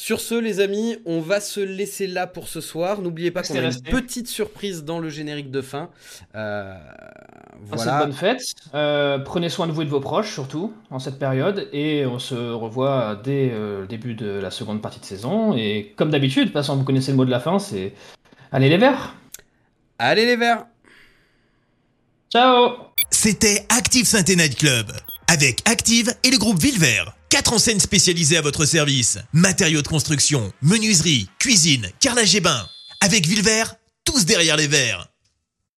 Sur 0.00 0.18
ce, 0.18 0.34
les 0.34 0.60
amis, 0.60 0.96
on 1.04 1.20
va 1.20 1.40
se 1.40 1.60
laisser 1.60 2.06
là 2.06 2.26
pour 2.26 2.48
ce 2.48 2.62
soir. 2.62 3.02
N'oubliez 3.02 3.30
pas 3.30 3.42
qu'on 3.42 3.54
a 3.56 3.64
une 3.64 3.82
petite 3.82 4.28
surprise 4.28 4.82
dans 4.82 4.98
le 4.98 5.10
générique 5.10 5.50
de 5.50 5.60
fin. 5.60 5.90
Euh, 6.34 6.72
Passez 7.70 7.84
voilà. 7.84 7.98
de 7.98 8.04
bonnes 8.06 8.14
fêtes. 8.14 8.54
Euh, 8.72 9.18
prenez 9.18 9.50
soin 9.50 9.66
de 9.66 9.72
vous 9.72 9.82
et 9.82 9.84
de 9.84 9.90
vos 9.90 10.00
proches, 10.00 10.32
surtout, 10.32 10.72
en 10.90 11.00
cette 11.00 11.18
période. 11.18 11.68
Et 11.74 12.06
on 12.06 12.18
se 12.18 12.34
revoit 12.34 13.20
dès 13.22 13.50
euh, 13.52 13.82
le 13.82 13.86
début 13.86 14.14
de 14.14 14.30
la 14.30 14.50
seconde 14.50 14.80
partie 14.80 15.00
de 15.00 15.04
saison. 15.04 15.54
Et 15.54 15.92
comme 15.96 16.08
d'habitude, 16.08 16.44
de 16.44 16.46
toute 16.46 16.54
façon, 16.54 16.76
vous 16.76 16.84
connaissez 16.84 17.10
le 17.10 17.18
mot 17.18 17.26
de 17.26 17.30
la 17.30 17.40
fin, 17.40 17.58
c'est 17.58 17.92
Allez 18.52 18.70
les 18.70 18.78
verts 18.78 19.14
Allez 19.98 20.24
les 20.24 20.36
verts 20.36 20.64
Ciao 22.32 22.70
C'était 23.10 23.66
Active 23.68 24.06
Synthé 24.06 24.34
Night 24.34 24.56
Club. 24.56 24.86
Avec 25.32 25.62
Active 25.64 26.12
et 26.24 26.30
le 26.32 26.38
groupe 26.38 26.60
Villevert. 26.60 27.12
Quatre 27.28 27.52
enseignes 27.52 27.78
spécialisées 27.78 28.36
à 28.36 28.40
votre 28.40 28.64
service. 28.64 29.16
Matériaux 29.32 29.80
de 29.80 29.86
construction, 29.86 30.52
menuiserie, 30.60 31.28
cuisine, 31.38 31.88
carrelage 32.00 32.34
et 32.34 32.40
bain. 32.40 32.66
Avec 33.00 33.28
Villevert, 33.28 33.76
tous 34.04 34.24
derrière 34.24 34.56
les 34.56 34.66
verres. 34.66 35.09